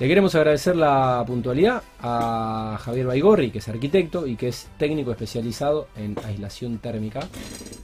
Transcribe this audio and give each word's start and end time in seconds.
Le 0.00 0.08
queremos 0.08 0.34
agradecer 0.34 0.74
la 0.74 1.22
puntualidad 1.24 1.80
a 2.00 2.76
Javier 2.82 3.06
Baigorri, 3.06 3.52
que 3.52 3.58
es 3.58 3.68
arquitecto 3.68 4.26
y 4.26 4.34
que 4.34 4.48
es 4.48 4.66
técnico 4.76 5.12
especializado 5.12 5.86
en 5.96 6.16
aislación 6.24 6.78
térmica. 6.78 7.20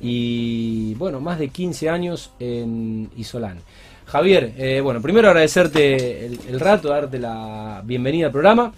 Y 0.00 0.94
bueno, 0.94 1.20
más 1.20 1.38
de 1.38 1.50
15 1.50 1.88
años 1.88 2.32
en 2.40 3.10
Isolán. 3.16 3.58
Javier, 4.06 4.54
eh, 4.56 4.80
bueno, 4.80 5.00
primero 5.00 5.28
agradecerte 5.28 6.26
el, 6.26 6.58
rato, 6.58 6.88
darte 6.88 7.20
la 7.20 7.80
bienvenida 7.84 8.26
al 8.26 8.32
programa. 8.32 8.72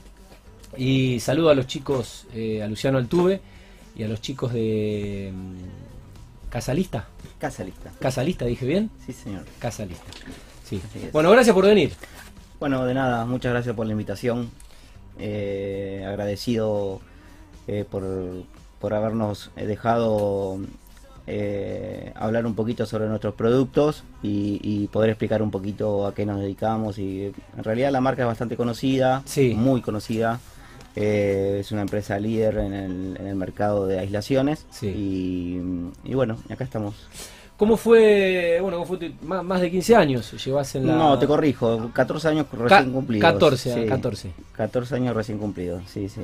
Y 0.76 1.18
saludo 1.20 1.48
a 1.48 1.54
los 1.54 1.66
chicos, 1.66 2.26
eh, 2.34 2.62
a 2.62 2.66
Luciano 2.66 2.98
Altuve 2.98 3.40
y 3.96 4.02
a 4.02 4.08
los 4.08 4.20
chicos 4.20 4.52
de 4.52 5.32
mm, 5.34 6.50
Casalista. 6.50 7.08
Casalista. 7.38 7.92
Casalista, 7.98 8.44
dije 8.44 8.66
bien. 8.66 8.90
Sí, 9.06 9.14
señor. 9.14 9.44
Casalista. 9.58 10.04
Sí. 10.68 10.82
Bueno, 11.12 11.30
gracias 11.30 11.54
por 11.54 11.64
venir. 11.64 11.92
Bueno, 12.62 12.86
de 12.86 12.94
nada, 12.94 13.24
muchas 13.24 13.50
gracias 13.50 13.74
por 13.74 13.86
la 13.86 13.90
invitación. 13.90 14.48
Eh, 15.18 16.07
agradecido 16.07 17.00
eh, 17.66 17.85
por, 17.90 18.94
habernos 18.94 19.50
dejado 19.57 20.61
eh, 21.26 22.12
hablar 22.14 22.46
un 22.46 22.54
poquito 22.54 22.86
sobre 22.86 23.08
nuestros 23.08 23.35
productos 23.35 24.04
y, 24.22 24.86
poder 24.93 25.11
explicar 25.11 25.43
un 25.43 25.50
poquito 25.50 26.07
a 26.07 26.14
qué 26.14 26.25
nos 26.25 26.38
dedicamos. 26.38 27.00
Y 27.00 27.32
en 27.57 27.64
realidad 27.64 27.90
la 27.90 28.00
marca 28.00 28.22
es 28.22 28.29
bastante 28.29 28.57
conocida, 28.57 29.24
muy 29.57 29.80
conocida. 29.80 30.38
es 30.94 31.72
una 31.72 31.82
empresa 31.82 32.16
líder 32.20 32.58
en 32.58 33.16
el, 33.19 33.34
mercado 33.34 33.88
de 33.88 33.98
aislaciones 33.98 34.66
y, 34.80 35.58
y 36.05 36.14
bueno, 36.14 36.36
acá 36.48 36.62
estamos. 36.62 36.94
¿Cómo 37.62 37.77
fue, 37.77 38.58
bueno, 38.61 38.84
fue 38.84 39.12
más, 39.22 39.61
de 39.61 39.70
15 39.70 39.94
años 39.94 40.44
llevas 40.44 40.75
en 40.75 40.84
la... 40.84 40.97
No, 40.97 41.16
te 41.16 41.28
corrijo, 41.28 41.92
14 41.94 42.27
años 42.27 42.47
recién 42.50 42.91
cumplidos. 42.91 43.33
14, 43.33 43.86
14. 43.86 44.33
14 44.56 44.97
años 44.97 45.14
recién 45.14 45.38
cumplidos, 45.38 45.80
sí, 45.86 46.08
sí. 46.08 46.22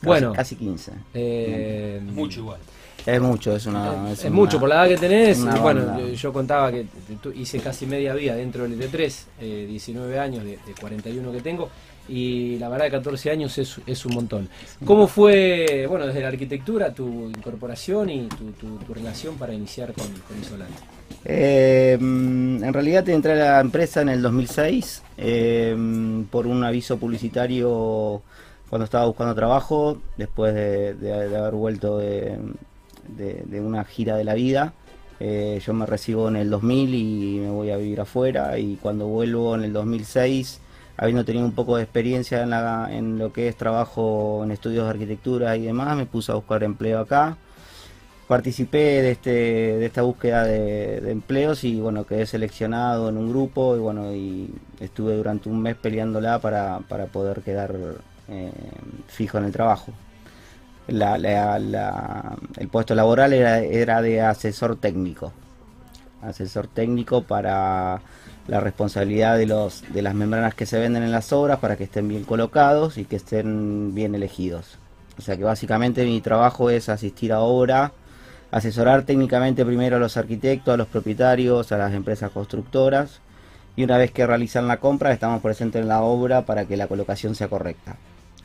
bueno. 0.00 0.32
Casi 0.32 0.54
15. 0.54 0.92
Eh, 1.12 2.00
mucho 2.04 2.38
igual. 2.38 2.60
Es 3.04 3.20
mucho, 3.20 3.56
es 3.56 3.66
una... 3.66 4.12
Es, 4.12 4.30
mucho, 4.30 4.60
por 4.60 4.68
la 4.68 4.76
edad 4.86 4.94
que 4.94 4.96
tenés. 4.96 5.44
Bueno, 5.60 5.98
yo, 6.12 6.32
contaba 6.32 6.70
que 6.70 6.86
hice 7.34 7.58
casi 7.58 7.84
media 7.86 8.14
vida 8.14 8.36
dentro 8.36 8.62
del 8.62 8.80
ET3, 8.80 9.14
eh, 9.40 9.66
19 9.68 10.20
años 10.20 10.44
de, 10.44 10.50
de 10.50 10.74
41 10.80 11.32
que 11.32 11.40
tengo 11.40 11.68
y 12.08 12.58
la 12.58 12.68
verdad 12.68 12.86
de 12.86 12.90
14 12.90 13.30
años 13.30 13.58
es, 13.58 14.06
un 14.06 14.14
montón. 14.14 14.48
¿Cómo 14.84 15.06
fue, 15.06 15.86
bueno, 15.88 16.06
desde 16.06 16.20
la 16.20 16.28
arquitectura, 16.28 16.92
tu 16.92 17.28
incorporación 17.28 18.10
y 18.10 18.28
tu, 18.28 18.92
relación 18.92 19.36
para 19.36 19.54
iniciar 19.54 19.92
con, 19.92 20.06
con 20.06 20.40
Isolante? 20.40 20.82
Eh, 21.24 21.96
en 21.98 22.72
realidad 22.72 23.08
entré 23.08 23.32
a 23.32 23.36
la 23.36 23.60
empresa 23.60 24.02
en 24.02 24.10
el 24.10 24.20
2006 24.20 25.02
eh, 25.16 26.24
por 26.30 26.46
un 26.46 26.64
aviso 26.64 26.98
publicitario 26.98 28.22
cuando 28.68 28.84
estaba 28.84 29.06
buscando 29.06 29.34
trabajo, 29.34 29.98
después 30.16 30.54
de, 30.54 31.34
haber 31.36 31.54
vuelto 31.54 31.98
de, 31.98 32.38
una 33.60 33.84
gira 33.84 34.16
de 34.16 34.24
la 34.24 34.34
vida. 34.34 34.72
Eh, 35.20 35.62
yo 35.64 35.72
me 35.72 35.86
recibo 35.86 36.28
en 36.28 36.36
el 36.36 36.50
2000 36.50 36.94
y 36.94 37.38
me 37.40 37.50
voy 37.50 37.70
a 37.70 37.76
vivir 37.76 38.00
afuera 38.00 38.58
y 38.58 38.76
cuando 38.82 39.06
vuelvo 39.06 39.54
en 39.54 39.62
el 39.62 39.72
2006 39.72 40.60
habiendo 40.96 41.24
tenido 41.24 41.44
un 41.44 41.52
poco 41.52 41.76
de 41.76 41.82
experiencia 41.82 42.42
en, 42.42 42.50
la, 42.50 42.88
lo 43.00 43.32
que 43.32 43.48
es 43.48 43.56
trabajo 43.56 44.42
en 44.44 44.50
estudios 44.50 44.84
de 44.84 44.90
arquitectura 44.90 45.56
y 45.56 45.62
demás, 45.62 45.96
me 45.96 46.06
puse 46.06 46.32
a 46.32 46.36
buscar 46.36 46.62
empleo 46.62 47.00
acá. 47.00 47.36
Participé 48.28 49.02
de, 49.02 49.10
este, 49.10 49.30
de 49.30 49.84
esta 49.84 50.02
búsqueda 50.02 50.44
de, 50.44 51.10
empleos 51.10 51.62
y 51.64 51.80
bueno, 51.80 52.06
quedé 52.06 52.24
seleccionado 52.26 53.10
en 53.10 53.18
un 53.18 53.28
grupo 53.28 53.76
y 53.76 53.80
bueno, 53.80 54.14
y 54.14 54.50
estuve 54.80 55.14
durante 55.14 55.48
un 55.48 55.60
mes 55.60 55.76
peleándola 55.76 56.38
para, 56.38 56.80
para 56.88 57.06
poder 57.06 57.42
quedar 57.42 57.74
eh, 58.28 58.52
fijo 59.08 59.38
en 59.38 59.44
el 59.44 59.52
trabajo. 59.52 59.92
La, 60.86 61.16
el 62.56 62.68
puesto 62.68 62.94
laboral 62.94 63.32
era, 63.32 63.58
era 63.58 64.00
de 64.00 64.20
asesor 64.22 64.76
técnico. 64.76 65.32
Asesor 66.22 66.66
técnico 66.66 67.22
para 67.24 68.00
la 68.46 68.60
responsabilidad 68.60 69.38
de, 69.38 69.46
los, 69.46 69.82
de 69.92 70.02
las 70.02 70.14
membranas 70.14 70.54
que 70.54 70.66
se 70.66 70.78
venden 70.78 71.02
en 71.02 71.12
las 71.12 71.32
obras 71.32 71.58
para 71.58 71.76
que 71.76 71.84
estén 71.84 72.08
bien 72.08 72.24
colocados 72.24 72.98
y 72.98 73.04
que 73.04 73.16
estén 73.16 73.94
bien 73.94 74.14
elegidos. 74.14 74.78
O 75.18 75.22
sea 75.22 75.36
que 75.36 75.44
básicamente 75.44 76.04
mi 76.04 76.20
trabajo 76.20 76.70
es 76.70 76.88
asistir 76.88 77.32
a 77.32 77.40
obra, 77.40 77.92
asesorar 78.50 79.04
técnicamente 79.04 79.64
primero 79.64 79.96
a 79.96 79.98
los 80.00 80.16
arquitectos, 80.16 80.74
a 80.74 80.76
los 80.76 80.88
propietarios, 80.88 81.72
a 81.72 81.78
las 81.78 81.94
empresas 81.94 82.30
constructoras 82.30 83.20
y 83.76 83.84
una 83.84 83.98
vez 83.98 84.12
que 84.12 84.26
realizan 84.26 84.68
la 84.68 84.78
compra 84.78 85.12
estamos 85.12 85.40
presentes 85.42 85.82
en 85.82 85.88
la 85.88 86.02
obra 86.02 86.44
para 86.44 86.64
que 86.64 86.76
la 86.76 86.86
colocación 86.86 87.34
sea 87.34 87.48
correcta. 87.48 87.96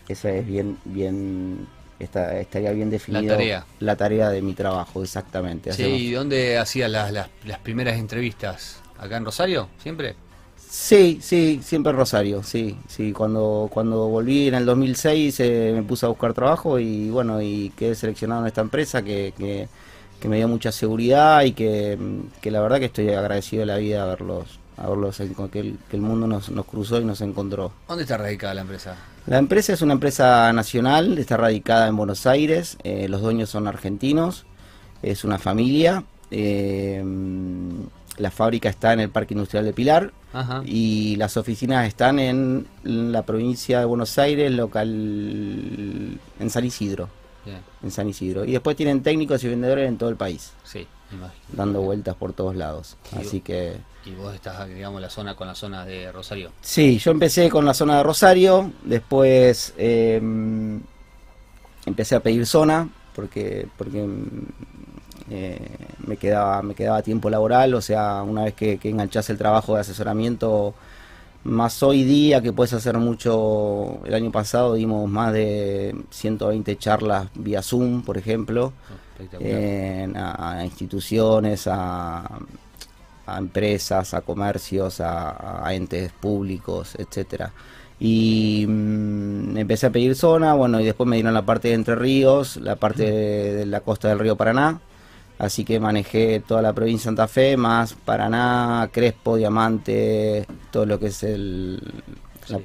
Esa 0.08 0.32
es 0.32 0.46
bien, 0.46 0.78
bien 0.86 1.68
estaría 2.00 2.72
bien 2.72 2.90
definida 2.90 3.66
la 3.80 3.96
tarea. 3.96 4.30
de 4.30 4.42
mi 4.42 4.54
trabajo, 4.54 5.04
exactamente. 5.04 5.74
Sí, 5.74 5.84
¿y 5.84 6.12
dónde 6.12 6.58
hacías 6.58 6.90
las, 6.90 7.12
las, 7.12 7.28
las 7.46 7.59
primeras 7.59 8.00
entrevistas? 8.00 8.78
¿Acá 9.00 9.18
en 9.18 9.26
Rosario? 9.26 9.70
¿Siempre? 9.82 10.16
Sí, 10.58 11.20
sí, 11.22 11.62
siempre 11.64 11.92
en 11.92 11.98
Rosario, 11.98 12.44
sí, 12.44 12.78
sí. 12.88 13.12
Cuando, 13.12 13.70
cuando 13.72 14.08
volví 14.08 14.50
en 14.50 14.54
el 14.54 14.66
2006 14.66 15.40
eh, 15.40 15.72
me 15.74 15.82
puse 15.84 16.06
a 16.06 16.10
buscar 16.10 16.34
trabajo 16.34 16.78
y 16.78 17.09
bueno, 17.09 17.42
y 17.42 17.72
quedé 17.76 17.96
seleccionado 17.96 18.42
en 18.42 18.48
esta 18.48 18.62
empresa 18.62 19.02
que, 19.02 19.34
que, 19.38 19.68
me 20.28 20.38
dio 20.38 20.48
mucha 20.48 20.72
seguridad 20.72 21.44
y 21.44 21.54
que, 21.54 21.98
la 22.44 22.62
verdad 22.62 22.78
que 22.78 22.86
estoy 22.86 23.09
agradecido 23.09 23.62
de 23.62 23.66
la 23.66 23.78
vida 23.78 24.04
haberlos, 24.04 24.59
haberlos 24.78 25.18
que, 25.18 25.59
el, 25.59 25.78
que 25.90 25.96
el 25.96 26.02
mundo 26.02 26.28
nos, 26.28 26.50
nos 26.52 26.66
cruzó 26.66 27.00
y 27.00 27.06
nos 27.06 27.22
encontró. 27.22 27.72
¿Dónde 27.88 28.04
está 28.04 28.18
radicada 28.18 28.54
la 28.54 28.62
empresa? 28.62 28.96
La 29.26 29.38
empresa 29.38 29.74
es 29.74 29.82
una 29.82 29.94
empresa 29.94 30.54
nacional, 30.54 31.18
está 31.18 31.38
radicada 31.38 31.88
en 31.88 31.96
Buenos 31.96 32.28
Aires, 32.28 32.78
eh, 32.84 33.08
los 33.08 33.22
dueños 33.22 33.50
son 33.50 33.68
argentinos, 33.68 34.46
es 35.02 35.24
una 35.24 35.40
familia. 35.40 36.04
Eh, 36.32 37.04
la 38.19 38.31
fábrica 38.31 38.69
está 38.69 38.94
en 38.94 39.00
el 39.00 39.09
Parque 39.09 39.34
Industrial 39.34 39.66
de 39.66 39.74
Pilar 39.74 40.12
y 40.66 41.16
las 41.16 41.38
oficinas 41.38 41.88
están 41.88 42.19
en 42.19 42.68
la 42.84 43.24
provincia 43.24 43.80
de 43.80 43.85
Buenos 43.85 44.18
Aires, 44.19 44.52
local 44.52 44.90
en 46.40 46.50
San 46.50 46.66
Isidro. 46.66 47.09
En 47.81 47.90
San 47.90 48.08
Isidro. 48.08 48.46
Y 48.46 48.52
después 48.52 48.75
tienen 48.75 49.02
técnicos 49.02 49.44
y 49.44 49.47
vendedores 49.47 49.88
en 49.88 49.97
todo 49.97 50.09
el 50.09 50.18
país. 50.18 50.52
Sí, 50.63 50.88
Dando 51.52 51.81
vueltas 51.81 52.16
por 52.16 52.34
todos 52.34 52.56
lados. 52.56 52.96
Así 53.18 53.41
que. 53.41 53.78
¿Y 54.06 54.12
vos 54.12 54.35
estás, 54.35 54.68
digamos, 54.68 55.02
la 55.02 55.09
zona 55.09 55.35
con 55.35 55.47
la 55.47 55.56
zona 55.56 55.84
de 55.84 56.12
Rosario? 56.12 56.52
Sí, 56.62 57.00
yo 57.00 57.09
empecé 57.09 57.50
con 57.50 57.66
la 57.66 57.74
zona 57.74 57.97
de 57.97 58.03
Rosario. 58.03 58.72
Después 58.84 59.74
em, 59.78 60.79
empecé 61.85 62.16
a 62.16 62.19
pedir 62.19 62.46
zona 62.46 62.88
porque 63.16 63.68
porque 63.75 64.08
eh, 65.29 65.59
me 66.06 66.17
quedaba 66.17 66.62
me 66.62 66.75
quedaba 66.75 67.01
tiempo 67.01 67.29
laboral, 67.29 67.73
o 67.73 67.81
sea, 67.81 68.23
una 68.23 68.44
vez 68.45 68.53
que, 68.53 68.78
que 68.78 68.90
enganchás 68.90 69.29
el 69.29 69.38
trabajo 69.38 69.75
de 69.75 69.81
asesoramiento, 69.81 70.73
más 71.44 71.81
hoy 71.84 72.03
día 72.03 72.41
que 72.41 72.51
puedes 72.51 72.73
hacer 72.73 72.97
mucho, 72.97 74.00
el 74.06 74.13
año 74.13 74.31
pasado 74.31 74.73
dimos 74.73 75.09
más 75.09 75.34
de 75.34 75.95
120 76.09 76.78
charlas 76.78 77.29
vía 77.35 77.62
Zoom, 77.62 78.03
por 78.03 78.17
ejemplo, 78.17 78.73
a, 80.16 80.62
instituciones, 80.63 81.67
a, 81.67 82.40
empresas, 83.38 84.13
a 84.13 84.22
comercios, 84.22 85.00
a, 85.01 85.73
entes 85.73 86.11
públicos, 86.11 86.96
etcétera. 86.97 87.53
Y 88.01 88.66
mm, 88.67 89.57
empecé 89.57 89.88
a 89.88 89.91
pedir 89.91 90.16
zona, 90.16 90.53
bueno, 90.53 90.79
y 90.79 90.85
después 90.85 91.07
me 91.07 91.17
dieron 91.17 91.34
la 91.34 91.46
parte 91.46 91.69
de 91.69 91.73
Entre 91.75 91.96
Ríos, 91.96 92.57
la 92.57 92.75
parte 92.78 93.11
de 93.11 93.66
la 93.66 93.81
costa 93.81 94.07
del 94.09 94.19
río 94.19 94.35
Paraná, 94.38 94.79
Así 95.40 95.64
que 95.64 95.80
manejé 95.80 96.42
toda 96.46 96.62
la 96.62 96.74
provincia 96.74 97.04
de 97.10 97.16
Santa 97.16 97.28
Fe, 97.30 97.56
más 97.56 97.94
Paraná, 97.94 98.90
Crespo, 98.92 99.38
Diamante, 99.38 100.46
todo 100.70 100.86
lo 100.86 101.00
que 101.00 101.08
es 101.08 101.24
el, 101.24 101.82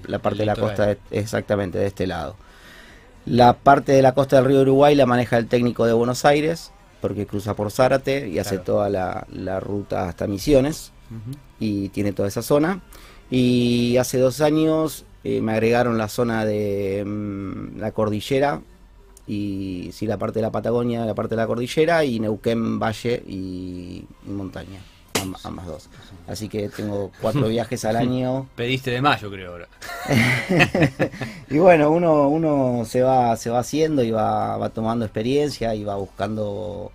la, 0.08 0.18
parte 0.18 0.40
de 0.40 0.46
la 0.46 0.56
costa, 0.56 0.96
exactamente 1.12 1.78
de 1.78 1.86
este 1.86 2.08
lado. 2.08 2.34
La 3.26 3.54
parte 3.54 3.92
de 3.92 4.02
la 4.02 4.12
costa 4.12 4.36
del 4.36 4.46
río 4.46 4.60
Uruguay 4.62 4.96
la 4.96 5.06
maneja 5.06 5.38
el 5.38 5.46
técnico 5.46 5.86
de 5.86 5.92
Buenos 5.92 6.24
Aires, 6.24 6.72
porque 7.00 7.26
cruza 7.26 7.54
por 7.54 7.70
Zárate 7.70 8.28
y 8.28 8.40
hace 8.40 8.58
toda 8.58 8.90
la, 8.90 9.60
ruta 9.60 10.08
hasta 10.08 10.26
Misiones 10.26 10.92
y 11.60 11.90
tiene 11.90 12.12
toda 12.12 12.26
esa 12.26 12.42
zona. 12.42 12.82
Y 13.30 13.96
hace 13.98 14.18
dos 14.18 14.40
años 14.40 15.06
eh, 15.22 15.40
me 15.40 15.52
agregaron 15.52 15.96
la 15.96 16.08
zona 16.08 16.44
de 16.44 17.04
mm, 17.06 17.78
la 17.78 17.92
cordillera, 17.92 18.60
y 19.26 19.90
sí 19.92 20.06
la 20.06 20.18
parte 20.18 20.38
de 20.38 20.42
la 20.42 20.52
Patagonia, 20.52 21.04
la 21.04 21.14
parte 21.14 21.34
de 21.34 21.40
la 21.40 21.46
cordillera 21.46 22.04
y 22.04 22.20
Neuquén, 22.20 22.78
Valle 22.78 23.22
y, 23.26 24.04
montaña, 24.26 24.80
ambas 25.44 25.66
dos. 25.66 25.88
Así 26.26 26.48
que 26.48 26.68
tengo 26.68 27.10
cuatro 27.20 27.48
viajes 27.48 27.84
al 27.84 27.96
año. 27.96 28.46
Pediste 28.56 28.90
de 28.90 29.00
mayo 29.00 29.30
creo 29.30 29.52
ahora. 29.52 29.68
y 31.50 31.58
bueno, 31.58 31.90
uno, 31.90 32.28
uno 32.28 32.84
se 32.84 33.02
va, 33.02 33.36
se 33.36 33.50
va 33.50 33.60
haciendo 33.60 34.02
y 34.02 34.10
va, 34.10 34.56
va 34.56 34.68
tomando 34.70 35.04
experiencia 35.04 35.74
y 35.74 35.84
va 35.84 35.96
buscando 35.96 36.92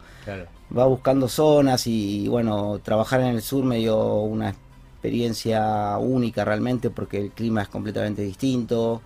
va 0.77 0.85
buscando 0.85 1.27
zonas 1.27 1.87
y 1.87 2.27
bueno, 2.27 2.79
trabajar 2.83 3.21
en 3.21 3.27
el 3.27 3.41
sur 3.41 3.63
me 3.63 3.77
dio 3.77 4.21
una 4.21 4.49
experiencia 4.49 5.97
única 5.97 6.45
realmente 6.45 6.89
porque 6.89 7.17
el 7.17 7.31
clima 7.31 7.63
es 7.63 7.69
completamente 7.69 8.21
distinto. 8.21 9.01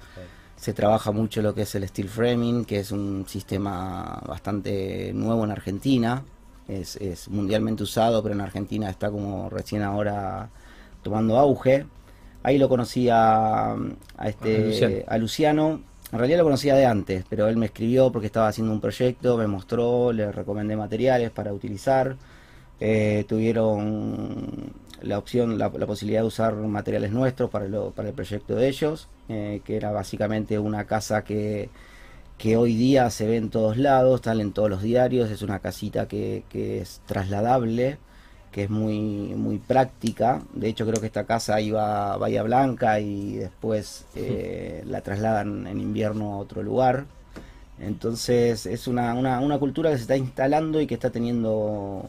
Se 0.63 0.71
trabaja 0.74 1.12
mucho 1.12 1.42
lo 1.42 1.54
que 1.54 1.63
es 1.63 1.75
el 1.75 1.86
steel 1.86 2.07
framing, 2.07 2.63
que 2.63 2.80
es 2.80 2.94
un 2.94 3.25
sistema 3.27 4.21
bastante 4.25 5.12
nuevo 5.13 5.44
en 5.44 5.51
Argentina. 5.51 6.24
Es, 6.69 6.95
es 6.95 7.27
mundialmente 7.27 7.83
usado, 7.83 8.24
pero 8.24 8.33
en 8.33 8.39
Argentina 8.39 8.89
está 8.89 9.12
como 9.12 9.50
recién 9.50 9.81
ahora 9.83 10.50
tomando 11.01 11.38
auge. 11.38 11.86
Ahí 12.44 12.57
lo 12.57 12.69
conocí 12.69 13.10
a, 13.10 13.74
a 13.74 14.30
este, 14.30 14.56
A 14.56 14.60
Luciano. 14.62 15.04
a 15.06 15.18
Luciano. 15.18 15.81
En 16.13 16.19
realidad 16.19 16.38
lo 16.38 16.45
conocía 16.45 16.75
de 16.75 16.86
antes, 16.86 17.25
pero 17.27 17.50
él 17.50 17.57
me 17.57 17.66
escribió 17.66 18.09
porque 18.13 18.27
estaba 18.27 18.48
haciendo 18.48 18.71
un 18.71 18.80
proyecto, 18.80 19.36
me 19.38 19.48
mostró, 19.48 20.13
le 20.13 20.31
recomendé 20.31 20.77
materiales 20.77 21.30
para 21.31 21.51
utilizar. 21.51 22.16
Eh, 22.80 23.25
tuvieron 23.27 24.71
la 25.04 25.18
opción, 25.18 25.58
la, 25.60 25.70
la 25.70 25.86
posibilidad 25.88 26.22
de 26.22 26.28
usar 26.28 26.56
materiales 26.56 27.12
nuestros 27.12 27.50
para, 27.50 27.68
lo- 27.68 27.92
para 27.92 28.10
el 28.10 28.16
proyecto 28.16 28.56
de 28.56 28.68
ellos, 28.70 29.08
eh, 29.30 29.62
que 29.66 29.76
era 29.78 29.92
básicamente 29.92 30.58
una 30.60 30.86
casa 30.86 31.24
que, 31.24 31.70
que 32.38 32.58
hoy 32.58 32.76
día 32.76 33.10
se 33.10 33.28
ve 33.28 33.38
en 33.38 33.50
todos 33.50 33.78
lados, 33.78 34.22
sale 34.24 34.42
en 34.44 34.54
todos 34.54 34.70
los 34.70 34.82
diarios, 34.82 35.30
es 35.32 35.42
una 35.42 35.60
casita 35.60 36.08
que, 36.08 36.44
que 36.50 36.82
es 36.82 37.02
trasladable, 37.06 37.98
que 38.52 38.64
es 38.64 38.70
muy, 38.70 39.00
muy 39.36 39.58
práctica. 39.60 40.42
De 40.54 40.70
hecho, 40.70 40.86
creo 40.86 41.00
que 41.02 41.08
esta 41.08 41.26
casa 41.26 41.60
iba 41.62 42.14
a 42.14 42.18
Bahía 42.18 42.44
Blanca 42.44 43.00
y 43.00 43.36
después 43.38 44.06
eh, 44.16 44.84
la 44.88 45.02
trasladan 45.02 45.68
en 45.68 45.80
invierno 45.82 46.34
a 46.34 46.38
otro 46.38 46.64
lugar. 46.64 47.06
Entonces 47.80 48.66
es 48.68 48.88
una, 48.88 49.14
una, 49.16 49.40
una 49.40 49.58
cultura 49.58 49.90
que 49.90 49.96
se 49.98 50.04
está 50.04 50.16
instalando 50.18 50.80
y 50.80 50.88
que 50.88 50.94
está 50.94 51.10
teniendo. 51.10 52.06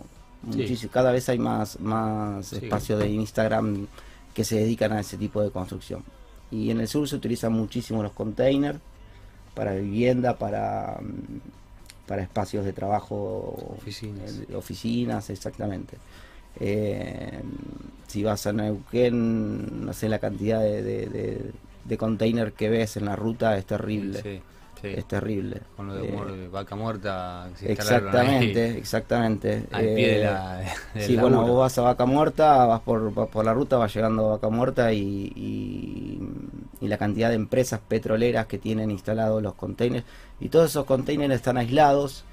Muchísimo, 0.46 0.92
cada 0.92 1.12
vez 1.12 1.28
hay 1.28 1.38
más, 1.38 1.78
más 1.80 2.46
Sí. 2.48 2.56
espacios 2.62 2.98
de 3.00 3.08
Instagram 3.08 3.86
que 4.34 4.44
se 4.44 4.56
dedican 4.56 4.92
a 4.92 5.00
ese 5.00 5.16
tipo 5.16 5.40
de 5.42 5.50
construcción. 5.50 6.02
Y 6.50 6.70
en 6.70 6.80
el 6.80 6.88
sur 6.88 7.08
se 7.08 7.16
utilizan 7.16 7.52
muchísimo 7.52 8.02
los 8.02 8.12
containers 8.12 8.78
para 9.54 9.74
vivienda, 9.74 10.36
para, 10.36 10.98
mm, 11.00 11.40
para 12.06 12.22
espacios 12.22 12.64
de 12.64 12.72
trabajo, 12.72 13.74
Oficinas. 13.78 14.40
eh, 14.48 14.54
oficinas, 14.56 15.30
exactamente. 15.30 15.96
Eh, 16.60 17.40
si 18.06 18.22
vas 18.22 18.46
a 18.46 18.52
Neuquén, 18.52 19.84
no 19.86 19.92
sé 19.92 20.08
la 20.08 20.18
cantidad 20.18 20.60
de, 20.60 20.82
de, 20.82 21.06
de, 21.06 21.50
de 21.84 21.98
container 21.98 22.52
que 22.52 22.68
ves 22.68 22.96
en 22.96 23.06
la 23.06 23.16
ruta 23.16 23.56
es 23.56 23.66
terrible. 23.66 24.22
Sí, 24.22 24.40
sí. 24.90 24.94
Es 24.98 25.08
terrible. 25.08 25.62
Con 25.76 25.88
lo 25.88 25.94
de 25.94 26.08
Eh, 26.08 26.12
muer- 26.16 26.50
vaca 26.50 26.76
muerta. 26.76 27.48
exactamente, 27.62 28.64
ahí 28.64 28.76
exactamente. 28.78 29.64
Al 29.72 29.80
pie 29.84 29.94
de 30.08 30.16
Eh, 30.20 30.24
la. 30.24 30.74
Sí, 31.00 31.16
bueno, 31.16 31.42
vos 31.46 31.58
vas 31.60 31.78
a 31.78 31.82
Vaca 31.82 32.06
Muerta, 32.06 32.66
vas 32.66 32.80
por, 32.80 33.12
vas 33.12 33.28
por 33.28 33.44
la 33.44 33.52
ruta, 33.54 33.76
vas 33.76 33.94
llegando 33.94 34.26
a 34.26 34.30
Vaca 34.36 34.48
Muerta 34.48 34.92
y, 34.92 35.32
y, 35.34 36.20
y 36.80 36.88
la 36.88 36.98
cantidad 36.98 37.28
de 37.30 37.34
empresas 37.36 37.80
petroleras 37.86 38.46
que 38.46 38.58
tienen 38.58 38.90
instalados 38.90 39.42
los 39.42 39.54
containers. 39.54 40.04
Y 40.40 40.48
todos 40.48 40.70
esos 40.70 40.84
containers 40.84 41.34
están 41.34 41.56
aislados, 41.56 42.24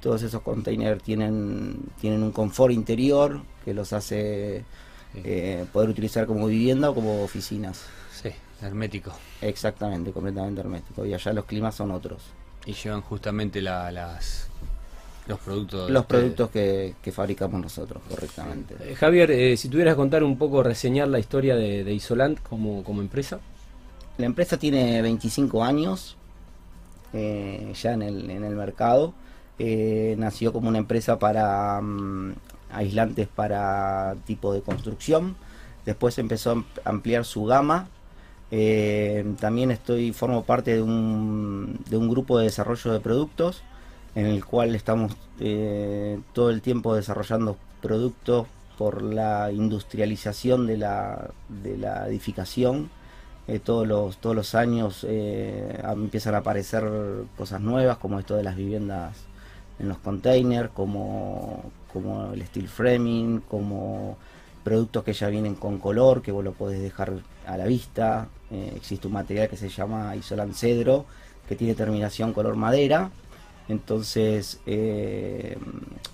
todos 0.00 0.22
esos 0.22 0.42
containers 0.42 1.02
tienen, 1.02 1.76
tienen 2.00 2.22
un 2.22 2.32
confort 2.32 2.72
interior 2.72 3.40
que 3.64 3.74
los 3.74 3.92
hace 3.92 4.64
Sí. 5.12 5.22
eh, 5.24 5.64
poder 5.72 5.88
utilizar 5.90 6.24
como 6.26 6.46
vivienda 6.46 6.90
o 6.90 6.94
como 6.94 7.22
oficinas. 7.24 7.82
Sí, 8.12 8.30
hermético. 8.62 9.12
Exactamente, 9.40 10.12
completamente 10.12 10.60
hermético. 10.60 11.04
Y 11.06 11.14
allá 11.14 11.32
los 11.32 11.44
climas 11.44 11.74
son 11.74 11.90
otros. 11.90 12.22
Y 12.66 12.72
llevan 12.74 13.00
justamente 13.02 13.60
la, 13.62 13.90
las 13.90 14.48
los 15.26 15.38
productos. 15.38 15.90
Los 15.90 16.06
productos 16.06 16.50
que, 16.50 16.94
que 17.02 17.12
fabricamos 17.12 17.60
nosotros, 17.60 18.02
correctamente. 18.08 18.74
Eh, 18.80 18.94
Javier, 18.96 19.30
eh, 19.30 19.56
si 19.56 19.68
tuvieras 19.68 19.94
que 19.94 19.98
contar 19.98 20.24
un 20.24 20.36
poco, 20.36 20.62
reseñar 20.62 21.08
la 21.08 21.18
historia 21.18 21.54
de, 21.56 21.84
de 21.84 21.92
Isolant 21.94 22.40
como, 22.42 22.82
como 22.84 23.00
empresa. 23.00 23.38
La 24.18 24.26
empresa 24.26 24.58
tiene 24.58 25.00
25 25.02 25.62
años 25.64 26.16
eh, 27.12 27.72
ya 27.80 27.92
en 27.92 28.02
el, 28.02 28.30
en 28.30 28.44
el 28.44 28.54
mercado. 28.56 29.14
Eh, 29.58 30.14
nació 30.18 30.52
como 30.52 30.68
una 30.68 30.78
empresa 30.78 31.18
para 31.18 31.80
mm, 31.80 32.34
aislantes 32.72 33.28
para 33.28 34.16
tipo 34.26 34.52
de 34.52 34.62
construcción. 34.62 35.36
Después 35.84 36.18
empezó 36.18 36.50
a 36.50 36.52
am- 36.54 36.64
ampliar 36.84 37.24
su 37.24 37.44
gama. 37.44 37.88
Eh, 38.52 39.34
también 39.38 39.70
estoy 39.70 40.12
formo 40.12 40.44
parte 40.44 40.74
de 40.74 40.82
un, 40.82 41.78
de 41.88 41.96
un 41.96 42.08
grupo 42.08 42.38
de 42.38 42.44
desarrollo 42.44 42.92
de 42.92 43.00
productos 43.00 43.62
en 44.14 44.26
el 44.26 44.44
cual 44.44 44.74
estamos 44.74 45.16
eh, 45.38 46.18
todo 46.32 46.50
el 46.50 46.62
tiempo 46.62 46.94
desarrollando 46.94 47.56
productos 47.80 48.46
por 48.76 49.02
la 49.02 49.52
industrialización 49.52 50.66
de 50.66 50.78
la, 50.78 51.30
de 51.62 51.76
la 51.78 52.08
edificación. 52.08 52.90
Eh, 53.46 53.58
todos, 53.58 53.86
los, 53.86 54.18
todos 54.18 54.36
los 54.36 54.54
años 54.54 55.04
eh, 55.08 55.80
empiezan 55.84 56.34
a 56.34 56.38
aparecer 56.38 56.88
cosas 57.36 57.60
nuevas 57.60 57.98
como 57.98 58.18
esto 58.18 58.36
de 58.36 58.42
las 58.44 58.56
viviendas 58.56 59.16
en 59.78 59.88
los 59.88 59.98
containers, 59.98 60.70
como, 60.70 61.64
como 61.92 62.32
el 62.32 62.44
steel 62.46 62.68
framing, 62.68 63.40
como 63.40 64.16
productos 64.62 65.04
que 65.04 65.12
ya 65.12 65.28
vienen 65.28 65.54
con 65.54 65.78
color, 65.78 66.22
que 66.22 66.32
vos 66.32 66.44
lo 66.44 66.52
podés 66.52 66.80
dejar 66.80 67.12
a 67.52 67.56
la 67.56 67.66
vista. 67.66 68.28
Eh, 68.50 68.72
existe 68.76 69.06
un 69.06 69.12
material 69.12 69.48
que 69.48 69.56
se 69.56 69.68
llama 69.68 70.14
Isolan 70.16 70.54
Cedro, 70.54 71.06
que 71.48 71.56
tiene 71.56 71.74
terminación 71.74 72.32
color 72.32 72.56
madera. 72.56 73.10
Entonces, 73.68 74.60
eh, 74.66 75.56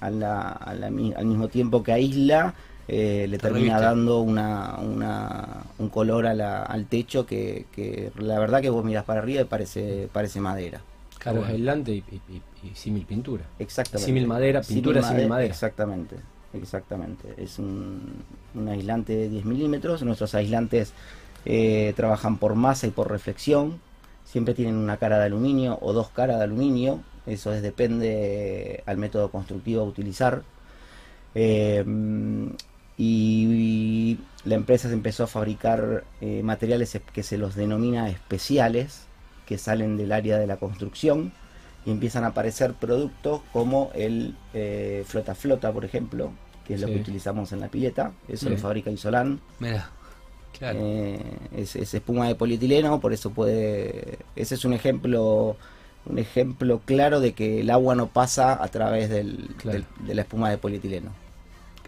a 0.00 0.11
la- 0.11 0.50
a 0.53 0.75
la 0.75 0.91
mi- 0.91 1.15
al 1.15 1.25
mismo 1.27 1.49
tiempo 1.49 1.83
que 1.83 1.93
aísla, 1.93 2.55
eh, 2.88 3.27
le 3.29 3.38
Te 3.38 3.49
termina 3.49 3.81
dando 3.81 4.21
una, 4.21 4.77
una- 4.79 5.65
un 5.79 5.88
color 5.88 6.27
a 6.27 6.35
la- 6.35 6.62
al 6.62 6.85
techo 6.87 7.25
que, 7.27 7.65
que 7.73 8.12
la 8.19 8.38
verdad 8.38 8.61
que 8.61 8.71
vos 8.71 8.85
mirás 8.85 9.05
para 9.05 9.21
arriba 9.21 9.41
y 9.41 9.44
parece, 9.44 10.09
parece 10.12 10.41
madera. 10.41 10.83
Claro, 11.19 11.38
bueno. 11.38 11.49
es 11.55 11.59
aislante 11.59 11.93
y, 11.93 12.05
y- 12.12 12.21
y- 12.37 12.69
y 12.69 12.75
símil 12.75 13.05
pintura. 13.06 13.44
Exactamente. 13.59 14.05
Símil 14.06 14.27
madera, 14.29 14.61
pintura 14.61 15.03
símil 15.03 15.29
madera. 15.29 15.49
Exactamente, 15.50 16.17
exactamente. 16.53 17.35
Es 17.38 17.59
un, 17.59 18.23
un 18.55 18.69
aislante 18.69 19.17
de 19.17 19.29
10 19.31 19.44
milímetros. 19.47 20.03
Nuestros 20.03 20.35
aislantes 20.35 20.93
eh, 21.47 21.95
trabajan 21.97 22.37
por 22.37 22.55
masa 22.55 22.87
y 22.87 22.91
por 22.91 23.11
reflexión. 23.11 23.81
Siempre 24.25 24.53
tienen 24.55 24.75
una 24.77 24.99
cara 24.99 25.19
de 25.19 25.25
aluminio 25.27 25.79
o 25.81 25.93
dos 25.95 26.09
caras 26.11 26.37
de 26.39 26.45
aluminio. 26.45 27.01
Eso 27.27 27.53
es, 27.55 27.63
depende 27.63 28.83
al 28.87 28.99
método 28.99 29.31
constructivo 29.31 29.81
a 29.83 29.85
utilizar. 29.85 30.43
Eh, 31.35 31.85
y, 32.99 34.19
la 34.45 34.55
empresa 34.55 34.89
se 34.89 34.95
empezó 34.95 35.25
a 35.25 35.27
fabricar 35.27 36.05
eh, 36.21 36.43
materiales 36.43 36.95
es- 36.95 37.03
que 37.13 37.23
se 37.23 37.37
los 37.37 37.55
denomina 37.57 38.09
especiales, 38.09 39.03
que 39.45 39.59
salen 39.59 39.97
del 39.97 40.12
área 40.12 40.38
de 40.38 40.47
la 40.47 40.57
construcción 40.57 41.33
y 41.85 41.91
empiezan 41.91 42.25
a 42.25 42.29
aparecer 42.29 42.73
productos 42.75 43.41
como 43.53 43.91
el 43.95 44.37
eh, 44.55 45.05
flota 45.07 45.35
flota, 45.35 45.73
por 45.73 45.85
ejemplo, 45.85 46.31
que 46.67 46.75
es 46.75 46.81
lo 46.81 46.87
que 46.88 46.97
utilizamos 46.97 47.53
en 47.53 47.61
la 47.61 47.69
pileta. 47.69 48.12
Eso 48.29 48.47
Sí. 48.47 48.53
lo 48.53 48.59
fabrica 48.59 48.91
Isolan. 48.91 49.41
Mira, 49.61 49.91
claro. 50.59 50.79
Eh, 50.83 51.19
es, 51.57 51.77
es 51.77 51.95
espuma 51.95 52.29
de 52.29 52.35
polietileno, 52.35 53.01
por 53.01 53.13
eso 53.13 53.31
puede. 53.31 54.19
Ese 54.37 54.55
es 54.55 54.65
un 54.65 54.73
ejemplo, 54.73 55.57
un 56.07 56.19
ejemplo 56.19 56.81
claro 56.85 57.21
de 57.21 57.33
que 57.33 57.61
el 57.61 57.71
agua 57.71 57.95
no 57.95 58.07
pasa 58.09 58.63
a 58.63 58.69
través 58.69 59.09
del, 59.11 59.49
Claro. 59.59 59.79
del- 59.99 60.07
de 60.07 60.15
la 60.15 60.23
espuma 60.23 60.51
de 60.51 60.59
polietileno. 60.59 61.11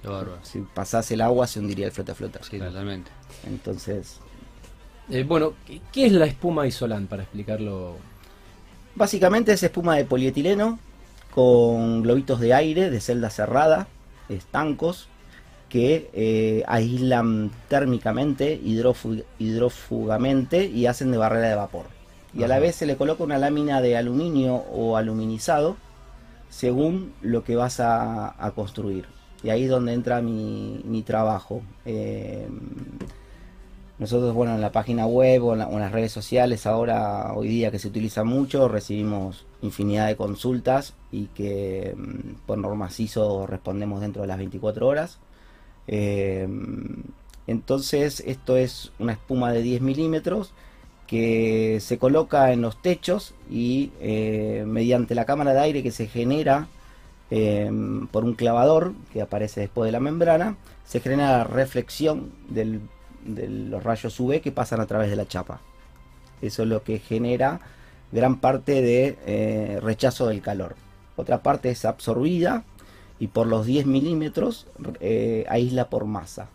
Qué 0.00 0.08
bárbaro. 0.08 0.38
Si 0.42 0.60
pasase 0.60 1.14
el 1.14 1.20
agua 1.22 1.46
se 1.46 1.58
hundiría 1.58 1.86
el 1.86 1.92
flota 1.92 2.14
flota. 2.14 2.40
Sí, 2.42 2.58
totalmente. 2.58 3.10
Entonces, 3.46 4.20
Eh, 5.10 5.24
bueno, 5.24 5.54
¿qué- 5.66 5.80
¿qué 5.90 6.06
es 6.06 6.12
la 6.12 6.26
espuma 6.26 6.66
Isolant 6.66 7.08
para 7.08 7.22
explicarlo? 7.22 7.96
básicamente 8.94 9.52
es 9.52 9.62
espuma 9.62 9.96
de 9.96 10.04
polietileno 10.04 10.78
con 11.34 12.02
globitos 12.02 12.40
de 12.40 12.52
aire 12.54 12.90
de 12.90 13.00
celda 13.00 13.30
cerrada, 13.30 13.86
estancos, 14.28 15.07
que 15.68 16.10
eh, 16.14 16.64
aíslan 16.66 17.50
térmicamente, 17.68 18.60
hidrofugamente 19.38 20.66
y 20.66 20.86
hacen 20.86 21.10
de 21.10 21.18
barrera 21.18 21.48
de 21.48 21.54
vapor. 21.54 21.86
Y 22.34 22.42
a 22.42 22.48
la 22.48 22.58
vez 22.58 22.76
se 22.76 22.86
le 22.86 22.96
coloca 22.96 23.24
una 23.24 23.38
lámina 23.38 23.80
de 23.80 23.96
aluminio 23.96 24.54
o 24.56 24.96
aluminizado 24.96 25.76
según 26.50 27.12
lo 27.22 27.44
que 27.44 27.56
vas 27.56 27.80
a, 27.80 28.34
a 28.44 28.50
construir. 28.52 29.06
Y 29.42 29.50
ahí 29.50 29.64
es 29.64 29.70
donde 29.70 29.92
entra 29.92 30.20
mi, 30.22 30.80
mi 30.84 31.02
trabajo. 31.02 31.62
Eh, 31.84 32.48
nosotros, 33.98 34.32
bueno, 34.32 34.54
en 34.54 34.60
la 34.60 34.70
página 34.70 35.06
web 35.06 35.44
o 35.44 35.52
en, 35.54 35.58
la- 35.60 35.68
o 35.68 35.72
en 35.72 35.80
las 35.80 35.90
redes 35.92 36.12
sociales, 36.12 36.66
ahora, 36.66 37.32
hoy 37.34 37.48
día 37.48 37.70
que 37.72 37.80
se 37.80 37.88
utiliza 37.88 38.22
mucho, 38.24 38.68
recibimos 38.68 39.44
infinidad 39.60 40.06
de 40.06 40.16
consultas 40.16 40.94
y 41.10 41.26
que 41.28 41.94
mm, 41.96 42.46
por 42.46 42.58
norma 42.58 42.90
CISO 42.90 43.46
respondemos 43.46 44.00
dentro 44.00 44.22
de 44.22 44.28
las 44.28 44.38
24 44.38 44.86
horas. 44.86 45.18
Eh, 45.88 46.46
entonces, 47.48 48.22
esto 48.26 48.56
es 48.56 48.92
una 48.98 49.12
espuma 49.12 49.52
de 49.52 49.62
10 49.62 49.80
milímetros 49.80 50.52
que 51.06 51.78
se 51.80 51.98
coloca 51.98 52.52
en 52.52 52.60
los 52.60 52.80
techos 52.82 53.34
y 53.50 53.90
eh, 54.00 54.64
mediante 54.66 55.14
la 55.14 55.24
cámara 55.24 55.54
de 55.54 55.60
aire 55.60 55.82
que 55.82 55.90
se 55.90 56.06
genera 56.06 56.68
eh, 57.30 57.70
por 58.12 58.24
un 58.24 58.34
clavador 58.34 58.92
que 59.12 59.22
aparece 59.22 59.62
después 59.62 59.88
de 59.88 59.92
la 59.92 60.00
membrana, 60.00 60.56
se 60.84 61.00
genera 61.00 61.38
la 61.38 61.44
reflexión 61.44 62.30
de 62.48 62.80
los 63.24 63.82
rayos 63.82 64.20
UV 64.20 64.42
que 64.42 64.52
pasan 64.52 64.80
a 64.80 64.86
través 64.86 65.08
de 65.08 65.16
la 65.16 65.26
chapa. 65.26 65.60
Eso 66.42 66.62
es 66.62 66.68
lo 66.68 66.82
que 66.82 66.98
genera 66.98 67.60
gran 68.12 68.40
parte 68.40 68.82
de 68.82 69.18
eh, 69.26 69.80
rechazo 69.82 70.26
del 70.26 70.42
calor. 70.42 70.76
Otra 71.16 71.42
parte 71.42 71.70
es 71.70 71.86
absorbida 71.86 72.64
y 73.20 73.28
por 73.28 73.46
los 73.46 73.66
10 73.66 73.86
milímetros 73.86 74.66
eh, 75.00 75.44
aísla 75.48 75.88
por 75.90 76.04
masa. 76.04 76.48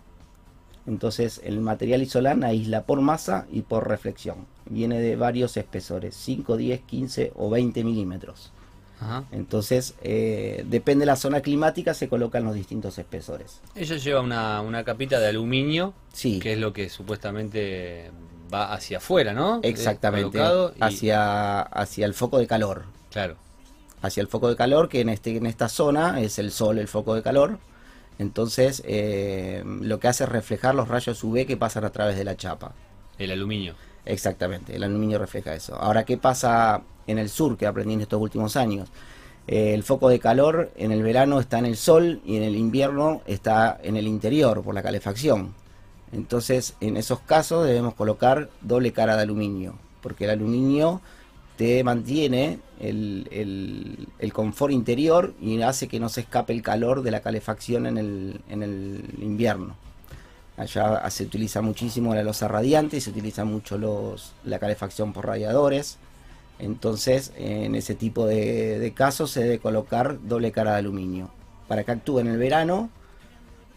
Entonces 0.86 1.39
el 1.43 1.60
material 1.62 2.01
isolán 2.01 2.43
aísla 2.43 2.84
por 2.84 3.00
masa 3.01 3.46
y 3.51 3.62
por 3.62 3.88
reflexión. 3.88 4.46
Viene 4.70 5.00
de 5.00 5.15
varios 5.15 5.55
espesores, 5.58 6.15
5, 6.15 6.58
10, 6.58 6.82
15 6.82 7.32
o 7.36 7.50
20 7.50 7.84
milímetros. 7.84 8.51
Ajá. 9.00 9.25
Entonces, 9.32 9.96
eh, 10.01 10.63
depende 10.70 11.01
de 11.01 11.08
la 11.08 11.15
zona 11.17 11.41
climática, 11.41 11.93
se 11.93 12.08
colocan 12.08 12.46
los 12.46 12.55
distintos 12.55 12.98
espesores. 13.00 13.60
Ella 13.75 13.98
lleva 13.98 14.22
una, 14.22 14.62
una 14.62 14.84
capita 14.86 15.20
de 15.20 15.27
aluminio, 15.27 15.93
Sí, 16.13 16.39
que 16.39 16.53
es 16.53 16.60
lo 16.60 16.72
que 16.72 16.88
supuestamente 16.89 18.12
va 18.53 18.74
hacia 18.74 18.98
afuera, 19.00 19.34
¿no? 19.34 19.60
Exactamente, 19.63 20.38
y- 20.39 20.82
hacia, 20.82 21.62
hacia 21.63 22.05
el 22.05 22.13
foco 22.13 22.38
de 22.38 22.48
calor. 22.48 22.84
Claro, 23.12 23.36
Hacia 24.03 24.22
el 24.22 24.27
foco 24.27 24.50
de 24.50 24.55
calor, 24.55 24.89
que 24.89 25.01
en, 25.01 25.10
este, 25.10 25.36
en 25.36 25.48
esta 25.48 25.67
zona 25.69 26.22
es 26.22 26.38
el 26.38 26.51
sol 26.51 26.77
el 26.77 26.88
foco 26.88 27.15
de 27.15 27.24
calor. 27.24 27.57
Entonces, 28.19 28.83
eh, 28.86 29.63
lo 29.65 30.00
que 30.00 30.07
hace 30.10 30.25
es 30.25 30.29
reflejar 30.29 30.75
los 30.75 30.88
rayos 30.88 31.24
UV 31.24 31.48
que 31.48 31.57
pasan 31.57 31.86
a 31.86 31.89
través 31.89 32.17
de 32.17 32.24
la 32.24 32.38
chapa. 32.38 32.74
el 33.17 33.31
aluminio. 33.31 33.74
Exactamente, 34.05 34.75
el 34.75 34.83
aluminio 34.83 35.17
refleja 35.17 35.55
eso. 35.55 35.75
Ahora, 35.75 36.03
¿qué 36.03 36.17
pasa 36.17 36.81
en 37.07 37.17
el 37.17 37.29
sur 37.29 37.57
que 37.57 37.65
aprendí 37.65 37.93
en 37.93 38.01
estos 38.01 38.22
últimos 38.22 38.57
años? 38.57 38.89
Eh, 39.48 39.74
el 39.74 39.83
foco 39.83 40.10
de 40.10 40.19
calor 40.19 40.72
en 40.75 40.91
el 40.91 41.01
verano 41.03 41.39
está 41.39 41.60
en 41.60 41.65
el 41.65 41.77
sol 41.77 42.22
y 42.25 42.38
en 42.38 42.43
el 42.43 42.55
invierno 42.55 43.22
está 43.25 43.79
en 43.81 43.98
el 43.98 44.07
interior 44.07 44.62
por 44.62 44.75
la 44.75 44.83
calefacción. 44.83 45.53
Entonces, 46.12 46.75
en 46.81 46.98
esos 46.98 47.19
casos 47.22 47.65
debemos 47.65 47.95
colocar 47.95 48.50
doble 48.62 48.91
cara 48.91 49.15
de 49.15 49.24
aluminio, 49.24 49.75
porque 50.01 50.25
el 50.25 50.31
aluminio 50.31 51.01
te 51.57 51.83
mantiene 51.83 52.60
el, 52.79 53.27
el- 53.31 54.07
el 54.19 54.33
confort 54.33 54.74
interior 54.74 55.33
y 55.41 55.62
hace 55.62 55.88
que 55.88 56.00
no 56.00 56.10
se 56.10 56.22
escape 56.22 56.53
el 56.53 56.62
calor 56.62 57.03
de 57.03 57.12
la 57.12 57.22
calefacción 57.22 57.86
en 57.86 57.98
el, 57.98 58.41
en 58.50 58.63
el 58.63 59.03
invierno. 59.22 59.75
Allá 60.57 61.10
se 61.10 61.24
utiliza 61.24 61.62
muchísimo 61.62 62.13
la 62.13 62.24
losa 62.24 62.48
radiante 62.48 62.98
y 62.98 63.01
se 63.01 63.10
utiliza 63.10 63.43
mucho 63.43 63.77
los, 63.77 64.33
la 64.43 64.60
calefacción 64.60 65.12
por 65.13 65.25
radiadores. 65.25 65.98
Entonces, 66.60 67.31
en 67.36 67.74
ese 67.75 67.95
tipo 67.95 68.27
de, 68.27 68.77
de 68.79 68.91
casos 68.93 69.31
se 69.31 69.41
debe 69.43 69.60
colocar 69.60 70.17
doble 70.27 70.51
cara 70.51 70.74
de 70.74 70.77
aluminio 70.77 71.31
para 71.67 71.83
que 71.83 71.91
actúe 71.91 72.19
en 72.19 72.27
el 72.27 72.38
verano 72.38 72.89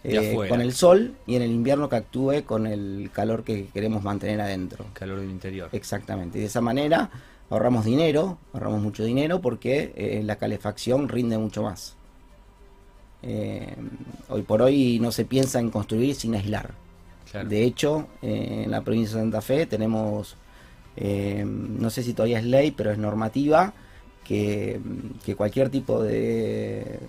eh, 0.04 0.36
con 0.48 0.60
el 0.60 0.72
sol 0.74 1.14
y 1.26 1.36
en 1.36 1.42
el 1.42 1.50
invierno 1.50 1.88
que 1.88 1.96
actúe 1.96 2.44
con 2.44 2.66
el 2.66 3.10
calor 3.12 3.42
que 3.42 3.68
queremos 3.68 4.02
mantener 4.02 4.40
adentro. 4.40 4.84
Calor 4.92 5.20
del 5.20 5.30
interior. 5.30 5.70
Exactamente. 5.72 6.38
Y 6.38 6.42
de 6.42 6.46
esa 6.48 6.60
manera 6.60 7.10
ahorramos 7.50 7.84
dinero, 7.84 8.38
ahorramos 8.52 8.82
mucho 8.82 9.04
dinero 9.04 9.40
porque 9.40 9.92
eh, 9.96 10.22
la 10.24 10.36
calefacción 10.36 11.08
rinde 11.08 11.38
mucho 11.38 11.62
más. 11.62 11.96
Eh, 13.22 13.74
hoy 14.28 14.42
por 14.42 14.62
hoy 14.62 14.98
no 15.00 15.10
se 15.12 15.24
piensa 15.24 15.58
en 15.60 15.70
construir 15.70 16.14
sin 16.14 16.34
aislar. 16.34 16.72
Claro. 17.30 17.48
De 17.48 17.64
hecho, 17.64 18.08
eh, 18.22 18.62
en 18.64 18.70
la 18.70 18.82
provincia 18.82 19.16
de 19.16 19.22
Santa 19.22 19.40
Fe 19.40 19.66
tenemos, 19.66 20.36
no 20.96 21.90
sé 21.90 22.02
si 22.02 22.14
todavía 22.14 22.38
es 22.38 22.44
ley, 22.44 22.70
pero 22.70 22.90
es 22.90 22.98
normativa, 22.98 23.74
que, 24.24 24.80
que 25.24 25.34
cualquier 25.34 25.68
tipo 25.68 26.02
de, 26.02 27.00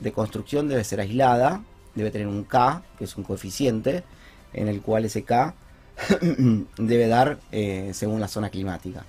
de 0.00 0.12
construcción 0.12 0.68
debe 0.68 0.84
ser 0.84 1.00
aislada, 1.00 1.62
debe 1.94 2.10
tener 2.10 2.28
un 2.28 2.44
K, 2.44 2.82
que 2.98 3.04
es 3.04 3.16
un 3.16 3.24
coeficiente, 3.24 4.04
en 4.52 4.68
el 4.68 4.80
cual 4.80 5.04
ese 5.04 5.22
K 5.22 5.54
debe 6.78 7.08
dar 7.08 7.38
según 7.92 8.20
la 8.20 8.28
zona 8.28 8.48
climática. 8.48 9.04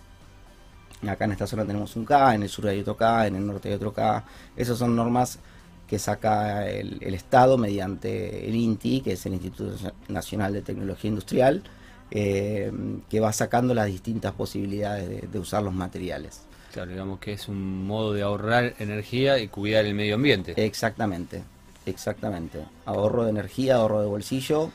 Acá 1.05 1.25
en 1.25 1.33
esta 1.33 1.45
zona 1.45 1.65
tenemos 1.65 1.95
un 1.95 2.05
K, 2.05 2.33
en 2.33 2.43
el 2.43 2.49
sur 2.49 2.67
hay 2.67 2.79
otro 2.79 2.97
K, 2.97 3.27
en 3.27 3.35
el 3.35 3.45
norte 3.45 3.69
hay 3.69 3.75
otro 3.75 3.93
K. 3.93 4.23
Esas 4.55 4.77
son 4.77 4.95
normas 4.95 5.39
que 5.87 5.99
saca 5.99 6.67
el, 6.67 6.97
el 7.01 7.13
Estado 7.13 7.57
mediante 7.57 8.47
el 8.47 8.55
INTI, 8.55 9.01
que 9.01 9.13
es 9.13 9.25
el 9.25 9.33
Instituto 9.33 9.75
Nacional 10.07 10.53
de 10.53 10.61
Tecnología 10.61 11.09
Industrial, 11.09 11.61
eh, 12.09 12.71
que 13.09 13.19
va 13.19 13.31
sacando 13.31 13.73
las 13.73 13.85
distintas 13.85 14.33
posibilidades 14.33 15.07
de, 15.07 15.27
de 15.27 15.39
usar 15.39 15.61
los 15.63 15.73
materiales. 15.73 16.41
Claro, 16.73 16.91
digamos 16.91 17.19
que 17.19 17.33
es 17.33 17.47
un 17.47 17.85
modo 17.85 18.13
de 18.13 18.23
ahorrar 18.23 18.73
energía 18.79 19.39
y 19.39 19.47
cuidar 19.47 19.85
el 19.85 19.93
medio 19.93 20.15
ambiente. 20.15 20.53
Exactamente, 20.57 21.43
exactamente. 21.85 22.65
Ahorro 22.85 23.23
de 23.23 23.29
energía, 23.29 23.75
ahorro 23.75 24.01
de 24.01 24.07
bolsillo, 24.07 24.71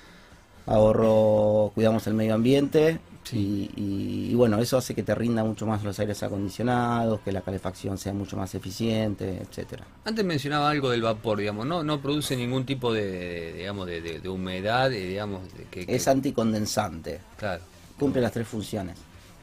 ahorro, 0.67 1.73
cuidamos 1.75 2.07
el 2.07 2.15
medio 2.15 2.35
ambiente 2.35 3.01
Sí. 3.25 3.71
y, 3.77 3.81
y- 3.81 4.31
y 4.33 4.35
bueno, 4.35 4.59
eso 4.59 4.77
hace 4.77 4.95
que 4.95 5.03
te 5.03 5.15
rinda 5.15 5.45
mucho 5.45 5.67
más 5.67 5.83
los 5.85 5.99
aires 6.01 6.23
acondicionados, 6.23 7.21
que 7.21 7.31
la 7.33 7.41
calefacción 7.41 7.97
sea 7.99 8.13
mucho 8.13 8.37
más 8.37 8.55
eficiente, 8.55 9.39
etcétera. 9.41 9.85
Antes 10.05 10.25
mencionaba 10.25 10.71
algo 10.71 10.91
del 10.91 11.03
vapor, 11.03 11.39
digamos, 11.39 11.67
no 11.67 11.83
no 11.85 12.01
produce 12.01 12.37
ningún 12.37 12.65
tipo 12.67 12.93
de, 12.93 13.07
de- 13.07 13.53
digamos, 13.55 13.87
de, 13.87 14.01
de- 14.01 14.21
de 14.21 14.29
humedad, 14.29 14.91
digamos, 14.91 15.43
de 15.57 15.65
que, 15.71 15.87
que- 15.87 15.95
Es 15.95 16.09
anticondensante, 16.09 17.21
claro, 17.39 17.63
cumple 17.99 18.21
las 18.23 18.33
tres 18.33 18.49
funciones. 18.49 18.97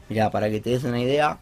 Mira, 0.08 0.30
para 0.30 0.50
que 0.50 0.60
te 0.60 0.70
des 0.70 0.84
una 0.84 1.00
idea, 1.00 1.38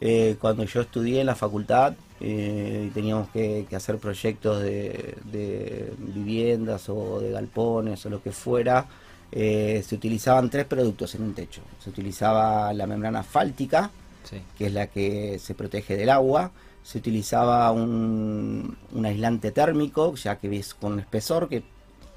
eh, 0.00 0.36
cuando 0.40 0.64
yo 0.64 0.80
estudié 0.82 1.20
en 1.20 1.26
la 1.26 1.34
facultad 1.34 1.94
eh, 2.20 2.86
y 2.88 2.90
teníamos 2.90 3.28
que, 3.30 3.66
que 3.70 3.76
hacer 3.76 3.96
proyectos 3.98 4.60
de, 4.62 5.14
de 5.32 5.92
viviendas 5.98 6.88
o 6.88 7.20
de 7.20 7.30
galpones 7.30 8.04
o 8.04 8.10
lo 8.10 8.22
que 8.22 8.32
fuera, 8.32 8.86
eh, 9.32 9.82
se 9.86 9.94
utilizaban 9.94 10.50
tres 10.50 10.64
productos 10.66 11.14
en 11.14 11.22
un 11.22 11.34
techo. 11.34 11.62
Se 11.82 11.90
utilizaba 11.90 12.72
la 12.72 12.86
membrana 12.86 13.20
asfáltica, 13.20 13.90
sí, 14.24 14.40
que 14.58 14.66
es 14.66 14.72
la 14.72 14.88
que 14.88 15.38
se 15.38 15.54
protege 15.54 15.96
del 15.96 16.10
agua. 16.10 16.50
Se 16.82 16.98
utilizaba 16.98 17.70
un, 17.72 18.76
un 18.92 19.06
aislante 19.06 19.52
térmico, 19.52 20.14
ya 20.14 20.36
que 20.36 20.56
es 20.56 20.74
con 20.74 20.98
espesor, 20.98 21.48
que 21.48 21.62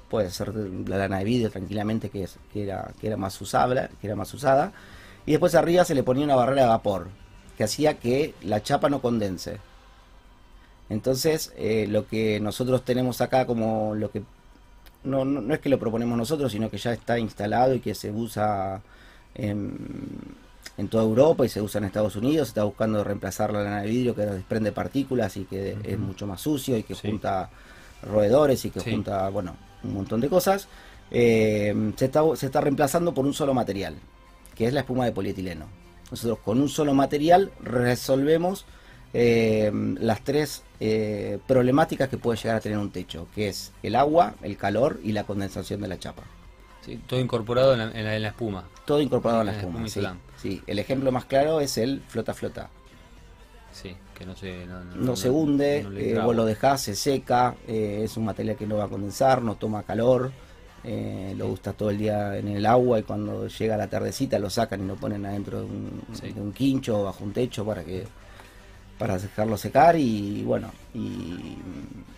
puede 0.08 0.30
ser 0.30 0.54
la 0.54 0.96
lana 0.96 1.18
de 1.18 1.24
vidrio 1.24 1.50
tranquilamente, 1.50 2.10
que, 2.10 2.24
es, 2.24 2.38
que, 2.52 2.64
era, 2.64 2.92
que, 3.00 3.08
era 3.08 3.16
más 3.16 3.40
usable, 3.40 3.88
que 4.00 4.06
era 4.06 4.16
más 4.16 4.32
usada. 4.32 4.72
Y 5.26 5.32
después 5.32 5.54
arriba 5.54 5.84
se 5.84 5.94
le 5.94 6.02
ponía 6.02 6.24
una 6.24 6.36
barrera 6.36 6.62
de 6.62 6.68
vapor, 6.68 7.08
que 7.56 7.64
hacía 7.64 7.98
que 7.98 8.34
la 8.42 8.62
chapa 8.62 8.88
no 8.88 9.00
condense. 9.00 9.58
Entonces, 10.90 11.52
eh, 11.56 11.86
lo 11.88 12.06
que 12.06 12.40
nosotros 12.40 12.84
tenemos 12.84 13.20
acá 13.20 13.46
como 13.46 13.94
lo 13.94 14.10
que 14.10 14.22
no, 15.04 15.24
no, 15.24 15.40
no 15.40 15.54
es 15.54 15.60
que 15.60 15.68
lo 15.68 15.78
proponemos 15.78 16.16
nosotros, 16.18 16.50
sino 16.52 16.70
que 16.70 16.78
ya 16.78 16.92
está 16.92 17.18
instalado 17.18 17.74
y 17.74 17.80
que 17.80 17.94
se 17.94 18.10
usa 18.10 18.80
en, 19.34 19.76
en 20.76 20.88
toda 20.88 21.04
Europa 21.04 21.44
y 21.44 21.48
se 21.48 21.60
usa 21.62 21.78
en 21.78 21.84
Estados 21.84 22.16
Unidos. 22.16 22.48
Se 22.48 22.50
está 22.50 22.64
buscando 22.64 23.02
reemplazar 23.04 23.52
la 23.52 23.62
lana 23.62 23.82
de 23.82 23.88
vidrio 23.88 24.14
que 24.14 24.22
desprende 24.26 24.72
partículas 24.72 25.36
y 25.36 25.44
que 25.44 25.76
es 25.84 25.98
mucho 25.98 26.26
más 26.26 26.40
sucio 26.40 26.76
y 26.76 26.82
que 26.82 26.94
Sí. 26.94 27.08
junta 27.08 27.50
roedores 28.02 28.64
y 28.64 28.70
que 28.70 28.80
Sí. 28.80 28.90
junta, 28.92 29.28
bueno, 29.30 29.56
un 29.82 29.94
montón 29.94 30.20
de 30.20 30.28
cosas. 30.28 30.68
Eh, 31.10 31.92
se, 31.96 32.06
está, 32.06 32.22
se 32.34 32.46
está 32.46 32.60
reemplazando 32.60 33.12
por 33.14 33.24
un 33.24 33.34
solo 33.34 33.54
material, 33.54 33.96
que 34.54 34.66
es 34.66 34.72
la 34.72 34.80
espuma 34.80 35.04
de 35.04 35.12
polietileno. 35.12 35.66
Nosotros 36.10 36.38
con 36.44 36.60
un 36.60 36.68
solo 36.68 36.92
material 36.94 37.50
resolvemos 37.62 38.64
eh, 39.14 39.70
las 40.00 40.22
tres 40.22 40.62
eh, 40.80 41.38
problemáticas 41.46 42.08
que 42.08 42.18
puede 42.18 42.36
llegar 42.36 42.56
a 42.56 42.60
tener 42.60 42.76
un 42.78 42.90
techo, 42.90 43.28
que 43.34 43.48
es 43.48 43.72
el 43.82 43.94
agua, 43.96 44.34
el 44.42 44.56
calor 44.56 44.98
y 45.02 45.12
la 45.12 45.24
condensación 45.24 45.80
de 45.80 45.88
la 45.88 45.98
chapa. 45.98 46.24
sí, 46.84 47.00
todo 47.06 47.18
incorporado 47.20 47.72
en 47.72 47.78
la, 47.78 47.84
en 47.98 48.04
la- 48.04 48.16
en 48.16 48.22
la 48.22 48.28
espuma. 48.28 48.64
Todo 48.84 49.00
incorporado 49.00 49.40
en 49.40 49.46
la 49.46 49.52
En 49.52 49.58
la 49.58 49.62
espuma. 49.62 49.86
espuma 49.86 50.16
Sí, 50.42 50.60
el 50.66 50.78
ejemplo 50.78 51.10
más 51.12 51.24
claro 51.24 51.60
es 51.60 51.78
el 51.78 52.02
flota 52.08 52.34
flota. 52.34 52.68
Sí, 53.72 53.96
que 54.16 54.26
no 54.26 54.36
se 54.36 54.66
no, 54.66 54.84
No, 54.84 55.16
se 55.16 55.30
hunde, 55.30 55.78
eh, 55.96 56.20
vos 56.22 56.36
lo 56.36 56.44
dejás, 56.44 56.82
se 56.82 56.94
seca, 56.94 57.54
eh, 57.66 58.02
es 58.04 58.16
un 58.16 58.24
material 58.26 58.56
que 58.56 58.66
no 58.66 58.76
va 58.76 58.84
a 58.84 58.88
condensar, 58.88 59.42
no 59.42 59.54
toma 59.56 59.82
calor, 59.84 60.30
eh, 60.84 61.34
lo 61.36 61.48
gusta 61.48 61.72
todo 61.72 61.90
el 61.90 61.98
día 61.98 62.36
en 62.36 62.46
el 62.48 62.66
agua 62.66 62.98
y 63.00 63.02
cuando 63.04 63.48
llega 63.48 63.76
la 63.76 63.88
tardecita 63.88 64.38
lo 64.38 64.50
sacan 64.50 64.84
y 64.84 64.86
lo 64.86 64.96
ponen 64.96 65.24
adentro 65.24 65.60
de 65.60 65.64
un, 65.66 66.02
Sí. 66.12 66.30
de 66.32 66.40
un 66.40 66.52
quincho 66.52 67.00
o 67.00 67.04
bajo 67.04 67.24
un 67.24 67.32
techo 67.32 67.64
para 67.64 67.82
que 67.82 68.04
para 68.98 69.18
dejarlo 69.18 69.56
secar 69.56 69.96
y 69.96 70.42
bueno 70.44 70.70
y, 70.94 71.56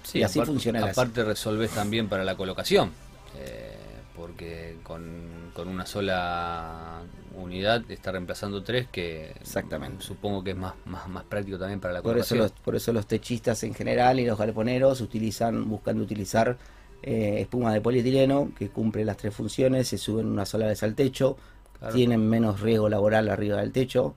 Sí, 0.02 0.18
y 0.21 0.23
así 0.23 0.38
aparte, 0.38 0.52
funciona 0.52 0.85
Aparte 0.85 1.25
resolvés 1.25 1.73
también 1.73 2.09
para 2.09 2.23
la 2.23 2.37
colocación, 2.37 2.92
eh, 3.38 3.76
porque 4.14 4.76
con, 4.85 5.50
con 5.52 5.66
una 5.68 5.85
sola 5.85 7.00
unidad 7.37 7.83
está 7.90 8.12
reemplazando 8.12 8.62
tres 8.62 8.87
que 8.90 9.33
Exactamente. 9.40 10.04
supongo 10.04 10.45
que 10.45 10.50
es 10.52 10.56
más, 10.56 10.75
más, 10.87 11.09
más 11.09 11.25
práctico 11.25 11.59
también 11.59 11.80
para 11.80 11.92
la 11.95 12.02
Por 12.02 12.16
eso, 12.18 12.37
colocación. 12.37 12.38
los, 12.38 12.52
por 12.64 12.76
eso 12.76 12.92
los 12.92 13.06
techistas 13.06 13.62
en 13.64 13.75
general 13.75 14.21
y 14.21 14.26
los 14.26 14.38
galponeros 14.38 15.00
utilizan, 15.00 15.68
buscan 15.68 16.00
utilizar 16.00 16.56
eh, 17.02 17.38
espuma 17.40 17.73
de 17.75 17.80
polietileno 17.80 18.52
que 18.56 18.68
cumple 18.68 19.04
las 19.04 19.16
tres 19.16 19.35
funciones, 19.35 19.88
se 19.88 19.99
suben 19.99 20.26
una 20.26 20.47
sola 20.47 20.66
vez 20.66 20.83
al 20.85 20.95
techo, 20.95 21.37
Claro. 21.78 21.95
tienen 21.95 22.26
menos 22.26 22.61
riesgo 22.61 22.88
laboral 22.88 23.28
arriba 23.28 23.59
del 23.59 23.71
techo, 23.71 24.14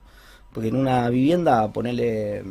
porque 0.52 0.68
en 0.68 0.76
una 0.76 1.08
vivienda 1.10 1.72
ponerle 1.72 2.42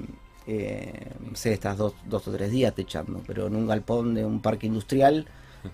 eh, 0.48 0.94
sé, 1.34 1.54
estás 1.54 1.78
dos, 1.78 1.94
dos 2.06 2.28
o 2.28 2.32
tres 2.32 2.50
días 2.52 2.74
techando, 2.74 3.22
pero 3.28 3.48
en 3.48 3.56
un 3.56 3.68
galpón 3.68 4.16
de 4.16 4.26
un 4.26 4.42
parque 4.42 4.68
industrial 4.68 5.26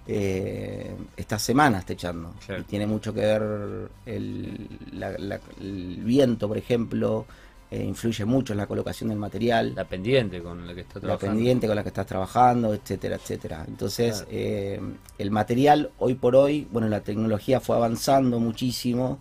eh, 0.08 0.96
estas 1.16 1.42
semanas 1.42 1.86
techando. 1.86 2.34
Claro. 2.46 2.62
Y 2.62 2.66
tiene 2.66 2.88
mucho 2.88 3.14
que 3.14 3.22
ver 3.22 3.90
el, 4.06 4.68
la- 4.94 5.18
la- 5.18 5.40
el 5.62 6.02
viento, 6.04 6.48
por 6.48 6.58
ejemplo, 6.58 7.26
eh, 7.72 7.84
influye 7.84 8.26
mucho 8.26 8.54
en 8.54 8.58
la 8.58 8.68
colocación 8.68 9.10
del 9.10 9.20
material, 9.20 9.70
la, 9.76 9.84
La 9.84 9.90
pendiente 9.90 10.42
con 10.42 10.66
la 10.68 10.74
que 10.74 10.82
está 10.82 11.00
trabajando. 11.00 11.34
pendiente 11.36 11.68
con 11.68 11.76
la 11.76 11.84
que 11.84 11.90
estás 11.90 12.06
trabajando, 12.08 12.74
etcétera, 12.74 13.16
etcétera. 13.16 13.66
Entonces, 13.68 14.16
Claro. 14.18 14.28
eh, 14.32 14.82
el 15.18 15.32
material 15.32 15.92
hoy 16.00 16.16
por 16.16 16.36
hoy, 16.36 16.68
bueno, 16.72 16.88
la 16.90 17.02
tecnología 17.02 17.60
fue 17.60 17.76
avanzando 17.76 18.40
muchísimo 18.40 19.20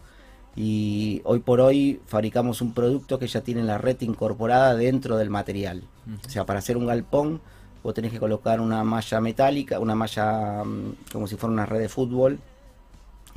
y 0.56 1.20
hoy 1.24 1.40
por 1.40 1.60
hoy 1.60 2.00
fabricamos 2.06 2.62
un 2.62 2.74
producto 2.74 3.18
que 3.18 3.26
ya 3.26 3.40
tiene 3.40 3.62
la 3.62 3.78
red 3.78 4.00
incorporada 4.02 4.74
dentro 4.74 5.16
del 5.16 5.30
material. 5.30 5.82
O 6.24 6.28
sea, 6.28 6.46
para 6.46 6.60
hacer 6.60 6.76
un 6.76 6.86
galpón, 6.86 7.40
vos 7.82 7.94
tenés 7.94 8.12
que 8.12 8.20
colocar 8.20 8.60
una 8.60 8.84
malla 8.84 9.20
metálica, 9.20 9.80
una 9.80 9.94
malla 9.94 10.62
mm, 10.64 10.96
como 11.12 11.26
si 11.26 11.36
fuera 11.36 11.52
una 11.52 11.66
red 11.66 11.80
de 11.80 11.88
fútbol, 11.88 12.38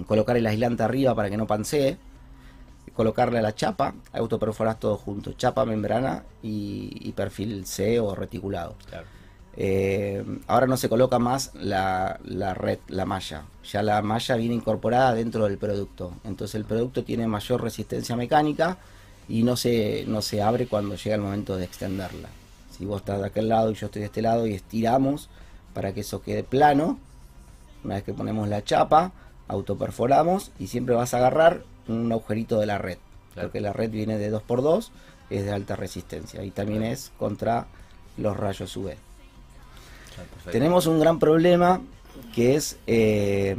colocar 0.06 0.38
el 0.38 0.46
aislante 0.46 0.84
arriba 0.84 1.16
para 1.16 1.30
que 1.30 1.38
no 1.38 1.48
pansee, 1.48 1.98
colocarle 2.94 3.40
a 3.40 3.42
la 3.42 3.56
chapa, 3.56 3.96
autoperforás 4.14 4.80
todo 4.80 4.98
junto, 4.98 5.34
chapa, 5.34 5.66
membrana 5.66 6.24
y, 6.44 6.98
y 7.02 7.12
perfil 7.14 7.66
C 7.66 8.00
o 8.00 8.14
reticulado. 8.14 8.76
Claro. 8.90 9.17
Eh, 9.60 10.24
ahora 10.46 10.68
no 10.68 10.78
se 10.78 10.88
coloca 10.88 11.18
más 11.18 11.52
la, 11.56 12.20
la 12.24 12.54
red, 12.54 12.78
la 12.88 13.06
malla. 13.06 13.44
Ya 13.72 13.82
la 13.82 14.02
malla 14.04 14.36
viene 14.36 14.54
incorporada 14.56 15.14
dentro 15.16 15.46
del 15.46 15.58
producto. 15.58 16.14
Entonces 16.24 16.56
el 16.56 16.66
producto 16.66 17.04
tiene 17.04 17.28
mayor 17.28 17.64
resistencia 17.64 18.16
mecánica 18.16 18.78
y 19.28 19.42
no 19.44 19.58
se, 19.58 20.06
no 20.08 20.22
se 20.22 20.42
abre 20.44 20.68
cuando 20.68 20.96
llega 20.96 21.16
el 21.16 21.22
momento 21.22 21.58
de 21.58 21.66
extenderla. 21.66 22.30
Si 22.78 22.86
vos 22.86 23.02
estás 23.02 23.20
de 23.20 23.26
aquel 23.28 23.50
lado 23.50 23.72
y 23.72 23.74
yo 23.74 23.88
estoy 23.88 24.02
de 24.02 24.06
este 24.06 24.22
lado 24.22 24.46
y 24.46 24.54
estiramos 24.54 25.30
para 25.74 25.92
que 25.94 26.02
eso 26.02 26.22
quede 26.22 26.44
plano, 26.44 27.00
una 27.84 27.96
vez 27.96 28.04
que 28.04 28.14
ponemos 28.14 28.48
la 28.48 28.64
chapa, 28.64 29.12
autoperforamos 29.48 30.52
y 30.60 30.68
siempre 30.68 30.94
vas 30.94 31.14
a 31.14 31.18
agarrar 31.18 31.64
un 31.88 32.12
agujerito 32.12 32.60
de 32.60 32.68
la 32.68 32.78
red. 32.78 32.98
Claro. 33.34 33.50
Porque 33.50 33.62
la 33.62 33.74
red 33.74 33.90
viene 33.90 34.18
de 34.20 34.32
2x2, 34.32 34.90
es 35.32 35.46
de 35.46 35.52
alta 35.52 35.76
resistencia 35.76 36.44
y 36.44 36.52
también 36.52 36.80
Claro. 36.82 36.94
es 36.94 37.12
contra 37.18 37.66
los 38.18 38.38
rayos 38.38 38.76
UV. 38.78 38.96
Perfecto. 40.24 40.52
Tenemos 40.52 40.86
un 40.88 41.00
gran 41.00 41.20
problema 41.20 41.82
que 42.34 42.56
es 42.56 42.78
eh, 42.88 43.56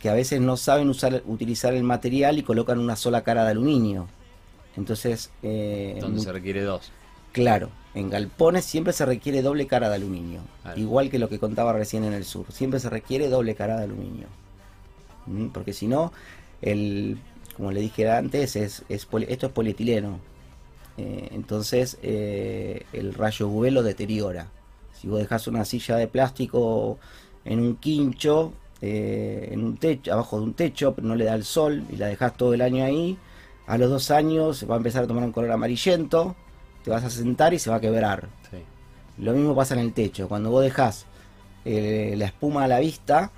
que 0.00 0.08
a 0.08 0.14
veces 0.14 0.40
no 0.40 0.56
saben 0.56 0.88
usar, 0.88 1.22
utilizar 1.26 1.74
el 1.74 1.82
material 1.82 2.38
y 2.38 2.42
colocan 2.42 2.78
una 2.78 2.96
sola 2.96 3.22
cara 3.22 3.44
de 3.44 3.50
aluminio. 3.52 4.06
Entonces, 4.76 5.30
eh, 5.42 5.98
Donde 6.00 6.20
se 6.20 6.32
requiere 6.32 6.62
dos. 6.62 6.90
claro, 7.32 7.70
en 7.94 8.08
galpones 8.08 8.64
siempre 8.64 8.92
se 8.94 9.04
requiere 9.04 9.42
doble 9.42 9.66
cara 9.66 9.88
de 9.90 9.96
aluminio. 9.96 10.40
Claro. 10.62 10.80
Igual 10.80 11.10
que 11.10 11.18
lo 11.18 11.28
que 11.28 11.38
contaba 11.38 11.72
recién 11.74 12.04
en 12.04 12.14
el 12.14 12.24
sur. 12.24 12.46
Siempre 12.50 12.80
se 12.80 12.88
requiere 12.88 13.28
doble 13.28 13.54
cara 13.54 13.76
de 13.76 13.84
aluminio. 13.84 14.28
Mm, 15.26 15.48
Porque 15.48 15.72
si 15.74 15.86
no, 15.88 16.12
el, 16.62 17.18
como 17.56 17.70
le 17.70 17.80
dije 17.80 18.10
antes, 18.10 18.56
es, 18.56 18.82
es 18.88 19.04
poli- 19.06 19.26
esto 19.28 19.46
es 19.46 19.52
polietileno. 19.52 20.18
Eh, 20.96 21.28
entonces 21.32 21.98
eh, 22.02 22.84
el 22.94 23.12
rayo 23.14 23.48
UV 23.48 23.70
lo 23.70 23.82
deteriora. 23.82 24.48
Si 25.02 25.08
vos 25.08 25.18
dejas 25.18 25.48
una 25.48 25.64
silla 25.64 25.96
de 25.96 26.06
plástico 26.06 26.96
en 27.44 27.58
un 27.58 27.74
quincho, 27.74 28.52
eh, 28.80 29.48
en 29.50 29.64
un 29.64 29.76
techo, 29.76 30.12
abajo 30.12 30.38
de 30.38 30.44
un 30.44 30.54
techo, 30.54 30.94
pero 30.94 31.08
no 31.08 31.16
le 31.16 31.24
da 31.24 31.34
el 31.34 31.42
sol 31.42 31.84
y 31.90 31.96
la 31.96 32.06
dejas 32.06 32.36
todo 32.36 32.54
el 32.54 32.60
año 32.60 32.84
ahí, 32.84 33.18
a 33.66 33.76
los 33.78 33.90
dos 33.90 34.12
años 34.12 34.64
va 34.70 34.74
a 34.74 34.76
empezar 34.76 35.02
a 35.02 35.06
tomar 35.08 35.24
un 35.24 35.32
color 35.32 35.50
amarillento, 35.50 36.36
te 36.84 36.92
vas 36.92 37.02
a 37.02 37.10
sentar 37.10 37.52
y 37.52 37.58
se 37.58 37.68
va 37.68 37.76
a 37.76 37.80
quebrar. 37.80 38.28
Sí. 38.48 38.58
Lo 39.18 39.32
mismo 39.32 39.56
pasa 39.56 39.74
en 39.74 39.80
el 39.80 39.92
techo. 39.92 40.28
Cuando 40.28 40.50
vos 40.50 40.62
dejas 40.62 41.04
eh, 41.64 42.14
la 42.16 42.26
espuma 42.26 42.64
a 42.64 42.68
la 42.68 42.78
vista, 42.78 43.32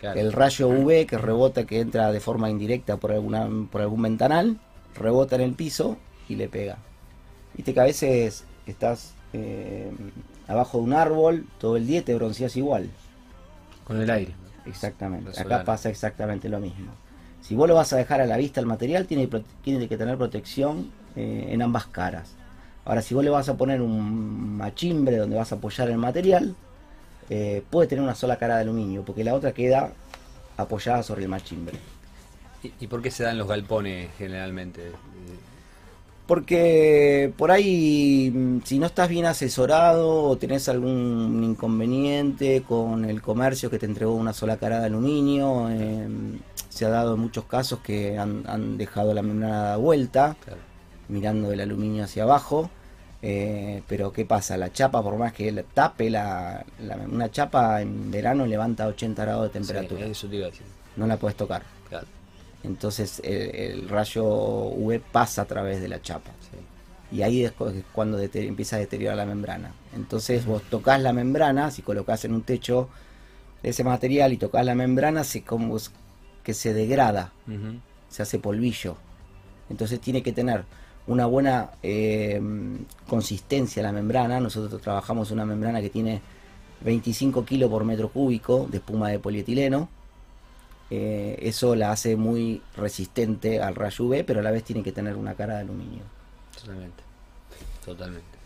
Claro. 0.00 0.18
el 0.18 0.32
rayo 0.32 0.66
UV 0.66 1.06
que 1.06 1.16
rebota, 1.16 1.64
que 1.64 1.78
entra 1.78 2.10
de 2.10 2.18
forma 2.20 2.50
indirecta 2.50 2.96
por, 2.96 3.12
alguna, 3.12 3.48
por 3.70 3.82
algún 3.82 4.02
ventanal, 4.02 4.58
rebota 4.96 5.36
en 5.36 5.42
el 5.42 5.52
piso 5.52 5.96
y 6.28 6.34
le 6.36 6.48
pega. 6.48 6.78
Viste 7.54 7.72
que 7.72 7.80
a 7.80 7.84
veces 7.84 8.44
estás 8.66 9.14
eh, 9.32 9.92
abajo 10.52 10.78
de 10.78 10.84
un 10.84 10.92
árbol 10.92 11.46
todo 11.58 11.76
el 11.76 11.86
día 11.86 12.04
te 12.04 12.14
bronceas 12.14 12.56
igual. 12.56 12.90
Con 13.84 14.00
el 14.00 14.10
aire. 14.10 14.34
Exactamente. 14.66 15.30
Acá 15.30 15.42
solar. 15.42 15.64
pasa 15.64 15.90
exactamente 15.90 16.48
lo 16.48 16.60
mismo. 16.60 16.92
Si 17.40 17.56
vos 17.56 17.68
lo 17.68 17.74
vas 17.74 17.92
a 17.92 17.96
dejar 17.96 18.20
a 18.20 18.26
la 18.26 18.36
vista 18.36 18.60
el 18.60 18.66
material, 18.66 19.06
tiene, 19.06 19.28
tiene 19.62 19.88
que 19.88 19.96
tener 19.96 20.16
protección 20.16 20.90
eh, 21.16 21.48
en 21.48 21.60
ambas 21.62 21.86
caras. 21.86 22.34
Ahora, 22.84 23.02
si 23.02 23.14
vos 23.14 23.24
le 23.24 23.30
vas 23.30 23.48
a 23.48 23.56
poner 23.56 23.80
un 23.80 24.56
machimbre 24.56 25.16
donde 25.16 25.36
vas 25.36 25.52
a 25.52 25.56
apoyar 25.56 25.90
el 25.90 25.98
material, 25.98 26.54
eh, 27.30 27.62
puede 27.70 27.88
tener 27.88 28.02
una 28.02 28.14
sola 28.14 28.36
cara 28.36 28.56
de 28.56 28.62
aluminio, 28.62 29.04
porque 29.04 29.24
la 29.24 29.34
otra 29.34 29.52
queda 29.52 29.92
apoyada 30.56 31.02
sobre 31.02 31.22
el 31.22 31.28
machimbre. 31.28 31.78
¿Y, 32.62 32.72
y 32.80 32.86
por 32.86 33.02
qué 33.02 33.10
se 33.10 33.24
dan 33.24 33.38
los 33.38 33.48
galpones 33.48 34.10
generalmente? 34.18 34.92
Porque 36.42 37.30
por 37.36 37.50
ahí, 37.50 38.32
mm, 38.34 38.60
si 38.64 38.78
no 38.78 38.86
estás 38.86 39.10
bien 39.10 39.26
asesorado 39.26 40.22
o 40.24 40.36
tenés 40.38 40.66
algún 40.70 41.42
inconveniente 41.44 42.62
con 42.62 43.04
el 43.04 43.20
comercio 43.20 43.68
que 43.68 43.78
te 43.78 43.84
entregó 43.84 44.14
una 44.14 44.32
sola 44.32 44.56
cara 44.56 44.80
de 44.80 44.86
aluminio, 44.86 45.68
eh, 45.68 46.08
se 46.70 46.86
ha 46.86 46.88
dado 46.88 47.16
en 47.16 47.20
muchos 47.20 47.44
casos 47.44 47.80
que 47.80 48.16
han, 48.18 48.44
han 48.46 48.78
dejado 48.78 49.12
la 49.12 49.20
membrana 49.20 49.58
dada 49.58 49.76
vuelta, 49.76 50.34
Claro. 50.42 50.60
mirando 51.10 51.52
el 51.52 51.60
aluminio 51.60 52.04
hacia 52.04 52.22
abajo. 52.22 52.70
eh, 53.20 53.82
pero 53.86 54.10
¿qué 54.12 54.24
pasa? 54.24 54.56
La 54.56 54.72
chapa, 54.72 55.00
por 55.02 55.16
más 55.18 55.32
que 55.34 55.52
la 55.52 55.62
tape, 55.62 56.08
la, 56.10 56.64
la- 56.80 56.96
una 56.96 57.30
chapa 57.30 57.80
en 57.82 58.10
verano 58.10 58.46
levanta 58.46 58.86
80 58.88 59.22
grados 59.22 59.44
de 59.44 59.50
temperatura. 59.50 60.06
Sí, 60.06 60.10
eso 60.12 60.26
te 60.28 60.36
iba 60.36 60.46
a 60.46 60.50
decir. 60.50 60.66
No 60.96 61.06
la 61.06 61.16
puedes 61.18 61.36
tocar. 61.36 61.62
Claro. 61.88 62.06
Entonces 62.64 63.20
el, 63.24 63.54
el 63.54 63.88
rayo 63.88 64.24
UV 64.24 65.00
pasa 65.00 65.42
a 65.42 65.44
través 65.46 65.80
de 65.80 65.88
la 65.88 66.00
chapa. 66.00 66.30
Sí. 66.50 67.16
Y 67.16 67.22
ahí 67.22 67.44
es 67.44 67.52
cu- 67.52 67.66
es 67.66 67.84
cuando 67.92 68.18
empieza 68.18 68.76
a 68.76 68.78
deteriorar 68.78 69.16
la 69.16 69.26
membrana. 69.26 69.72
Entonces 69.94 70.46
vos 70.46 70.62
tocas 70.70 71.00
la 71.02 71.12
membrana, 71.12 71.70
si 71.70 71.82
colocas 71.82 72.24
en 72.24 72.34
un 72.34 72.42
techo 72.42 72.88
ese 73.62 73.84
material 73.84 74.32
y 74.32 74.36
tocas 74.38 74.64
la 74.64 74.74
membrana, 74.74 75.22
se 75.24 75.42
como 75.42 75.76
que 76.42 76.54
se 76.54 76.72
degrada, 76.72 77.32
se 78.08 78.22
hace 78.22 78.38
polvillo. 78.38 78.96
Entonces 79.70 80.00
tiene 80.00 80.22
que 80.22 80.32
tener 80.32 80.64
una 81.06 81.26
buena 81.26 81.70
eh, 81.82 82.40
consistencia 83.08 83.82
la 83.82 83.92
membrana. 83.92 84.40
Nosotros 84.40 84.80
trabajamos 84.80 85.30
una 85.30 85.44
membrana 85.44 85.80
que 85.80 85.90
tiene 85.90 86.20
25 86.84 87.44
kilos 87.44 87.70
por 87.70 87.84
metro 87.84 88.08
cúbico 88.08 88.66
de 88.70 88.78
espuma 88.78 89.08
de 89.10 89.18
polietileno. 89.18 89.88
Eh, 90.94 91.38
eso 91.48 91.74
la 91.74 91.90
hace 91.90 92.16
muy 92.16 92.60
resistente 92.76 93.62
al 93.62 93.74
rayo 93.74 94.04
UV, 94.04 94.24
pero 94.26 94.40
a 94.40 94.42
la 94.42 94.50
vez 94.50 94.62
tiene 94.62 94.82
que 94.82 94.92
tener 94.92 95.16
una 95.16 95.32
cara 95.32 95.54
de 95.54 95.60
aluminio. 95.60 96.02
Totalmente. 96.54 97.02
Totalmente. 97.82 98.38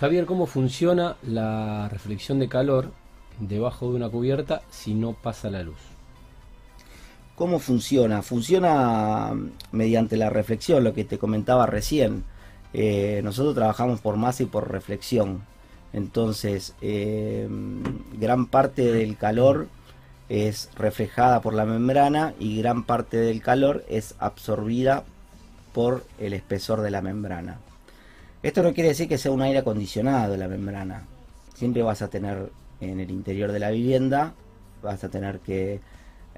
Javier, 0.00 0.26
¿cómo 0.26 0.46
funciona 0.46 1.16
la 1.22 1.88
reflexión 1.88 2.40
de 2.40 2.48
calor 2.48 2.90
debajo 3.38 3.88
de 3.88 3.94
una 3.94 4.08
cubierta 4.08 4.62
si 4.68 4.94
no 4.94 5.12
pasa 5.12 5.48
la 5.48 5.62
luz? 5.62 5.78
¿Cómo 7.36 7.60
funciona? 7.60 8.20
Funciona 8.22 9.32
mm, 9.32 9.50
mediante 9.70 10.16
la 10.16 10.28
reflexión, 10.28 10.82
lo 10.82 10.92
que 10.92 11.04
te 11.04 11.18
comentaba 11.18 11.66
recién. 11.66 12.24
Eh, 12.72 13.20
nosotros 13.22 13.54
trabajamos 13.54 14.00
por 14.00 14.16
masa 14.16 14.42
y 14.42 14.46
por 14.46 14.72
reflexión. 14.72 15.44
Entonces, 15.92 16.74
eh, 16.80 17.48
gran 18.18 18.46
parte 18.46 18.90
del 18.92 19.16
calor 19.16 19.68
es 20.28 20.70
reflejada 20.76 21.40
por 21.40 21.54
la 21.54 21.64
membrana 21.64 22.34
y 22.38 22.58
gran 22.58 22.84
parte 22.84 23.16
del 23.16 23.42
calor 23.42 23.84
es 23.88 24.14
absorbida 24.18 25.04
por 25.72 26.04
el 26.18 26.32
espesor 26.32 26.80
de 26.80 26.90
la 26.90 27.02
membrana. 27.02 27.58
Esto 28.42 28.62
no 28.62 28.72
quiere 28.74 28.90
decir 28.90 29.08
que 29.08 29.18
sea 29.18 29.32
un 29.32 29.42
aire 29.42 29.58
acondicionado 29.58 30.36
la 30.36 30.48
membrana. 30.48 31.04
Siempre 31.54 31.82
vas 31.82 32.02
a 32.02 32.08
tener 32.08 32.50
en 32.80 33.00
el 33.00 33.10
interior 33.10 33.52
de 33.52 33.58
la 33.60 33.70
vivienda, 33.70 34.34
vas 34.82 35.02
a 35.04 35.08
tener 35.08 35.40
que 35.40 35.80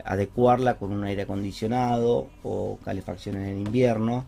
adecuarla 0.05 0.74
con 0.77 0.92
un 0.92 1.05
aire 1.05 1.22
acondicionado 1.22 2.29
o 2.42 2.79
calefacción 2.85 3.37
en 3.37 3.44
el 3.44 3.59
invierno. 3.59 4.24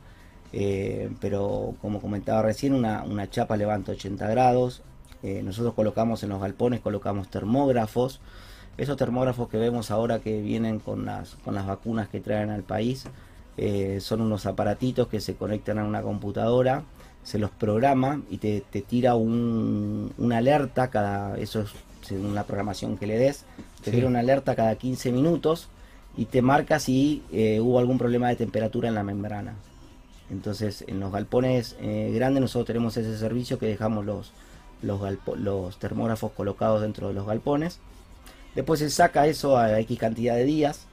eh, 0.53 1.11
pero 1.21 1.75
como 1.81 2.01
comentaba 2.01 2.43
recién, 2.43 2.75
una, 2.75 3.05
una 3.05 3.31
chapa 3.31 3.57
levanta 3.57 3.93
80 3.93 4.29
grados. 4.29 4.83
Eh, 5.23 5.43
nosotros 5.45 5.75
colocamos 5.75 6.23
en 6.23 6.31
los 6.31 6.41
galpones, 6.41 6.81
colocamos 6.81 7.29
termógrafos. 7.29 8.21
Esos 8.77 8.97
termógrafos 8.97 9.49
que 9.49 9.59
vemos 9.59 9.91
ahora 9.91 10.21
que 10.21 10.41
vienen 10.41 10.79
con 10.79 11.05
las, 11.05 11.37
con 11.45 11.55
las 11.55 11.67
vacunas 11.67 12.09
que 12.09 12.21
traen 12.21 12.51
al 12.51 12.63
país, 12.63 13.05
eh, 13.57 13.99
son 14.01 14.21
unos 14.23 14.47
aparatitos 14.47 15.09
que 15.09 15.21
se 15.21 15.35
conectan 15.35 15.79
a 15.79 15.85
una 15.85 16.03
computadora, 16.03 16.83
se 17.23 17.39
los 17.39 17.51
programa 17.51 18.23
y 18.31 18.39
te, 18.39 18.63
te 18.71 18.81
tira 18.81 19.15
un, 19.17 20.13
una 20.17 20.39
alerta 20.39 20.89
cada, 20.89 21.37
eso 21.39 21.61
es 21.61 21.71
según 22.01 22.35
la 22.35 22.45
programación 22.45 22.97
que 22.97 23.07
le 23.07 23.19
des, 23.19 23.45
te 23.85 23.91
Sí. 23.91 23.97
tira 23.97 24.07
una 24.09 24.21
alerta 24.21 24.57
cada 24.57 24.75
15 24.77 25.13
minutos 25.13 25.69
y 26.17 26.25
te 26.25 26.41
marca 26.43 26.79
si 26.79 27.23
eh, 27.33 27.61
hubo 27.61 27.79
algún 27.79 27.99
problema 27.99 28.29
de 28.29 28.37
temperatura 28.37 28.89
en 28.89 28.95
la 28.95 29.03
membrana. 29.03 29.55
Entonces, 30.31 30.85
en 30.87 31.01
los 31.01 31.13
galpones 31.13 31.77
eh, 31.81 32.11
grandes 32.15 32.41
nosotros 32.41 32.67
tenemos 32.67 32.97
ese 32.97 33.19
servicio 33.19 33.59
que 33.59 33.67
dejamos 33.67 34.07
los, 34.07 34.33
los, 34.81 35.01
los 35.37 35.79
termógrafos 35.79 36.33
colocados 36.33 36.81
dentro 36.81 37.09
de 37.09 37.15
los 37.15 37.27
galpones. 37.27 37.81
Después 38.55 38.81
se 38.81 38.91
saca 38.91 39.27
eso 39.27 39.57
a 39.57 39.79
X 39.81 39.99
cantidad 39.99 40.35
de 40.35 40.45
días. 40.45 40.87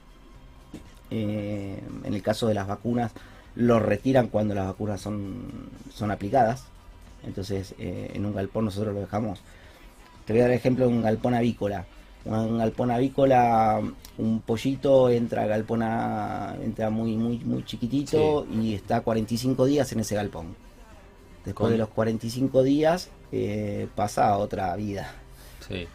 Eh, 1.10 1.82
en 2.04 2.14
el 2.14 2.22
caso 2.22 2.46
de 2.48 2.54
las 2.54 2.66
vacunas, 2.66 3.12
lo 3.54 3.80
retiran 3.80 4.28
cuando 4.28 4.54
las 4.54 4.66
vacunas 4.66 5.00
son, 5.00 5.70
son 5.92 6.10
aplicadas. 6.10 6.64
Entonces, 7.24 7.74
eh, 7.78 8.12
en 8.14 8.24
un 8.24 8.34
galpón 8.34 8.66
nosotros 8.66 8.94
lo 8.94 9.00
dejamos. 9.00 9.40
Te 10.24 10.32
voy 10.32 10.40
a 10.40 10.42
dar 10.44 10.52
el 10.52 10.58
ejemplo 10.58 10.86
de 10.86 10.92
un 10.92 11.02
galpón 11.02 11.34
avícola. 11.34 11.86
Un 12.24 12.58
galpón 12.58 12.90
avícola, 12.90 13.80
un 14.18 14.40
pollito 14.40 15.08
entra 15.08 15.46
galpona, 15.46 16.56
entra 16.62 16.90
muy, 16.90 17.16
muy, 17.16 17.38
muy 17.38 17.64
chiquitito 17.64 18.46
y 18.52 18.74
está 18.74 19.00
45 19.00 19.64
días 19.64 19.90
en 19.92 20.00
ese 20.00 20.14
galpón. 20.14 20.54
Después 21.44 21.72
de 21.72 21.78
los 21.78 21.88
45 21.88 22.62
días 22.62 23.08
eh, 23.32 23.88
pasa 23.94 24.28
a 24.28 24.38
otra 24.38 24.74
vida. 24.76 25.14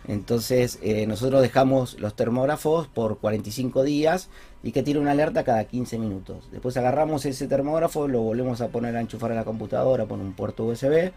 Entonces 0.08 0.80
eh, 0.82 1.08
nosotros 1.08 1.42
dejamos 1.42 2.00
los 2.00 2.16
termógrafos 2.16 2.88
por 2.88 3.18
45 3.18 3.84
días 3.84 4.30
y 4.62 4.72
que 4.72 4.84
tiene 4.84 5.00
una 5.00 5.12
alerta 5.12 5.44
cada 5.44 5.64
15 5.66 5.98
minutos. 5.98 6.50
Después 6.52 6.78
agarramos 6.78 7.26
ese 7.26 7.48
termógrafo, 7.48 8.08
lo 8.08 8.22
volvemos 8.22 8.62
a 8.62 8.68
poner 8.68 8.96
a 8.96 9.02
enchufar 9.02 9.32
a 9.32 9.36
la 9.36 9.46
computadora, 9.46 10.06
con 10.06 10.22
un 10.22 10.34
puerto 10.34 10.66
USB 10.66 11.12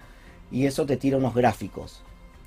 y 0.51 0.66
eso 0.66 0.87
te 0.87 0.97
tira 0.97 1.16
unos 1.16 1.35
gráficos. 1.35 2.03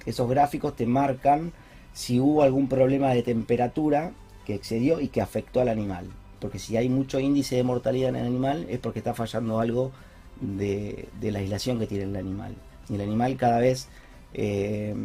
Esos 0.05 0.29
gráficos 0.29 0.75
te 0.75 0.85
marcan 0.85 1.51
si 1.93 2.19
hubo 2.19 2.43
algún 2.43 2.67
problema 2.67 3.13
de 3.13 3.23
temperatura 3.23 4.11
que 4.45 4.55
excedió 4.55 4.99
y 4.99 5.09
que 5.09 5.21
afectó 5.21 5.61
al 5.61 5.69
animal. 5.69 6.07
Porque 6.39 6.59
si 6.59 6.77
hay 6.77 6.89
mucho 6.89 7.19
índice 7.19 7.55
de 7.55 7.63
mortalidad 7.63 8.09
en 8.09 8.15
el 8.15 8.25
animal 8.25 8.65
es 8.69 8.79
porque 8.79 8.99
está 8.99 9.13
fallando 9.13 9.59
algo 9.59 9.91
de, 10.39 11.09
la 11.21 11.39
aislación 11.39 11.79
que 11.79 11.87
tiene 11.87 12.05
el 12.05 12.15
animal. 12.15 12.55
Y 12.89 12.95
el 12.95 13.01
animal 13.01 13.35
cada 13.37 13.59
vez 13.59 13.87
eh, 14.33 14.95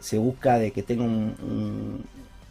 se 0.00 0.18
busca 0.18 0.58
de 0.58 0.70
que 0.70 0.82
tenga 0.82 1.04
un, 1.04 2.04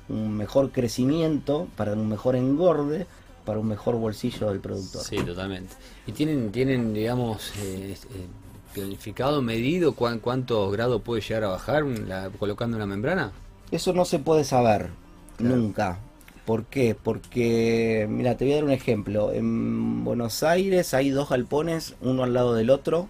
mejor 0.10 0.72
crecimiento, 0.72 1.68
para 1.76 1.94
un 1.94 2.10
mejor 2.10 2.36
engorde, 2.36 3.06
para 3.46 3.60
un 3.60 3.68
mejor 3.68 3.96
bolsillo 3.96 4.50
del 4.50 4.60
productor. 4.60 5.04
Sí, 5.04 5.18
totalmente. 5.18 5.76
¿Y 6.08 6.12
tienen, 6.12 6.52
tienen 6.52 6.94
digamos, 6.94 7.52
eh, 7.60 7.96
eh, 7.96 8.28
planificado, 8.74 9.42
medido 9.42 9.94
cuántos 9.94 10.72
grados 10.72 11.02
puede 11.02 11.22
llegar 11.22 11.44
a 11.44 11.50
bajar 11.50 11.84
colocando 12.40 12.78
una 12.78 12.86
membrana? 12.86 13.32
Eso 13.72 13.94
no 13.94 14.04
se 14.04 14.20
puede 14.20 14.44
saber, 14.44 14.90
nunca. 15.38 16.00
¿Por 16.46 16.66
qué? 16.66 16.96
Porque, 16.96 18.08
mira, 18.10 18.36
te 18.36 18.46
voy 18.46 18.54
a 18.54 18.56
dar 18.56 18.64
un 18.64 18.72
ejemplo. 18.72 19.32
En 19.32 20.04
Buenos 20.04 20.42
Aires 20.42 20.96
hay 20.96 21.12
dos 21.12 21.30
galpones, 21.30 21.94
uno 22.02 22.24
al 22.24 22.34
lado 22.34 22.56
del 22.56 22.72
otro, 22.72 23.08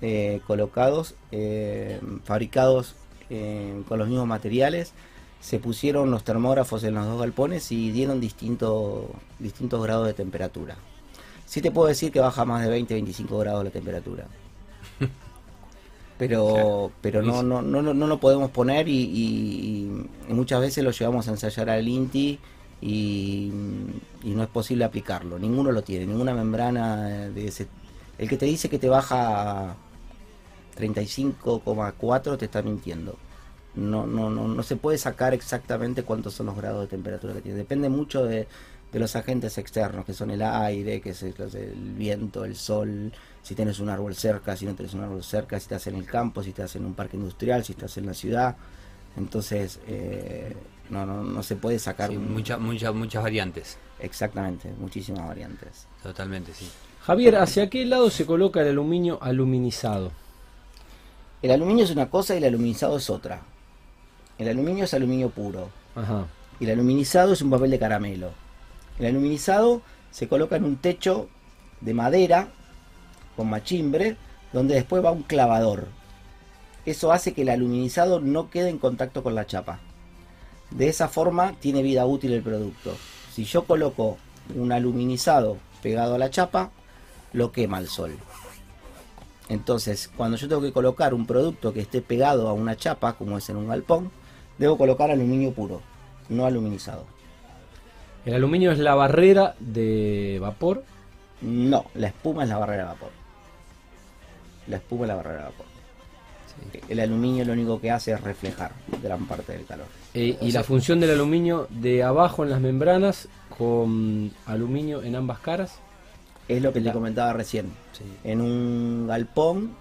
eh, 0.00 0.40
colocados, 0.46 1.16
eh, 1.32 2.00
fabricados 2.24 2.94
eh, 3.30 3.82
con 3.88 3.98
los 3.98 4.08
mismos 4.08 4.26
materiales. 4.26 4.92
Se 5.40 5.58
pusieron 5.58 6.10
los 6.10 6.24
termógrafos 6.24 6.84
en 6.84 6.94
los 6.94 7.06
dos 7.06 7.20
galpones 7.20 7.70
y 7.72 7.90
dieron 7.90 8.20
distintos 8.20 9.10
grados 9.82 10.06
de 10.06 10.14
temperatura. 10.14 10.76
Sí 11.46 11.62
te 11.62 11.70
puedo 11.70 11.88
decir 11.88 12.12
que 12.12 12.20
baja 12.20 12.44
más 12.44 12.66
de 12.66 12.80
20-25 12.80 13.38
grados 13.40 13.64
la 13.64 13.70
temperatura. 13.70 14.26
Pero, 16.18 16.90
pero 17.00 17.22
no, 17.22 17.44
no, 17.44 17.62
no, 17.62 17.80
no, 17.80 18.06
lo 18.08 18.18
podemos 18.18 18.50
poner 18.50 18.88
y, 18.88 19.88
muchas 20.28 20.60
veces 20.60 20.82
lo 20.82 20.90
llevamos 20.90 21.28
a 21.28 21.30
ensayar 21.30 21.70
al 21.70 21.86
INTI 21.86 22.40
y, 22.80 23.52
no 24.24 24.42
es 24.42 24.48
posible 24.48 24.84
aplicarlo. 24.84 25.38
Ninguno 25.38 25.70
lo 25.70 25.82
tiene, 25.82 26.06
ninguna 26.06 26.34
membrana 26.34 27.28
de 27.28 27.46
ese... 27.46 27.68
El 28.18 28.28
que 28.28 28.36
te 28.36 28.46
dice 28.46 28.68
que 28.68 28.80
te 28.80 28.88
baja 28.88 29.76
35,4 30.78 32.38
te 32.38 32.44
está 32.44 32.62
mintiendo. 32.62 33.16
No, 33.74 34.06
no, 34.06 34.30
no, 34.30 34.48
no 34.48 34.62
se 34.62 34.76
puede 34.76 34.98
sacar 34.98 35.34
exactamente 35.34 36.02
cuántos 36.02 36.34
son 36.34 36.46
los 36.46 36.56
grados 36.56 36.82
de 36.82 36.86
temperatura 36.88 37.34
que 37.34 37.42
tiene. 37.42 37.58
Depende 37.58 37.88
mucho 37.88 38.24
de, 38.24 38.48
de 38.92 38.98
los 38.98 39.14
agentes 39.16 39.58
externos, 39.58 40.04
que 40.04 40.14
son 40.14 40.30
el 40.30 40.42
aire, 40.42 41.00
que 41.00 41.10
es 41.10 41.22
el, 41.22 41.34
viento, 41.96 42.44
el 42.44 42.56
sol, 42.56 43.12
si 43.42 43.54
tienes 43.54 43.78
un 43.80 43.88
árbol 43.88 44.14
cerca, 44.14 44.56
si 44.56 44.64
no 44.64 44.74
tienes 44.74 44.94
un 44.94 45.02
árbol 45.02 45.22
cerca, 45.22 45.58
si 45.58 45.64
estás 45.64 45.86
en 45.86 45.96
el 45.96 46.06
campo, 46.06 46.42
si 46.42 46.50
estás 46.50 46.74
en 46.76 46.86
un 46.86 46.94
parque 46.94 47.16
industrial, 47.16 47.64
si 47.64 47.72
estás 47.72 47.96
en 47.98 48.06
la 48.06 48.14
ciudad. 48.14 48.56
Entonces, 49.16 49.80
eh, 49.86 50.56
no, 50.90 51.04
no, 51.04 51.22
no 51.22 51.42
se 51.42 51.56
puede 51.56 51.78
sacar... 51.78 52.10
muchas 52.12 52.58
muchas 52.60 53.22
variantes. 53.22 53.78
Exactamente, 54.00 54.72
muchísimas 54.78 55.26
variantes. 55.26 55.86
Totalmente, 56.02 56.54
sí. 56.54 56.68
Javier, 57.02 57.36
¿hacia 57.36 57.68
qué 57.68 57.84
lado 57.84 58.10
se 58.10 58.26
coloca 58.26 58.60
el 58.62 58.68
aluminio 58.68 59.18
aluminizado? 59.22 60.12
El 61.40 61.52
aluminio 61.52 61.84
es 61.84 61.90
una 61.90 62.10
cosa 62.10 62.34
y 62.34 62.38
el 62.38 62.44
aluminizado 62.44 62.96
es 62.96 63.08
otra. 63.10 63.42
El 64.38 64.48
aluminio 64.48 64.84
es 64.84 64.94
aluminio 64.94 65.30
puro. 65.30 65.70
Ajá. 65.94 66.26
Y 66.58 66.64
el 66.64 66.72
aluminizado 66.72 67.32
es 67.32 67.42
un 67.42 67.50
papel 67.50 67.70
de 67.70 67.78
caramelo. 67.78 68.30
El 68.98 69.06
aluminizado 69.06 69.82
se 70.10 70.26
coloca 70.26 70.56
en 70.56 70.64
un 70.64 70.76
techo 70.76 71.28
de 71.80 71.94
madera 71.94 72.48
con 73.36 73.48
machimbre, 73.48 74.16
donde 74.52 74.74
después 74.74 75.04
va 75.04 75.12
un 75.12 75.22
clavador. 75.22 75.86
Eso 76.84 77.12
hace 77.12 77.34
que 77.34 77.42
el 77.42 77.50
aluminizado 77.50 78.18
no 78.18 78.50
quede 78.50 78.70
en 78.70 78.78
contacto 78.78 79.22
con 79.22 79.34
la 79.34 79.46
chapa. 79.46 79.78
De 80.70 80.88
esa 80.88 81.08
forma 81.08 81.54
tiene 81.60 81.82
vida 81.82 82.04
útil 82.04 82.32
el 82.32 82.42
producto. 82.42 82.96
Si 83.32 83.44
yo 83.44 83.64
coloco 83.64 84.16
un 84.56 84.72
aluminizado 84.72 85.58
pegado 85.82 86.16
a 86.16 86.18
la 86.18 86.30
chapa, 86.30 86.70
lo 87.32 87.52
quema 87.52 87.78
el 87.78 87.88
sol. 87.88 88.16
Entonces, 89.48 90.10
cuando 90.16 90.36
yo 90.36 90.48
tengo 90.48 90.60
que 90.60 90.72
colocar 90.72 91.14
un 91.14 91.26
producto 91.26 91.72
que 91.72 91.80
esté 91.80 92.02
pegado 92.02 92.48
a 92.48 92.52
una 92.52 92.76
chapa, 92.76 93.14
como 93.14 93.38
es 93.38 93.48
en 93.48 93.56
un 93.56 93.68
galpón, 93.68 94.10
debo 94.58 94.76
colocar 94.76 95.10
aluminio 95.10 95.52
puro, 95.52 95.80
no 96.28 96.44
aluminizado. 96.44 97.06
¿El 98.26 98.34
aluminio 98.34 98.72
es 98.72 98.78
la 98.78 98.94
barrera 98.94 99.54
de 99.58 100.38
vapor? 100.40 100.84
No, 101.40 101.86
la 101.94 102.08
espuma 102.08 102.42
es 102.42 102.48
la 102.50 102.58
barrera 102.58 102.82
de 102.82 102.88
vapor. 102.88 103.10
La 104.66 104.76
espuma 104.76 105.04
es 105.04 105.08
la 105.08 105.14
barrera 105.14 105.38
de 105.38 105.44
vapor. 105.44 105.66
El 106.88 107.00
aluminio 107.00 107.44
lo 107.44 107.52
único 107.52 107.80
que 107.80 107.90
hace 107.90 108.12
es 108.12 108.20
reflejar 108.20 108.72
gran 109.02 109.26
parte 109.26 109.52
del 109.52 109.64
calor. 109.64 109.86
Eh, 110.12 110.36
¿Y 110.40 110.52
la 110.52 110.64
función 110.64 111.00
del 111.00 111.10
aluminio 111.12 111.68
de 111.70 112.02
abajo 112.02 112.42
en 112.42 112.50
las 112.50 112.60
membranas 112.60 113.28
con 113.56 114.32
aluminio 114.44 115.02
en 115.02 115.16
ambas 115.16 115.38
caras? 115.38 115.78
Es 116.48 116.62
lo 116.62 116.72
que 116.72 116.80
te 116.80 116.92
comentaba 116.92 117.32
recién. 117.34 117.70
En 118.24 118.40
un 118.40 119.06
galpón, 119.06 119.76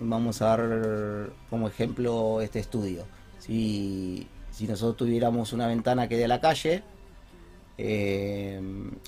vamos 0.00 0.42
a 0.42 0.46
dar 0.46 1.30
como 1.48 1.68
ejemplo 1.68 2.40
este 2.40 2.58
estudio. 2.58 3.04
Si, 3.38 4.26
si 4.50 4.66
nosotros 4.66 4.96
tuviéramos 4.96 5.52
una 5.52 5.68
ventana 5.68 6.08
que 6.08 6.16
dé 6.16 6.24
a 6.24 6.28
la 6.28 6.40
calle, 6.40 6.82
eh, 7.78 8.60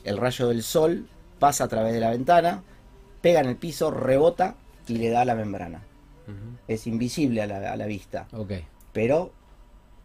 el 0.05 0.17
rayo 0.17 0.49
del 0.49 0.63
sol 0.63 1.09
pasa 1.41 1.65
a 1.65 1.69
través 1.69 1.93
de 1.93 2.01
la 2.01 2.11
ventana, 2.11 2.63
pega 3.21 3.41
en 3.41 3.47
el 3.47 3.57
piso, 3.57 3.91
rebota 3.91 4.55
y 4.87 4.99
le 4.99 5.11
da 5.11 5.23
a 5.23 5.25
la 5.25 5.35
membrana. 5.35 5.83
Es 6.69 6.87
invisible 6.87 7.43
a 7.43 7.77
la, 7.77 7.87
vista. 7.87 8.29
Pero 8.93 9.33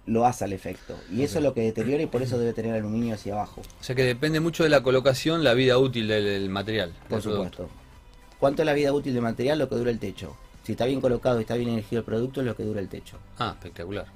lo 0.06 0.26
hace 0.26 0.46
al 0.46 0.54
efecto. 0.54 0.96
Y 1.12 1.24
eso 1.24 1.40
es 1.40 1.44
lo 1.44 1.54
que 1.54 1.62
deteriora 1.62 2.04
y 2.04 2.08
por 2.08 2.22
eso 2.22 2.38
debe 2.38 2.54
tener 2.54 2.74
aluminio 2.74 3.16
hacia 3.16 3.34
abajo. 3.34 3.62
O 3.80 3.84
sea 3.84 3.96
que 3.96 4.04
depende 4.04 4.40
mucho 4.40 4.64
de 4.64 4.70
la 4.70 4.84
colocación, 4.84 5.44
la 5.44 5.54
vida 5.54 5.78
útil 5.78 6.08
del, 6.08 6.50
material. 6.50 6.94
Por 7.10 7.22
supuesto. 7.22 7.70
¿Cuánto 8.40 8.62
es 8.62 8.66
la 8.66 8.74
vida 8.74 8.94
útil 8.94 9.14
del 9.14 9.24
material? 9.24 9.60
Lo 9.60 9.70
que 9.70 9.76
dura 9.76 9.92
el 9.92 10.00
techo. 10.00 10.36
Si 10.64 10.74
está 10.74 10.86
bien 10.86 11.02
colocado 11.02 11.40
y 11.40 11.42
está 11.42 11.56
bien 11.56 11.70
elegido 11.70 12.00
el 12.00 12.06
producto, 12.06 12.42
es 12.42 12.48
lo 12.48 12.56
que 12.56 12.64
dura 12.64 12.80
el 12.80 12.90
techo. 12.90 13.18
Ah, 13.38 13.52
espectacular. 13.52 14.08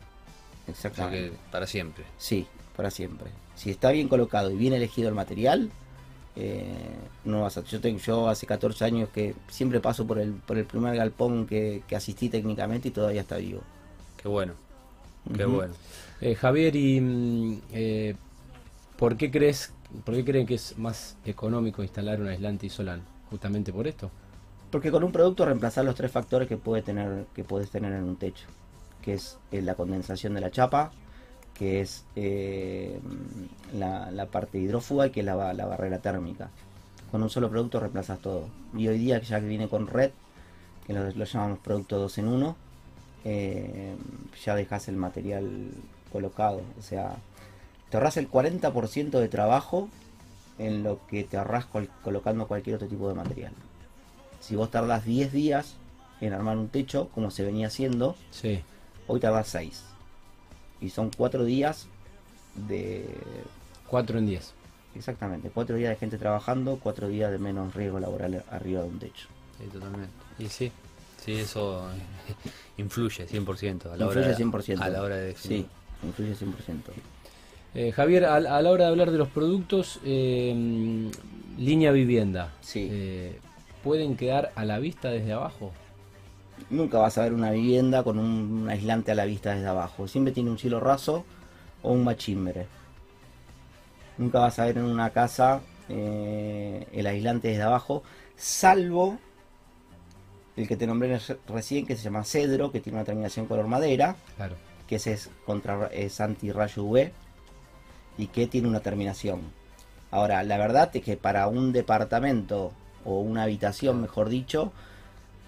Exactamente. 0.68 1.38
para 1.52 1.68
siempre. 1.68 2.04
Sí, 2.18 2.48
para 2.76 2.92
siempre. 2.92 3.30
Si 3.56 3.70
está 3.70 3.92
bien 3.92 4.08
colocado 4.08 4.52
y 4.52 4.56
bien 4.56 4.74
elegido 4.74 5.10
el 5.10 5.16
material, 5.16 5.70
eh, 6.36 6.64
no 7.26 7.42
vas 7.42 7.58
a, 7.58 7.64
yo, 7.66 7.82
tengo, 7.82 8.00
yo 8.00 8.30
hace 8.30 8.48
14 8.48 8.86
años 8.86 9.10
que 9.10 9.36
siempre 9.50 9.80
paso 9.80 10.08
por 10.08 10.20
el, 10.20 10.34
por 10.34 10.58
el 10.58 10.66
primer 10.66 10.96
galpón 10.96 11.46
que, 11.46 11.84
asistí 11.96 12.30
técnicamente 12.30 12.88
y 12.88 12.92
todavía 12.92 13.22
está 13.22 13.38
vivo. 13.38 13.62
Qué 14.22 14.28
bueno, 14.28 14.54
qué 15.36 15.46
bueno. 15.46 15.74
Eh, 16.22 16.36
Javier, 16.36 16.76
¿y 16.76 17.02
mm, 17.02 17.62
eh, 17.72 18.16
por 18.98 19.18
qué 19.18 19.32
crees, 19.32 19.74
por 20.04 20.16
qué 20.16 20.26
creen 20.26 20.46
que 20.46 20.56
es 20.56 20.78
más 20.78 21.18
económico 21.26 21.82
instalar 21.82 22.20
un 22.20 22.28
aislante 22.28 22.66
isolante? 22.66 23.08
Justamente 23.30 23.72
por 23.72 23.88
esto. 23.88 24.10
Porque 24.72 24.92
con 24.92 25.04
un 25.04 25.12
producto 25.12 25.46
reemplazar 25.46 25.86
los 25.86 25.96
tres 25.96 26.12
factores 26.12 26.48
que 26.48 26.58
puede 26.58 26.82
tener, 26.82 27.26
que 27.34 27.44
puedes 27.44 27.70
tener 27.70 27.94
en 27.94 28.04
un 28.04 28.18
techo, 28.18 28.48
que 29.02 29.14
es 29.14 29.38
la 29.52 29.76
condensación 29.76 30.34
de 30.34 30.42
la 30.42 30.52
chapa, 30.52 30.92
que 31.60 31.82
es 31.82 32.06
eh, 32.16 33.02
la, 33.74 34.28
parte 34.32 34.58
hidrófuga 34.58 35.08
y 35.08 35.10
que 35.10 35.20
es 35.20 35.26
la, 35.26 35.36
barrera 35.36 36.00
térmica. 36.00 36.50
Con 37.12 37.22
un 37.22 37.30
solo 37.30 37.50
producto 37.50 37.82
reemplazas 37.82 38.20
todo. 38.20 38.48
Y 38.78 38.88
hoy 38.88 38.98
día 38.98 39.20
ya 39.20 39.42
que 39.42 39.48
viene 39.48 39.68
con 39.68 39.88
red, 39.88 40.12
que 40.88 40.94
lo, 40.94 41.10
llamamos 41.12 41.60
producto 41.60 42.00
2 42.00 42.18
en 42.20 42.28
1, 42.30 42.56
eh, 43.26 43.96
ya 44.46 44.56
dejas 44.56 44.88
el 44.88 44.96
material 44.96 45.72
colocado. 46.12 46.62
O 46.78 46.82
sea, 46.82 47.16
te 47.90 47.98
ahorras 47.98 48.18
el 48.18 48.30
40% 48.30 49.10
de 49.20 49.28
trabajo 49.28 49.90
en 50.58 50.84
lo 50.84 51.06
que 51.08 51.24
te 51.24 51.38
ahorras 51.38 51.66
colocando 52.04 52.48
cualquier 52.48 52.76
otro 52.76 52.88
tipo 52.88 53.08
de 53.10 53.16
material. 53.16 53.54
si 54.42 54.56
vos 54.56 54.72
tardás 54.72 55.04
10 55.06 55.32
días 55.34 55.76
en 56.22 56.34
armar 56.34 56.58
un 56.58 56.70
techo, 56.70 57.10
como 57.14 57.30
se 57.30 57.44
venía 57.44 57.68
haciendo, 57.68 58.16
Sí. 58.32 58.62
hoy 59.08 59.20
tardás 59.20 59.48
6. 59.50 59.84
Y 60.82 60.90
son 60.90 61.12
4 61.16 61.44
días 61.44 61.88
de... 62.68 63.06
4 63.90 64.18
en 64.20 64.26
10. 64.28 64.54
Exactamente, 64.96 65.50
4 65.54 65.76
días 65.76 65.90
de 65.92 65.96
gente 65.98 66.18
trabajando, 66.18 66.80
4 66.82 67.08
días 67.10 67.32
de 67.32 67.38
menos 67.38 67.74
riesgo 67.76 68.00
laboral 68.00 68.44
arriba 68.50 68.82
de 68.82 68.88
un 68.88 69.00
techo. 69.00 69.28
Sí, 69.58 69.66
totalmente. 69.66 70.10
Y 70.40 70.48
sí, 70.48 70.72
sí, 71.24 71.34
eso 71.34 71.84
influye 72.78 73.28
100% 73.28 73.86
a 73.92 73.98
la 73.98 74.08
hora 74.08 74.22
Influye 74.22 74.28
de, 74.30 74.76
100%. 74.76 74.82
A 74.82 74.90
la 74.90 75.02
hora 75.02 75.16
de 75.18 75.26
definir. 75.28 75.66
Sí, 76.02 76.08
influye 76.08 76.34
100%. 76.36 76.54
Eh, 77.76 77.92
Javier, 77.92 78.26
a, 78.26 78.36
a 78.36 78.40
la 78.62 78.70
hora 78.70 78.86
de 78.86 78.90
hablar 78.92 79.12
de 79.12 79.18
los 79.18 79.28
productos, 79.30 80.00
eh, 80.04 81.12
línea 81.58 81.92
vivienda, 81.92 82.54
Sí. 82.62 82.88
eh, 82.92 83.40
¿pueden 83.84 84.16
quedar 84.18 84.52
a 84.56 84.66
la 84.66 84.80
vista 84.80 85.10
desde 85.12 85.34
abajo? 85.34 85.72
Nunca 86.70 86.98
vas 86.98 87.18
a 87.18 87.24
ver 87.24 87.34
una 87.34 87.52
vivienda 87.52 88.04
con 88.04 88.20
un 88.20 88.68
aislante 88.70 89.12
a 89.12 89.16
la 89.16 89.26
vista 89.26 89.54
desde 89.54 89.68
abajo. 89.68 90.08
Siempre 90.08 90.34
tiene 90.34 90.50
un 90.50 90.58
cielo 90.58 90.80
raso 90.80 91.24
o 91.84 91.92
un 91.94 92.04
machimbre. 92.04 92.68
Nunca 94.18 94.40
vas 94.40 94.60
a 94.60 94.66
ver 94.66 94.78
en 94.78 94.84
una 94.86 95.12
casa 95.12 95.62
eh, 95.88 96.86
el 96.92 97.08
aislante 97.08 97.48
desde 97.48 97.64
abajo, 97.64 98.04
salvo 98.36 99.18
el 100.60 100.68
que 100.68 100.76
te 100.76 100.86
nombré 100.88 101.20
recién, 101.48 101.86
que 101.86 101.96
se 101.96 102.04
llama 102.04 102.24
cedro, 102.26 102.72
que 102.72 102.80
tiene 102.82 102.98
una 102.98 103.06
terminación 103.06 103.46
color 103.46 103.68
madera, 103.68 104.16
Claro. 104.36 104.56
que 104.88 104.96
ese 104.98 105.14
es, 105.14 105.30
contra, 105.46 105.88
es 105.88 106.20
anti-rayo 106.20 106.84
UV 106.84 107.12
y 108.18 108.28
que 108.28 108.48
tiene 108.48 108.68
una 108.68 108.82
terminación. 108.82 109.42
Ahora, 110.12 110.44
la 110.44 110.58
verdad 110.58 110.90
es 110.94 111.04
que 111.04 111.16
para 111.18 111.48
un 111.48 111.72
departamento 111.72 112.74
o 113.06 113.20
una 113.22 113.44
habitación, 113.44 114.02
mejor 114.02 114.28
dicho, 114.30 114.74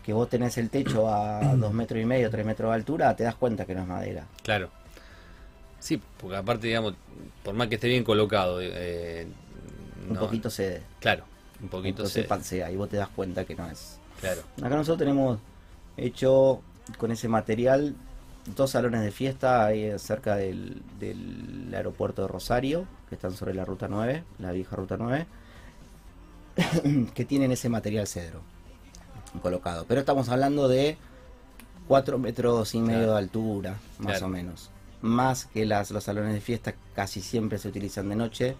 que 0.05 0.13
vos 0.13 0.29
tenés 0.29 0.57
el 0.57 0.69
techo 0.69 1.13
a 1.13 1.55
dos 1.57 1.73
metros 1.73 2.01
y 2.01 2.05
medio, 2.05 2.29
tres 2.29 2.45
metros 2.45 2.69
de 2.71 2.75
altura, 2.75 3.15
te 3.15 3.23
das 3.23 3.35
cuenta 3.35 3.65
que 3.65 3.75
no 3.75 3.81
es 3.81 3.87
madera. 3.87 4.25
Claro. 4.43 4.69
Sí, 5.79 5.99
porque 6.19 6.37
aparte, 6.37 6.67
digamos, 6.67 6.93
por 7.43 7.55
más 7.55 7.67
que 7.67 7.75
esté 7.75 7.87
bien 7.87 8.03
colocado, 8.03 8.59
eh, 8.61 9.27
Un 10.07 10.13
no- 10.13 10.19
poquito 10.19 10.49
cede. 10.49 10.83
Claro, 10.99 11.23
un 11.61 11.69
poquito 11.69 12.03
Entonces 12.03 12.13
se- 12.23 12.23
pansea 12.29 12.71
y 12.71 12.75
vos 12.75 12.87
te 12.87 12.97
das 12.97 13.09
cuenta 13.09 13.43
que 13.45 13.55
no 13.55 13.69
es. 13.69 13.97
Claro, 14.21 14.41
Acá 14.57 14.69
nosotros 14.69 14.99
tenemos 14.99 15.39
hecho 15.97 16.61
con 16.97 17.11
ese 17.11 17.27
material 17.27 17.95
dos 18.55 18.71
salones 18.71 19.01
de 19.01 19.11
fiesta 19.11 19.65
ahí 19.65 19.91
cerca 19.99 20.35
del, 20.35 20.81
del 20.99 21.71
aeropuerto 21.75 22.21
de 22.23 22.27
Rosario, 22.27 22.85
que 23.09 23.15
están 23.15 23.33
sobre 23.33 23.53
la 23.53 23.65
ruta 23.65 23.87
9, 23.89 24.23
la 24.39 24.51
vieja 24.51 24.75
ruta 24.75 24.95
9, 24.97 25.25
que 27.13 27.25
tienen 27.25 27.51
ese 27.51 27.69
material 27.69 28.07
cedro 28.07 28.41
colocado. 29.41 29.85
Pero 29.87 30.01
estamos 30.01 30.29
hablando 30.29 30.67
de 30.67 30.97
4 31.87 32.17
metros 32.17 32.73
y 32.75 32.79
medio 32.79 32.99
Claro. 32.99 33.11
de 33.13 33.17
altura, 33.19 33.71
más 33.99 34.07
Claro. 34.13 34.25
o 34.25 34.29
menos. 34.29 34.69
Más 35.01 35.45
que 35.45 35.65
las, 35.65 35.89
los 35.91 36.03
salones 36.03 36.33
de 36.33 36.41
fiesta 36.41 36.73
casi 36.93 37.21
siempre 37.21 37.57
se 37.57 37.67
utilizan 37.69 38.09
de 38.09 38.15
noche, 38.15 38.55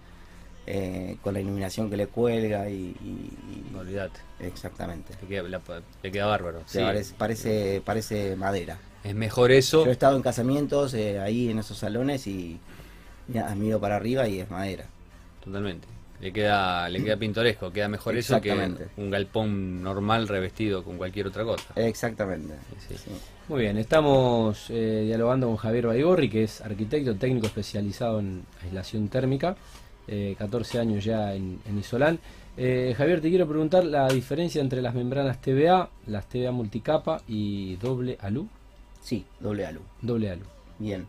eh, 0.68 1.18
con 1.24 1.34
la 1.34 1.40
iluminación 1.42 1.90
que 1.90 1.98
le 1.98 2.08
cuelga 2.08 2.70
y- 2.70 2.74
y- 3.04 3.72
y 3.74 3.76
olvídate. 3.78 4.20
exactamente. 4.40 5.14
Le 5.22 5.28
queda, 5.28 5.44
la- 5.50 5.62
le 6.04 6.12
queda 6.12 6.26
bárbaro. 6.28 6.60
O 6.60 6.64
Sí. 6.66 6.80
parece, 6.80 7.14
parece, 7.18 7.82
parece 7.84 8.36
madera. 8.36 8.78
Es 9.04 9.16
mejor 9.16 9.52
eso. 9.52 9.84
Yo 9.84 9.90
he 9.90 9.94
estado 9.94 10.16
en 10.16 10.22
casamientos 10.22 10.94
eh, 10.94 11.20
ahí 11.20 11.50
en 11.50 11.60
esos 11.60 11.78
salones 11.78 12.28
y 12.28 12.60
ya, 13.28 13.54
miro 13.56 13.80
para 13.80 13.96
arriba 13.96 14.28
y 14.28 14.40
es 14.40 14.50
madera. 14.52 14.86
Totalmente. 15.44 15.88
Le 16.20 16.32
queda, 16.32 16.88
le 16.88 17.04
queda 17.04 17.18
pintoresco, 17.18 17.72
queda 17.74 17.88
mejor 17.88 18.16
eso 18.16 18.40
que 18.40 18.52
un 18.98 19.10
galpón 19.10 19.82
normal 19.82 20.28
revestido 20.28 20.84
con 20.84 20.98
cualquier 20.98 21.26
otra 21.26 21.44
cosa. 21.44 21.74
Exactamente. 21.76 22.54
Sí, 22.88 22.94
sí. 22.96 23.04
Sí. 23.06 23.12
Muy 23.48 23.62
bien, 23.62 23.80
estamos 23.80 24.68
eh, 24.70 25.04
dialogando 25.08 25.48
con 25.48 25.58
Javier 25.58 25.88
Baigorri, 25.88 26.30
que 26.30 26.44
es 26.44 26.62
arquitecto 26.62 27.16
técnico 27.16 27.48
especializado 27.48 28.20
en 28.20 28.44
aislación 28.64 29.08
térmica, 29.10 29.56
eh, 30.08 30.36
14 30.38 30.80
años 30.80 31.04
ya 31.04 31.34
en, 31.36 31.60
en 31.66 31.78
Isolán. 31.80 32.20
Eh, 32.58 32.94
Javier, 32.98 33.22
te 33.22 33.30
quiero 33.30 33.48
preguntar 33.48 33.86
la 33.86 34.08
diferencia 34.10 34.62
entre 34.62 34.82
las 34.82 34.94
membranas 34.94 35.42
TVA, 35.42 35.90
las 36.08 36.28
TVA 36.28 36.52
multicapa 36.52 37.22
y 37.28 37.76
doble 37.78 38.18
alu. 38.22 38.48
Sí, 39.02 39.26
doble 39.40 39.66
alu. 39.66 39.82
Doble 40.02 40.30
alu. 40.32 40.44
Bien. 40.80 41.06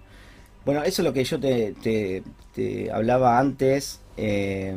Bueno, 0.64 0.82
eso 0.84 1.02
es 1.02 1.06
lo 1.06 1.12
que 1.12 1.24
yo 1.24 1.40
te, 1.40 1.74
te- 1.82 2.22
te 2.54 2.90
hablaba 2.92 3.38
antes. 3.38 4.00
eh, 4.16 4.74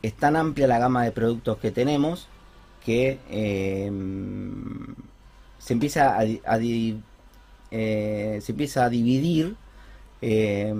es 0.00 0.14
tan 0.14 0.36
amplia 0.36 0.68
la 0.68 0.78
gama 0.78 1.02
de 1.04 1.10
productos 1.10 1.58
que 1.58 1.72
tenemos 1.72 2.28
que 2.84 3.18
eh, 3.30 3.90
se 5.58 5.72
empieza 5.72 6.16
a, 6.16 6.24
eh, 7.70 8.38
se 8.40 8.52
empieza 8.52 8.84
a 8.84 8.88
dividir 8.88 9.56
eh, 10.20 10.72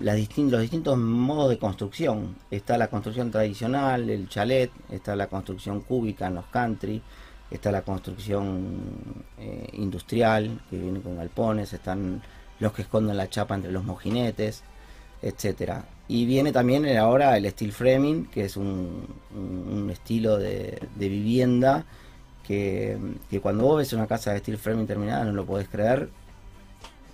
las 0.00 0.16
distin- 0.16 0.50
los 0.50 0.60
distintos 0.60 0.96
modos 0.98 1.50
de 1.50 1.58
construcción. 1.58 2.36
Está 2.50 2.78
la 2.78 2.88
construcción 2.88 3.30
tradicional, 3.30 4.08
el 4.10 4.28
chalet, 4.28 4.70
está 4.90 5.16
la 5.16 5.26
construcción 5.26 5.80
cúbica 5.80 6.26
en 6.28 6.34
los 6.36 6.46
country, 6.46 7.02
está 7.50 7.72
la 7.72 7.82
construcción 7.82 9.24
eh, 9.38 9.68
industrial, 9.72 10.60
que 10.70 10.78
viene 10.78 11.00
con 11.00 11.16
galpones, 11.16 11.72
están 11.72 12.22
los 12.60 12.72
que 12.72 12.82
esconden 12.82 13.16
la 13.16 13.28
chapa 13.28 13.54
entre 13.54 13.72
los 13.72 13.84
mojinetes, 13.84 14.62
etcétera. 15.22 15.84
Y 16.06 16.26
viene 16.26 16.52
también 16.52 16.86
ahora 16.98 17.36
el 17.36 17.50
steel 17.50 17.72
framing, 17.72 18.26
que 18.26 18.44
es 18.44 18.56
un, 18.56 19.06
estilo 19.90 20.38
de, 20.38 20.78
de 20.94 21.08
vivienda 21.08 21.84
que, 22.46 22.98
que 23.30 23.40
cuando 23.40 23.64
vos 23.64 23.78
ves 23.78 23.92
una 23.92 24.06
casa 24.06 24.32
de 24.32 24.38
steel 24.40 24.58
framing 24.58 24.86
terminada 24.86 25.24
no 25.24 25.32
lo 25.32 25.46
podés 25.46 25.68
creer 25.68 26.10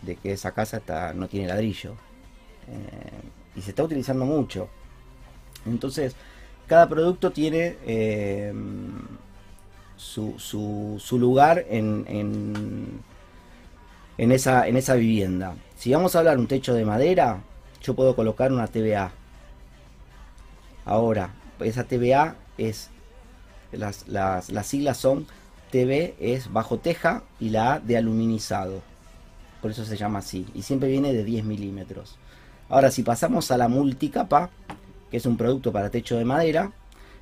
de 0.03 0.17
que 0.17 0.33
esa 0.33 0.53
casa 0.53 0.79
está, 0.79 1.13
no 1.15 1.29
tiene 1.29 1.49
ladrillo. 1.49 1.95
Eh, 2.69 3.57
y 3.57 3.63
se 3.63 3.71
está 3.71 3.83
utilizando 3.85 4.25
mucho. 4.25 4.69
Entonces, 5.67 6.15
cada 6.67 6.89
producto 6.89 7.31
tiene 7.31 7.77
eh, 7.85 8.53
su, 9.97 10.35
su, 10.39 11.19
lugar 11.19 11.67
en, 11.69 12.05
en, 12.09 13.01
en 14.17 14.33
esa, 14.33 14.67
en 14.69 14.77
esa 14.77 14.95
vivienda. 14.95 15.57
Si 15.77 15.93
vamos 15.93 16.15
a 16.15 16.21
hablar 16.21 16.39
un 16.39 16.47
techo 16.47 16.75
de 16.75 16.85
madera, 16.85 17.43
yo 17.83 17.95
puedo 17.95 18.15
colocar 18.15 18.53
una 18.53 18.67
TVA. 18.67 19.13
Ahora, 20.85 21.35
esa 21.61 21.85
TVA 21.85 22.37
es, 22.57 22.91
las, 23.73 24.09
las, 24.09 24.51
las 24.51 24.67
siglas 24.67 24.97
son 24.97 25.27
TV 25.71 26.15
es 26.19 26.53
bajo 26.53 26.79
teja 26.79 27.23
y 27.39 27.51
la 27.51 27.75
A 27.75 27.81
de 27.81 27.97
aluminizado. 27.97 28.83
Por 29.61 29.71
eso 29.71 29.85
se 29.85 29.97
llama 29.97 30.21
así. 30.21 30.47
Y 30.55 30.63
siempre 30.63 30.89
viene 30.89 31.13
de 31.13 31.25
10 31.25 31.45
milímetros. 31.45 32.17
Ahora, 32.69 32.91
si 32.91 33.03
pasamos 33.03 33.51
a 33.51 33.57
la 33.57 33.69
multicapa, 33.69 34.51
que 35.11 35.17
es 35.17 35.27
un 35.27 35.37
producto 35.37 35.73
para 35.73 35.91
techo 35.91 36.17
de 36.17 36.25
madera, 36.25 36.73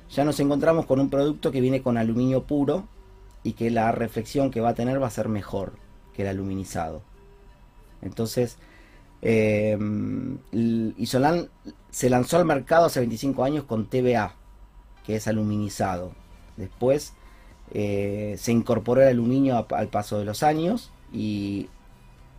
ya 0.09 0.23
nos 0.23 0.39
encontramos 0.39 0.85
con 0.85 0.99
un 0.99 1.09
producto 1.09 1.51
que 1.51 1.61
viene 1.61 1.81
con 1.81 1.97
aluminio 1.97 2.43
puro 2.43 2.87
y 3.43 3.53
que 3.53 3.69
la 3.69 3.91
reflexión 3.91 4.51
que 4.51 4.61
va 4.61 4.69
a 4.69 4.73
tener 4.75 5.01
va 5.01 5.07
a 5.07 5.11
ser 5.11 5.29
mejor 5.29 5.73
que 6.13 6.23
el 6.23 6.27
aluminizado. 6.29 7.01
Entonces, 8.01 8.57
eh, 9.21 9.77
Isolan 10.97 11.49
se 11.91 12.09
lanzó 12.09 12.37
al 12.37 12.45
mercado 12.45 12.85
hace 12.85 12.99
25 12.99 13.43
años 13.43 13.63
con 13.65 13.87
TVA, 13.87 14.35
que 15.05 15.15
es 15.15 15.27
aluminizado. 15.27 16.11
Después 16.57 17.13
eh, 17.71 18.35
se 18.37 18.51
incorporó 18.51 19.01
el 19.01 19.09
aluminio 19.09 19.65
al 19.71 19.87
paso 19.87 20.17
de 20.19 20.25
los 20.25 20.43
años 20.43 20.91
y 21.13 21.69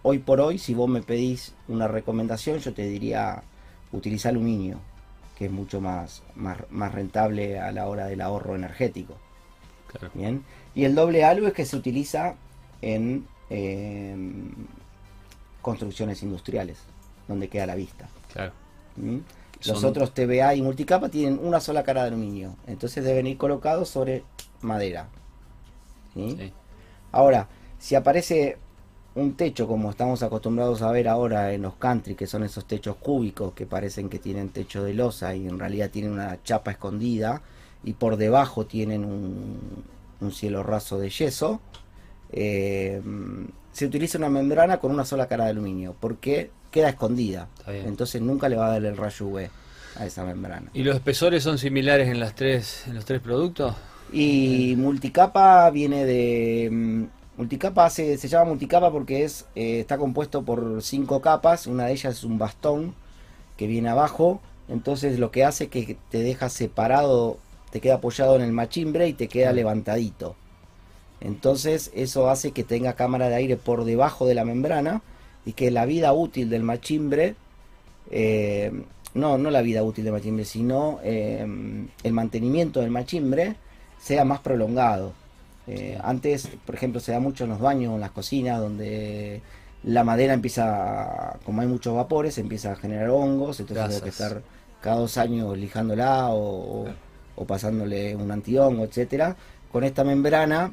hoy 0.03 0.19
por 0.19 0.41
hoy, 0.41 0.59
si 0.59 0.75
vos 0.75 0.89
me 0.89 1.03
pedís 1.03 1.55
una 1.69 1.89
recomendación, 1.89 2.59
yo 2.59 2.73
te 2.73 2.83
diría 2.87 3.43
utiliza 3.93 4.29
aluminio, 4.29 4.79
que 5.37 5.47
es 5.47 5.51
mucho 5.51 5.81
más, 5.81 6.23
más, 6.37 6.59
más 6.71 6.93
rentable 6.93 7.59
a 7.59 7.73
la 7.73 7.87
hora 7.89 8.07
del 8.07 8.21
ahorro 8.21 8.55
energético. 8.55 9.17
Claro. 9.89 10.11
Bien. 10.15 10.45
Y 10.75 10.85
el 10.85 10.95
doble 10.95 11.25
alu 11.25 11.47
es 11.47 11.53
que 11.53 11.65
se 11.65 11.77
utiliza 11.77 12.35
en 12.83 13.27
eh, 13.51 14.17
construcciones 15.63 16.23
industriales, 16.23 16.79
donde 17.29 17.49
queda 17.49 17.67
la 17.67 17.75
vista. 17.75 18.09
Claro. 18.33 18.53
¿Mm? 18.97 19.19
Los 19.67 19.81
Son- 19.81 19.91
otros 19.91 20.15
TVA 20.15 20.55
y 20.55 20.63
multicapa 20.63 21.09
tienen 21.11 21.39
una 21.43 21.61
sola 21.61 21.83
cara 21.83 22.03
de 22.03 22.09
aluminio, 22.09 22.57
entonces 22.67 23.05
deben 23.05 23.27
ir 23.27 23.37
colocados 23.37 23.89
sobre 23.89 24.23
madera. 24.63 25.09
¿Sí? 26.15 26.37
Sí. 26.39 26.53
Ahora, 27.13 27.49
si 27.79 27.95
aparece 27.95 28.57
un 29.15 29.35
techo 29.35 29.67
como 29.67 29.91
estamos 29.91 30.23
acostumbrados 30.23 30.83
a 30.83 30.93
ver 30.93 31.09
ahora 31.09 31.53
en 31.53 31.63
los 31.63 31.75
country, 31.75 32.15
que 32.15 32.27
son 32.27 32.45
esos 32.45 32.65
techos 32.67 32.97
cúbicos 32.97 33.53
que 33.55 33.67
parecen 33.67 34.09
que 34.09 34.19
tienen 34.19 34.51
techo 34.51 34.85
de 34.85 34.95
losa 34.95 35.35
y 35.35 35.49
en 35.49 35.59
realidad 35.59 35.91
tienen 35.91 36.13
una 36.13 36.43
chapa 36.45 36.71
escondida 36.71 37.43
y 37.83 37.95
por 37.95 38.17
debajo 38.17 38.67
tienen 38.67 39.05
un, 39.05 39.85
un 40.21 40.33
cielo 40.33 40.63
raso 40.63 40.99
de 40.99 41.11
yeso, 41.11 41.61
eh, 42.33 43.01
se 43.73 43.87
utiliza 43.87 44.19
una 44.19 44.29
membrana 44.29 44.79
con 44.79 44.93
una 44.93 45.05
sola 45.05 45.27
cara 45.27 45.45
de 45.45 45.51
aluminio 45.51 45.97
porque 45.99 46.51
queda 46.71 46.91
escondida. 46.91 47.49
Entonces 47.67 48.21
nunca 48.23 48.49
le 48.49 48.57
va 48.57 48.67
a 48.67 48.71
dar 48.71 48.85
el 48.85 48.97
rayo 48.97 49.27
UV 49.27 49.49
a 49.97 50.07
esa 50.07 50.25
membrana. 50.25 50.71
¿Y 50.73 50.83
los 50.83 50.95
espesores 50.95 51.43
son 51.43 51.59
similares 51.59 52.09
en 52.09 52.21
las 52.21 52.35
tres, 52.35 52.85
en 52.87 52.95
los 52.95 53.05
tres 53.05 53.21
productos? 53.21 53.75
Y 54.13 54.75
multicapa 54.77 55.69
viene 55.71 56.05
de... 56.05 57.09
Multicapa 57.41 57.89
se, 57.89 58.19
se 58.19 58.29
llama 58.29 58.51
multicapa 58.51 58.93
porque 58.93 59.25
es 59.25 59.47
eh, 59.55 59.81
está 59.81 59.97
compuesto 59.97 60.43
por 60.43 60.83
cinco 60.83 61.23
capas. 61.23 61.67
Una 61.67 61.87
de 61.87 61.93
ellas 61.93 62.19
es 62.19 62.25
un 62.25 62.37
bastón 62.37 62.95
que 63.57 63.67
viene 63.67 63.89
abajo. 63.89 64.43
Entonces 64.69 65.19
lo 65.19 65.31
que 65.31 65.47
hace 65.47 65.65
es 65.65 65.71
que 65.71 65.97
te 66.11 66.19
deja 66.19 66.51
separado, 66.51 67.39
te 67.71 67.81
queda 67.81 67.95
apoyado 67.95 68.37
en 68.37 68.43
el 68.43 68.53
machimbre 68.53 69.09
y 69.09 69.15
te 69.15 69.29
queda 69.29 69.55
levantadito. 69.55 70.37
Entonces 71.23 71.91
eso 71.95 72.29
hace 72.29 72.51
que 72.53 72.63
tenga 72.63 72.93
cámara 72.93 73.31
de 73.31 73.37
aire 73.37 73.57
por 73.57 73.85
debajo 73.85 74.27
de 74.27 74.35
la 74.35 74.45
membrana 74.45 75.01
y 75.47 75.55
que 75.55 75.71
la 75.71 75.87
vida 75.87 76.13
útil 76.13 76.51
del 76.51 76.63
machimbre, 76.63 77.37
eh, 78.11 78.71
no, 79.15 79.39
no 79.39 79.51
la 79.51 79.63
vida 79.63 79.83
útil 79.83 80.05
del 80.05 80.13
machimbre, 80.13 80.45
sino 80.45 81.01
eh, 81.03 81.47
el 82.03 82.13
mantenimiento 82.13 82.81
del 82.81 82.91
machimbre 82.91 83.57
sea 83.99 84.27
más 84.27 84.41
prolongado. 84.41 85.15
Eh, 85.73 85.99
antes, 86.03 86.49
por 86.67 86.75
ejemplo, 86.75 87.01
se 87.01 87.13
da 87.13 87.21
mucho 87.21 87.45
en 87.45 87.51
los 87.51 87.61
baños, 87.61 87.95
en 87.95 88.01
las 88.01 88.11
cocinas, 88.11 88.59
donde 88.61 89.41
la 89.85 90.03
madera 90.05 90.35
empieza, 90.35 91.39
como 91.45 91.61
hay 91.61 91.69
muchos 91.69 91.95
vapores, 91.95 92.37
empieza 92.39 92.73
a 92.73 92.77
generar 92.77 93.11
hongos, 93.11 93.61
entonces 93.61 93.87
tengo 93.89 94.01
que 94.01 94.11
Gasas. 94.11 94.21
estar 94.27 94.43
cada 94.81 94.97
dos 94.97 95.17
años 95.17 95.57
lijándola 95.57 96.31
o, 96.31 96.81
o- 96.81 96.85
Claro. 96.85 96.99
o 97.37 97.45
pasándole 97.47 98.17
un 98.17 98.31
antihongo, 98.31 98.85
etcétera. 98.85 99.37
Con 99.71 99.85
esta 99.85 100.03
membrana 100.05 100.73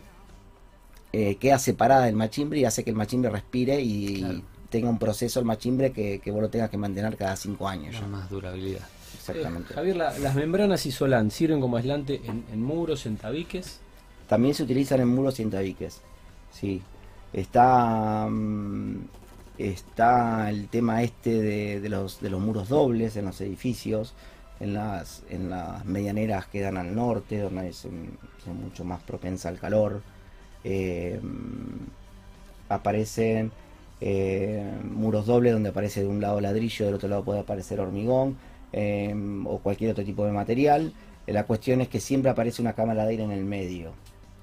eh, 1.14 1.36
queda 1.36 1.58
separada 1.60 2.06
del 2.06 2.16
machimbre 2.16 2.60
y 2.60 2.66
hace 2.66 2.84
que 2.84 2.90
el 2.90 2.96
machimbre 2.96 3.30
respire 3.30 3.80
y 3.82 4.20
Claro. 4.22 4.42
tenga 4.70 4.90
un 4.90 5.00
proceso 5.00 5.40
el 5.40 5.46
machimbre 5.46 5.92
que, 5.92 6.20
que 6.20 6.32
vos 6.32 6.42
lo 6.42 6.50
tengas 6.50 6.70
que 6.70 6.78
mantener 6.78 7.16
cada 7.16 7.36
cinco 7.36 7.68
años. 7.68 7.96
Ya 8.00 8.08
más 8.08 8.30
durabilidad. 8.30 8.82
Exactamente. 9.16 9.72
Eh, 9.74 9.76
Javier, 9.76 9.96
la- 9.96 10.18
las 10.20 10.36
membranas 10.36 10.86
isolantes 10.86 11.38
sirven 11.38 11.62
como 11.62 11.78
aislante 11.78 12.22
en, 12.26 12.44
en 12.52 12.62
muros, 12.62 13.06
en 13.06 13.18
tabiques. 13.18 13.80
También 14.28 14.54
se 14.54 14.64
utilizan 14.64 15.02
en 15.02 15.10
muros 15.10 15.40
y 15.40 15.44
en 15.44 15.52
tabiques. 15.52 16.02
Sí. 16.52 16.82
Está 17.34 18.28
mm, 18.30 19.08
está 19.58 20.50
el 20.50 20.68
tema 20.70 21.04
este 21.04 21.42
de, 21.42 21.90
los 21.90 22.22
de 22.22 22.30
los 22.30 22.40
muros 22.42 22.70
dobles 22.70 23.18
en 23.18 23.26
los 23.26 23.42
edificios, 23.42 24.14
en 24.60 24.74
las 24.74 25.24
en 25.30 25.50
las 25.50 25.86
medianeras 25.86 26.48
que 26.48 26.62
dan 26.62 26.78
al 26.78 26.96
norte, 26.96 27.40
donde 27.40 27.74
son 27.74 28.18
mucho 28.62 28.84
más 28.84 29.02
propensas 29.02 29.48
al 29.48 29.60
calor. 29.60 30.02
Mm, 30.64 31.88
aparecen 32.70 33.52
eh, 34.02 34.64
muros 34.84 35.26
dobles 35.26 35.54
donde 35.54 35.70
aparece 35.70 36.02
de 36.02 36.08
un 36.08 36.22
lado 36.22 36.40
ladrillo, 36.42 36.86
del 36.86 36.96
otro 36.96 37.10
lado 37.10 37.24
puede 37.24 37.40
aparecer 37.40 37.80
hormigón 37.80 38.38
eh, 38.74 39.14
o 39.46 39.60
cualquier 39.60 39.92
otro 39.92 40.04
tipo 40.04 40.26
de 40.26 40.32
material. 40.32 40.94
La 41.26 41.46
cuestión 41.46 41.82
es 41.82 41.90
que 41.90 42.00
siempre 42.00 42.32
aparece 42.32 42.62
una 42.62 42.74
cámara 42.74 43.04
de 43.04 43.12
aire 43.12 43.24
en 43.24 43.32
el 43.32 43.44
medio. 43.44 43.92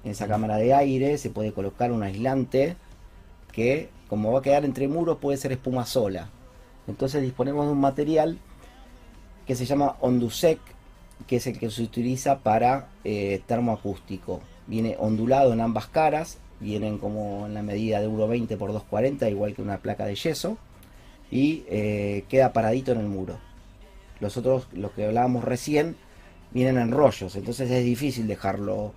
En 0.05 0.11
esa 0.11 0.27
cámara 0.27 0.57
de 0.57 0.71
aire 0.71 1.17
se 1.17 1.31
puede 1.31 1.51
colocar 1.51 1.91
un 1.91 2.03
aislante 2.03 2.77
que, 3.51 3.89
como 4.07 4.31
va 4.31 4.39
a 4.39 4.41
quedar 4.43 4.63
entre 4.63 4.87
muros, 4.87 5.17
puede 5.17 5.37
ser 5.37 5.51
espuma 5.51 5.83
sola. 5.83 6.29
Entonces 6.87 7.23
disponemos 7.23 7.65
de 7.65 7.71
un 7.71 7.79
material 7.79 8.37
que 9.47 9.55
se 9.55 9.65
llama 9.65 9.95
Ondusec, 10.01 10.59
que 11.25 11.37
es 11.37 11.47
el 11.47 11.57
que 11.57 11.71
se 11.71 11.81
utiliza 11.81 12.37
para 12.37 12.89
eh, 13.03 13.41
termoacústico. 13.47 14.41
Viene 14.67 14.95
ondulado 14.99 15.53
en 15.53 15.59
ambas 15.59 15.87
caras, 15.87 16.37
vienen 16.59 16.99
como 16.99 17.47
en 17.47 17.55
la 17.55 17.63
medida 17.63 17.99
de 17.99 18.07
1,20 18.07 18.57
por 18.57 18.73
2,40, 18.73 19.31
igual 19.31 19.55
que 19.55 19.63
una 19.63 19.79
placa 19.79 20.05
de 20.05 20.13
yeso, 20.13 20.59
y 21.31 21.63
eh, 21.67 22.25
queda 22.29 22.53
paradito 22.53 22.91
en 22.91 22.99
el 22.99 23.07
muro. 23.07 23.39
Los 24.19 24.37
otros, 24.37 24.67
los 24.71 24.91
que 24.91 25.05
hablábamos 25.05 25.43
recién, 25.43 25.95
vienen 26.51 26.77
en 26.77 26.91
rollos, 26.91 27.35
entonces 27.35 27.71
es 27.71 27.83
difícil 27.83 28.27
dejarlo 28.27 28.93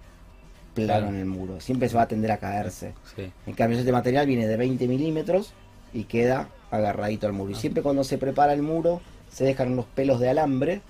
plano 0.86 1.00
Claro. 1.06 1.08
en 1.14 1.20
el 1.20 1.26
muro, 1.26 1.60
siempre 1.60 1.88
se 1.88 1.96
va 1.96 2.02
a 2.02 2.08
tender 2.08 2.30
a 2.32 2.38
caerse. 2.38 2.94
Sí. 3.16 3.30
En 3.46 3.54
cambio, 3.54 3.78
este 3.78 3.92
material 3.92 4.26
viene 4.26 4.46
de 4.46 4.56
20 4.56 4.86
milímetros 4.88 5.52
y 5.92 6.04
queda 6.04 6.48
agarradito 6.70 7.26
al 7.26 7.32
muro. 7.32 7.50
Y 7.50 7.54
siempre 7.54 7.82
cuando 7.82 8.04
se 8.04 8.18
prepara 8.18 8.52
el 8.52 8.62
muro, 8.62 9.00
se 9.30 9.44
dejan 9.44 9.72
unos 9.72 9.86
pelos 9.86 10.20
de 10.20 10.28
alambre 10.30 10.80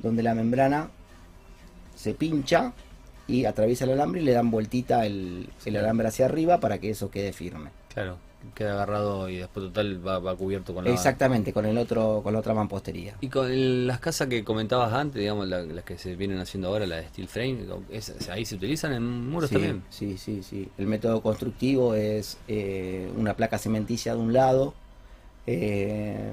donde 0.00 0.22
la 0.22 0.34
membrana 0.34 0.90
se 1.94 2.14
pincha 2.14 2.72
y 3.26 3.44
atraviesa 3.46 3.84
el 3.84 3.92
alambre 3.92 4.20
y 4.20 4.24
le 4.24 4.32
dan 4.32 4.50
vueltita 4.50 5.06
el, 5.06 5.48
el 5.64 5.76
alambre 5.76 6.08
hacia 6.08 6.26
arriba 6.26 6.60
para 6.60 6.78
que 6.78 6.90
eso 6.90 7.10
quede 7.10 7.32
firme. 7.32 7.70
Claro. 7.92 8.18
Queda 8.54 8.72
agarrado 8.74 9.28
y 9.28 9.36
después 9.36 9.66
total 9.66 10.06
va, 10.06 10.18
va 10.18 10.36
cubierto 10.36 10.74
con 10.74 10.84
la 10.84 10.92
Exactamente, 10.92 11.52
con 11.52 11.66
el 11.66 11.78
otro, 11.78 12.20
con 12.22 12.32
la 12.32 12.38
otra 12.40 12.54
mampostería. 12.54 13.14
Y 13.20 13.28
con 13.28 13.50
el- 13.50 13.86
las 13.86 14.00
casas 14.00 14.28
que 14.28 14.44
comentabas 14.44 14.92
antes, 14.92 15.20
digamos, 15.20 15.48
la- 15.48 15.62
las 15.62 15.84
que 15.84 15.98
se 15.98 16.14
vienen 16.16 16.38
haciendo 16.38 16.68
ahora, 16.68 16.86
la 16.86 16.96
de 16.96 17.08
steel 17.08 17.28
frame, 17.28 17.58
es- 17.90 18.28
ahí 18.28 18.44
se 18.44 18.54
utilizan 18.56 18.92
en 18.92 19.28
muros 19.28 19.48
sí, 19.50 19.54
también. 19.54 19.82
Sí, 19.90 20.16
sí, 20.18 20.42
sí. 20.42 20.68
El 20.78 20.86
método 20.86 21.20
constructivo 21.22 21.94
es 21.94 22.38
eh, 22.48 23.10
una 23.16 23.34
placa 23.34 23.58
cementicia 23.58 24.14
de 24.14 24.20
un 24.20 24.32
lado, 24.32 24.74
eh, 25.46 26.32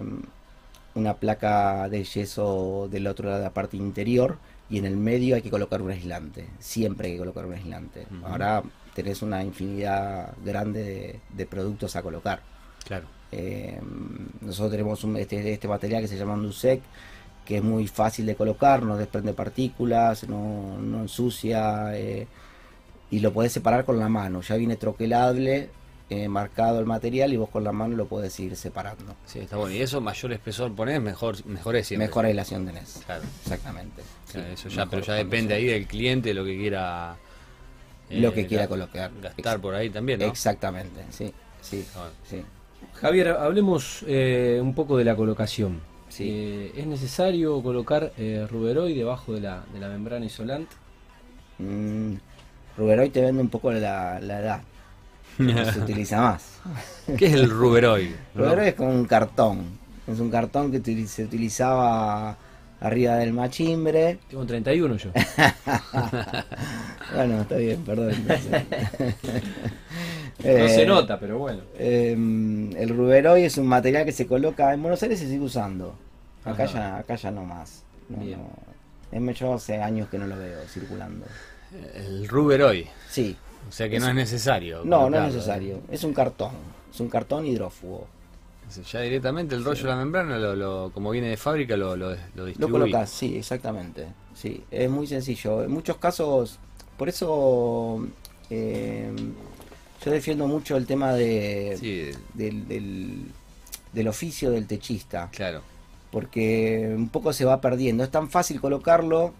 una 0.95 1.15
placa 1.15 1.88
de 1.89 2.04
yeso 2.04 2.88
del 2.91 3.08
otro 3.08 3.28
lado 3.28 3.39
de 3.39 3.45
la 3.45 3.54
parte 3.54 3.78
interior 3.78 4.38
y 4.69 4.78
en 4.78 4.86
el 4.86 4.97
medio 4.97 5.36
hay 5.36 5.41
que 5.41 5.50
colocar 5.50 5.82
un 5.82 5.91
aislante. 5.91 6.47
Siempre 6.60 7.08
hay 7.08 7.13
que 7.13 7.19
colocar 7.19 7.45
un 7.45 7.54
aislante. 7.54 8.08
Ahora 8.24 8.63
tenés 8.93 9.21
una 9.21 9.43
infinidad 9.43 10.34
grande 10.43 10.84
de, 10.84 11.19
de 11.36 11.45
productos 11.45 11.95
a 11.95 12.01
colocar. 12.01 12.41
Claro. 12.86 13.06
Eh, 13.32 13.80
nosotros 14.41 14.71
tenemos 14.71 15.04
un- 15.04 15.17
este, 15.17 15.54
este 15.54 15.67
material 15.67 16.01
que 16.01 16.08
se 16.08 16.17
llama 16.17 16.34
Andusec, 16.34 16.82
que 17.45 17.58
es 17.58 17.63
muy 17.63 17.88
fácil 17.88 18.25
de 18.25 18.36
colocar, 18.36 18.84
no 18.84 18.97
desprende 18.97 19.34
partículas, 19.34 20.27
no, 20.27 20.77
no 20.80 21.01
ensucia 21.01 21.97
eh, 21.97 22.27
y 23.10 23.19
lo 23.19 23.32
podés 23.34 23.51
separar 23.54 23.86
con 23.86 23.99
la 23.99 24.10
mano. 24.10 24.41
Ya 24.41 24.56
viene 24.58 24.75
troquelable, 24.75 25.69
eh, 26.10 26.27
marcado 26.27 26.80
el 26.80 26.86
material 26.86 27.32
y 27.32 27.38
vos 27.38 27.49
con 27.49 27.63
la 27.63 27.71
mano 27.71 27.95
lo 27.95 28.06
podés 28.06 28.38
ir 28.41 28.56
separando. 28.58 29.15
Sí, 29.25 29.39
está 29.39 29.56
bueno. 29.58 29.73
Y 29.73 29.82
eso, 29.82 30.01
mayor 30.01 30.34
espesor 30.34 30.73
ponés, 30.75 31.01
mejor, 31.01 31.43
mejor 31.45 31.77
es 31.77 31.88
siempre. 31.88 32.08
Mejor 32.08 32.25
aislación 32.25 32.65
tenés. 32.65 33.01
Claro. 33.06 33.23
Exactamente. 33.43 34.01
Claro, 34.32 34.47
Sí, 34.49 34.54
eso 34.54 34.69
ya, 34.69 34.86
pero 34.88 35.01
ya 35.04 35.13
depende 35.13 35.54
ahí 35.54 35.65
del 35.67 35.88
cliente, 35.88 36.34
lo 36.34 36.43
que 36.43 36.58
quiera. 36.58 37.15
Eh, 38.12 38.21
Lo 38.21 38.34
que 38.34 38.45
quiera 38.47 38.67
colocar. 38.67 39.12
Gastar 39.21 39.60
por 39.62 39.76
ahí 39.76 39.89
también, 39.89 40.19
¿no? 40.19 40.26
Exactamente, 40.26 41.06
sí, 41.10 41.34
sí, 41.62 41.86
Ah, 41.95 42.00
bueno. 42.00 42.13
sí. 42.24 42.43
Javier, 42.93 43.30
hablemos 43.30 44.04
eh, 44.08 44.60
un 44.62 44.74
poco 44.74 44.97
de 44.97 45.06
la 45.06 45.15
colocación. 45.15 45.80
Sí. 46.10 46.26
Eh, 46.28 46.74
¿Es 46.76 46.86
necesario 46.88 47.62
colocar 47.63 48.12
eh, 48.17 48.45
Ruberoy 48.50 48.93
debajo 48.93 49.34
de 49.34 49.41
la, 49.41 49.63
de 49.74 49.80
la 49.80 49.88
membrana 49.89 50.26
isolante? 50.26 50.76
Mm, 51.58 52.15
Ruberoy 52.78 53.10
te 53.10 53.21
vende 53.21 53.41
un 53.41 53.50
poco 53.50 53.71
la, 53.71 54.19
la 54.19 54.39
edad. 54.39 54.62
No 55.38 55.65
se 55.65 55.80
utiliza 55.82 56.21
más. 56.21 56.62
¿Qué 57.17 57.28
es 57.28 57.34
el 57.34 57.50
Ruberoy? 57.50 58.15
Ruberoy 58.36 58.69
es 58.69 58.76
como 58.76 58.91
un 58.91 59.06
cartón. 59.06 59.80
Es 60.08 60.19
un 60.19 60.30
cartón 60.30 60.71
que 60.71 61.08
se 61.08 61.24
utilizaba 61.24 62.38
arriba 62.82 63.15
del 63.15 63.32
machimbre. 63.34 64.20
Tengo 64.30 64.46
31 64.46 64.98
yo. 64.98 65.12
Bueno, 67.15 67.41
está 67.41 67.56
bien, 67.58 67.84
perdón. 67.84 68.13
No 70.44 70.50
Eh, 70.50 70.70
se 70.70 70.86
nota, 70.88 71.20
pero 71.20 71.38
bueno. 71.38 71.62
eh, 71.78 72.13
el 72.13 72.89
Ruberoy 72.89 73.44
es 73.44 73.58
un 73.60 73.67
material 73.67 74.06
que 74.06 74.12
se 74.12 74.26
coloca 74.26 74.74
en 74.74 74.82
Buenos 74.82 75.04
Aires 75.04 75.20
se 75.20 75.28
sigue 75.28 75.41
usando. 75.44 75.94
Acá 76.44 76.63
Ajá. 76.63 76.74
ya, 76.74 76.98
acá 76.98 77.15
ya 77.15 77.30
no 77.32 77.46
más. 77.46 77.84
No, 78.10 78.17
Bien. 78.24 78.39
no. 79.12 79.30
Es- 79.32 79.39
Yo 79.39 79.54
hace 79.54 79.80
años 79.80 80.10
que 80.10 80.17
no 80.17 80.26
lo 80.26 80.36
veo 80.38 80.60
circulando. 80.67 81.26
El 81.94 82.28
Ruberoy. 82.28 82.88
Sí. 83.10 83.36
O 83.70 83.72
sea 83.72 83.88
que 83.88 83.98
Es- 83.98 84.02
no 84.04 84.10
es 84.10 84.15
necesario. 84.15 84.82
No, 84.84 85.10
no 85.12 85.17
es 85.28 85.34
necesario. 85.34 85.82
Es 85.91 86.04
un 86.04 86.13
cartón. 86.13 86.52
Es 86.91 87.00
un 87.00 87.10
cartón 87.10 87.46
hidrófugo. 87.46 88.08
Ya 88.91 89.01
directamente 89.01 89.55
el 89.55 89.63
rollo 89.63 89.84
de 89.84 89.89
la 89.89 89.95
membrana, 89.95 90.38
lo, 90.38 90.55
lo- 90.55 90.91
como 90.93 91.12
viene 91.12 91.27
de 91.29 91.38
fábrica, 91.38 91.75
lo, 91.77 91.95
lo, 91.95 92.15
lo 92.36 92.69
colocas, 92.69 93.10
sí, 93.10 93.36
exactamente. 93.38 94.07
Sí, 94.36 94.63
es 94.71 94.89
muy 94.89 95.07
sencillo. 95.07 95.63
En 95.63 95.71
muchos 95.71 95.97
casos, 95.97 96.57
por 96.97 97.10
eso 97.10 98.07
eh, 98.49 99.12
yo 100.03 100.12
defiendo 100.12 100.47
mucho 100.47 100.77
el 100.77 100.86
tema 100.86 101.13
de, 101.13 101.77
Sí, 101.79 102.12
del, 102.34 102.67
del, 102.67 103.25
del 103.93 104.07
oficio 104.07 104.51
del 104.51 104.67
techista, 104.67 105.29
claro. 105.31 105.62
porque 106.12 106.91
un 106.95 107.10
poco 107.10 107.34
se 107.34 107.45
va 107.45 107.61
perdiendo. 107.61 108.03
Es 108.03 108.11
tan 108.11 108.30
fácil 108.30 108.59
colocarlo 108.61 109.34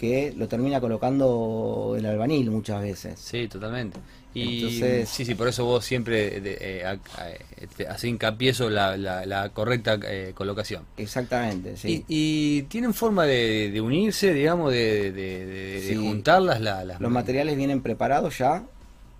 que 0.00 0.32
lo 0.34 0.48
termina 0.48 0.80
colocando 0.80 1.94
el 1.98 2.06
albanil 2.06 2.50
muchas 2.50 2.80
veces. 2.80 3.20
Sí, 3.20 3.46
totalmente. 3.48 3.98
Y 4.32 4.58
Entonces- 4.64 5.08
sí, 5.10 5.24
sí, 5.26 5.34
por 5.34 5.48
eso 5.48 5.66
vos 5.66 5.84
siempre 5.84 6.38
eh, 6.42 6.84
a- 6.86 6.92
a- 7.20 7.30
eh, 7.30 7.38
te- 7.76 7.86
haces 7.86 8.04
hincapié 8.04 8.54
sobre 8.54 8.76
la, 8.76 8.96
la- 8.96 9.26
la 9.26 9.50
correcta 9.50 9.98
eh, 10.06 10.32
colocación. 10.34 10.84
Exactamente, 10.96 11.76
sí. 11.76 12.04
Y, 12.08 12.58
y 12.58 12.62
tienen 12.62 12.94
forma 12.94 13.26
de, 13.26 13.70
de 13.70 13.80
unirse, 13.82 14.32
digamos, 14.32 14.72
de, 14.72 15.12
de- 15.12 15.44
de- 15.46 15.80
de 15.82 15.88
Sí. 15.88 15.96
juntarlas 15.96 16.60
la- 16.62 16.84
las 16.84 16.98
Los 17.00 17.10
materiales 17.10 17.56
vienen 17.58 17.82
preparados 17.82 18.38
ya, 18.38 18.64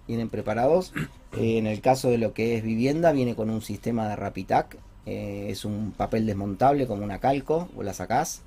vienen 0.09 0.29
preparados. 0.31 0.93
Eh, 1.39 1.59
en 1.59 1.69
el 1.69 1.81
caso 1.81 2.11
de 2.11 2.19
lo 2.19 2.33
que 2.35 2.57
es 2.57 2.65
vivienda, 2.65 3.13
viene 3.13 3.37
con 3.37 3.51
un 3.51 3.63
sistema 3.63 4.09
de 4.09 4.17
Rapitac. 4.17 4.77
eh, 5.07 5.47
es 5.49 5.65
un 5.65 5.93
papel 5.93 6.27
desmontable 6.27 6.89
como 6.89 7.05
una 7.05 7.21
calco, 7.21 7.69
vos 7.77 7.85
la 7.85 7.95
sacás 7.95 8.43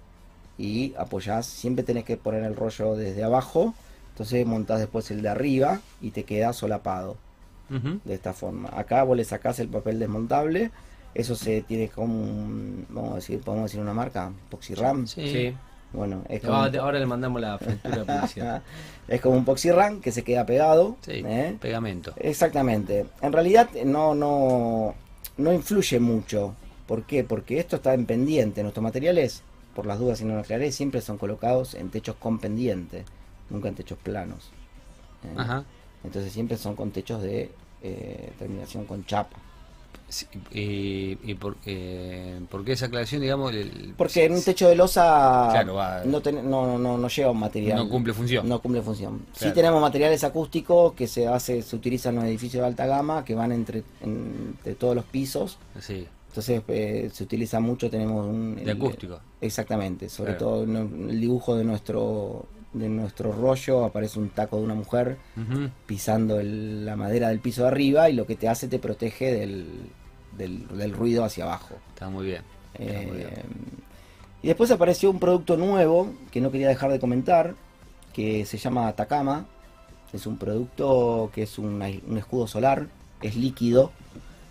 y 0.57 0.93
apoyás. 0.97 1.45
Siempre 1.45 1.83
tenés 1.83 2.03
que 2.05 2.17
poner 2.17 2.43
el 2.43 2.55
rollo 2.55 2.95
desde 2.95 3.23
abajo 3.23 3.73
Entonces 4.11 4.45
montás 4.45 4.79
después 4.79 5.09
el 5.11 5.21
de 5.23 5.29
arriba 5.29 5.79
y 6.01 6.11
te 6.11 6.23
queda 6.23 6.53
solapado 6.53 7.17
de 7.69 8.13
esta 8.13 8.33
forma. 8.33 8.69
Acá 8.71 9.01
vos 9.03 9.17
le 9.17 9.23
sacás 9.23 9.57
el 9.59 9.67
papel 9.67 9.97
desmontable, 9.97 10.69
eso 11.15 11.33
se 11.35 11.61
tiene 11.63 11.87
como, 11.89 12.13
un- 12.21 12.85
vamos 12.89 13.13
a 13.13 13.15
decir, 13.15 13.39
podemos 13.41 13.71
decir 13.71 13.81
una 13.81 13.93
marca, 13.95 14.31
Poxyram. 14.51 15.07
Sí. 15.07 15.27
Sí. 15.27 15.55
Bueno, 15.91 16.23
es 16.29 16.41
como, 16.41 16.53
Ahora 16.55 16.99
le 16.99 17.05
mandamos 17.07 17.41
la 17.41 17.57
factura 17.57 18.03
publicidad. 18.03 18.61
es 19.07 19.21
como 19.21 19.37
un 19.37 19.45
Poxyram 19.45 20.01
que 20.01 20.11
se 20.11 20.23
queda 20.23 20.45
pegado. 20.45 20.97
Sí, 21.01 21.23
¿eh? 21.25 21.57
pegamento. 21.59 22.13
Exactamente. 22.17 23.05
En 23.21 23.31
realidad 23.33 23.69
no, 23.85 24.13
no, 24.13 24.93
no 25.37 25.53
influye 25.53 25.99
mucho. 25.99 26.53
¿Por 26.87 27.03
qué? 27.03 27.23
Porque 27.23 27.59
esto 27.59 27.77
está 27.77 27.93
en 27.95 28.05
pendiente. 28.05 28.61
Nuestros 28.61 28.83
materiales, 28.83 29.41
por 29.75 29.85
las 29.85 29.99
dudas 29.99 30.19
si 30.19 30.25
no 30.25 30.33
lo 30.35 30.41
aclaré, 30.41 30.71
siempre 30.71 31.01
son 31.01 31.17
colocados 31.17 31.73
en 31.75 31.89
techos 31.89 32.15
con 32.19 32.39
pendiente, 32.39 33.05
nunca 33.49 33.69
en 33.69 33.75
techos 33.75 33.97
planos. 34.01 34.51
¿eh? 35.23 35.33
Ajá. 35.37 35.63
Entonces 36.03 36.31
siempre 36.33 36.57
son 36.57 36.75
con 36.75 36.91
techos 36.91 37.21
de 37.21 37.51
eh, 37.81 38.31
terminación 38.39 38.85
con 38.85 39.05
chapa. 39.05 39.37
Sí, 40.09 40.27
y, 40.51 41.17
y 41.23 41.33
por, 41.33 41.55
eh, 41.65 42.39
¿por 42.51 42.63
qué 42.63 42.73
esa 42.73 42.85
aclaración, 42.85 43.21
digamos? 43.21 43.51
el- 43.53 43.95
Porque 43.97 44.25
en 44.25 44.33
un 44.33 44.43
techo 44.43 44.67
de 44.67 44.75
losa 44.75 45.47
Claro, 45.51 45.73
va- 45.75 46.03
no, 46.05 46.21
ten- 46.21 46.47
no, 46.47 46.77
no, 46.77 46.97
no 46.99 47.07
lleva 47.07 47.31
un 47.31 47.39
material. 47.39 47.77
no 47.77 47.89
cumple 47.89 48.13
función. 48.13 48.47
No 48.47 48.61
cumple 48.61 48.81
función. 48.83 49.25
Sí 49.33 49.39
Claro. 49.39 49.53
tenemos 49.55 49.81
materiales 49.81 50.23
acústicos 50.23 50.93
que 50.93 51.07
se 51.07 51.27
hace, 51.27 51.63
se 51.63 51.75
utilizan 51.75 52.13
en 52.15 52.19
los 52.21 52.29
edificios 52.29 52.61
de 52.61 52.67
alta 52.67 52.85
gama 52.85 53.25
que 53.25 53.33
van 53.33 53.51
entre, 53.53 53.83
entre 54.01 54.75
todos 54.75 54.95
los 54.95 55.05
pisos. 55.05 55.57
Sí, 55.79 56.07
Entonces 56.33 56.63
eh, 56.67 57.11
se 57.13 57.23
utiliza 57.25 57.59
mucho, 57.59 57.91
tenemos 57.91 58.25
un... 58.25 58.55
de 58.55 58.71
acústico. 58.71 59.19
Exactamente, 59.39 60.09
sobre 60.09 60.31
Claro. 60.35 60.45
todo 60.45 60.63
en 60.63 61.09
el 61.11 61.21
dibujo 61.21 61.55
de 61.55 61.63
nuestro 61.63 62.47
de 62.73 62.89
nuestro 62.89 63.31
rollo 63.31 63.85
aparece 63.85 64.17
un 64.17 64.29
taco 64.29 64.57
de 64.57 64.63
una 64.63 64.73
mujer 64.73 65.17
pisando 65.85 66.39
el- 66.39 66.83
la 66.87 66.95
madera 66.95 67.29
del 67.29 67.37
piso 67.39 67.61
de 67.61 67.67
arriba 67.67 68.09
y 68.09 68.13
lo 68.13 68.25
que 68.25 68.35
te 68.35 68.49
hace 68.49 68.67
te 68.67 68.79
protege 68.79 69.31
del, 69.31 69.67
del, 70.35 70.67
del 70.75 70.91
ruido 70.91 71.23
hacia 71.23 71.43
abajo. 71.43 71.75
Está 71.89 72.09
muy 72.09 72.25
bien. 72.25 72.41
Está 72.73 72.93
muy 73.07 73.17
bien. 73.17 73.27
Eh, 73.29 73.43
y 74.41 74.47
después 74.47 74.71
apareció 74.71 75.11
un 75.11 75.19
producto 75.19 75.55
nuevo 75.55 76.11
que 76.31 76.41
no 76.41 76.49
quería 76.49 76.67
dejar 76.67 76.91
de 76.91 76.99
comentar, 76.99 77.53
que 78.11 78.43
se 78.45 78.57
llama 78.57 78.87
Atacama. 78.87 79.45
Es 80.11 80.25
un 80.25 80.37
producto 80.39 81.29
que 81.31 81.43
es 81.43 81.59
un, 81.59 81.79
un 82.07 82.17
escudo 82.17 82.47
solar, 82.47 82.87
es 83.21 83.35
líquido. 83.35 83.91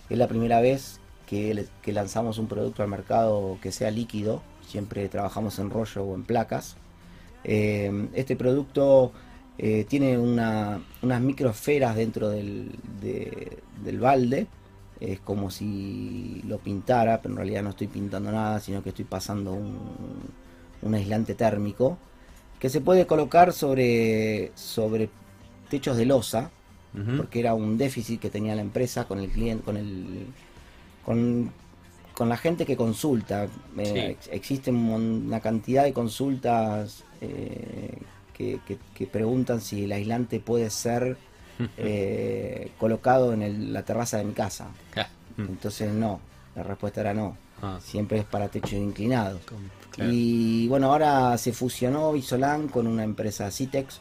Es 0.09 0.16
la 0.16 0.28
primera 0.28 0.61
vez 0.61 1.01
que, 1.37 1.93
lanzamos 1.93 2.39
un 2.39 2.47
producto 2.47 2.83
al 2.83 2.89
mercado 2.89 3.59
que 3.62 3.72
sea 3.72 3.91
líquido. 3.91 4.43
Siempre 4.68 5.09
trabajamos 5.09 5.59
en 5.59 5.70
rollo 5.70 6.05
o 6.05 6.14
en 6.14 6.24
placas. 6.24 6.76
Eh, 7.45 8.09
este 8.14 8.37
producto 8.37 9.12
eh, 9.59 9.85
tiene 9.89 10.18
una- 10.18 10.80
unas 11.03 11.20
microesferas 11.20 11.95
dentro 11.97 12.28
del, 12.28 12.70
de- 13.01 13.59
del 13.85 13.99
balde. 14.01 14.47
Es 15.01 15.20
como 15.20 15.51
si 15.51 16.43
lo 16.47 16.59
pintara, 16.59 17.20
pero 17.20 17.33
en 17.35 17.39
realidad 17.39 17.62
no 17.62 17.70
estoy 17.70 17.87
pintando 17.89 18.30
nada, 18.30 18.61
sino 18.61 18.83
que 18.83 18.91
estoy 18.91 19.05
pasando 19.05 19.53
un, 19.53 19.76
un 20.83 20.95
aislante 20.95 21.35
térmico 21.35 21.99
que 22.61 22.68
se 22.70 22.80
puede 22.80 23.07
colocar 23.07 23.53
sobre, 23.53 24.53
sobre 24.55 25.09
techos 25.70 25.97
de 25.97 26.07
losa, 26.07 26.51
porque 27.16 27.41
era 27.41 27.55
un 27.55 27.78
déficit 27.78 28.20
que 28.20 28.28
tenía 28.30 28.55
la 28.55 28.61
empresa 28.62 29.07
con 29.07 29.18
el 29.18 29.28
cliente, 29.30 29.64
con 29.64 29.76
el 29.78 30.26
con, 31.05 31.50
con 32.14 32.28
la 32.28 32.36
gente 32.36 32.64
que 32.66 32.76
consulta. 32.76 33.48
Eh, 33.78 34.16
Sí. 34.20 34.28
Existe 34.32 34.70
una 34.70 35.40
cantidad 35.40 35.84
de 35.84 35.92
consultas 35.92 37.05
eh, 37.20 37.98
que, 38.34 38.61
que- 38.66 38.78
que 38.94 39.07
preguntan 39.07 39.61
si 39.61 39.84
el 39.84 39.92
aislante 39.92 40.40
puede 40.40 40.70
ser 40.70 41.16
eh, 41.76 42.70
colocado 42.78 43.32
en 43.32 43.42
el- 43.42 43.72
la 43.72 43.82
terraza 43.84 44.18
de 44.18 44.24
mi 44.24 44.32
casa. 44.32 44.68
Mm. 45.36 45.42
Entonces 45.42 45.92
no, 45.92 46.20
la 46.57 46.62
respuesta 46.62 47.00
era 47.00 47.14
no. 47.14 47.36
Ah, 47.62 47.78
Siempre 47.82 48.18
es 48.18 48.24
para 48.24 48.48
con- 49.46 49.70
claro. 49.90 50.11
Y 50.12 50.66
bueno, 50.68 50.90
ahora 50.92 51.38
se 51.38 51.53
fusionó 51.53 52.12
Visolán 52.12 52.68
con 52.68 52.86
una 52.86 53.05
empresa 53.05 53.50
Citex 53.50 54.00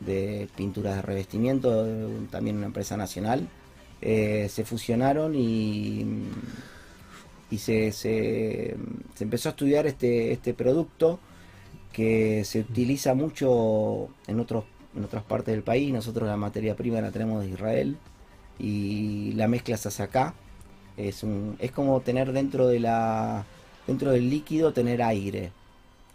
de 0.00 0.48
pinturas 0.56 0.96
de 0.96 1.02
revestimiento, 1.02 1.86
eh, 1.86 2.06
también 2.30 2.56
una 2.58 2.66
empresa 2.66 2.96
nacional. 2.96 3.48
Eh, 4.00 4.48
se 4.50 4.64
fusionaron 4.64 5.34
y, 5.34 6.06
y 7.50 7.58
se, 7.58 7.92
se- 7.92 8.76
empezó 9.20 9.48
a 9.48 9.50
estudiar 9.50 9.86
este, 9.86 10.32
este 10.32 10.54
producto 10.54 11.18
que 11.92 12.44
se 12.44 12.60
utiliza 12.60 13.14
mucho 13.14 14.08
en, 14.26 14.40
otros, 14.40 14.64
en 14.96 15.04
otras 15.04 15.24
partes 15.24 15.54
del 15.54 15.62
país. 15.62 15.92
Nosotros 15.92 16.28
la 16.28 16.36
materia 16.36 16.76
prima 16.76 17.00
la 17.00 17.10
tenemos 17.12 17.42
de 17.44 17.50
Israel 17.50 17.96
y 18.58 19.32
la 19.34 19.48
mezcla 19.48 19.76
se 19.76 19.88
hace 19.88 20.02
acá. 20.02 20.34
Es, 20.96 21.22
un, 21.22 21.56
es 21.60 21.72
como 21.72 22.00
tener 22.00 22.32
dentro 22.32 22.68
de 22.68 22.80
la 22.80 23.44
dentro 23.86 24.10
del 24.12 24.30
líquido 24.30 24.72
tener 24.72 25.02
aire. 25.02 25.52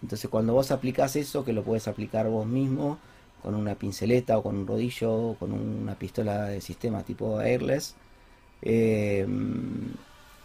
Entonces 0.04 0.30
cuando 0.30 0.54
vos 0.54 0.72
aplicás 0.72 1.16
eso, 1.16 1.46
que 1.46 1.54
lo 1.54 1.64
puedes 1.64 1.88
aplicar 1.88 2.28
vos 2.30 2.46
mismo 2.48 3.00
con 3.44 3.54
una 3.56 3.76
pinceleta 3.76 4.38
o 4.38 4.44
con 4.44 4.56
un 4.58 4.66
rodillo 4.66 5.12
o 5.14 5.36
con 5.36 5.52
una 5.54 5.96
pistola 5.96 6.46
de 6.46 6.62
sistema 6.62 7.04
tipo 7.04 7.38
airless, 7.40 7.96
eh, 8.62 9.28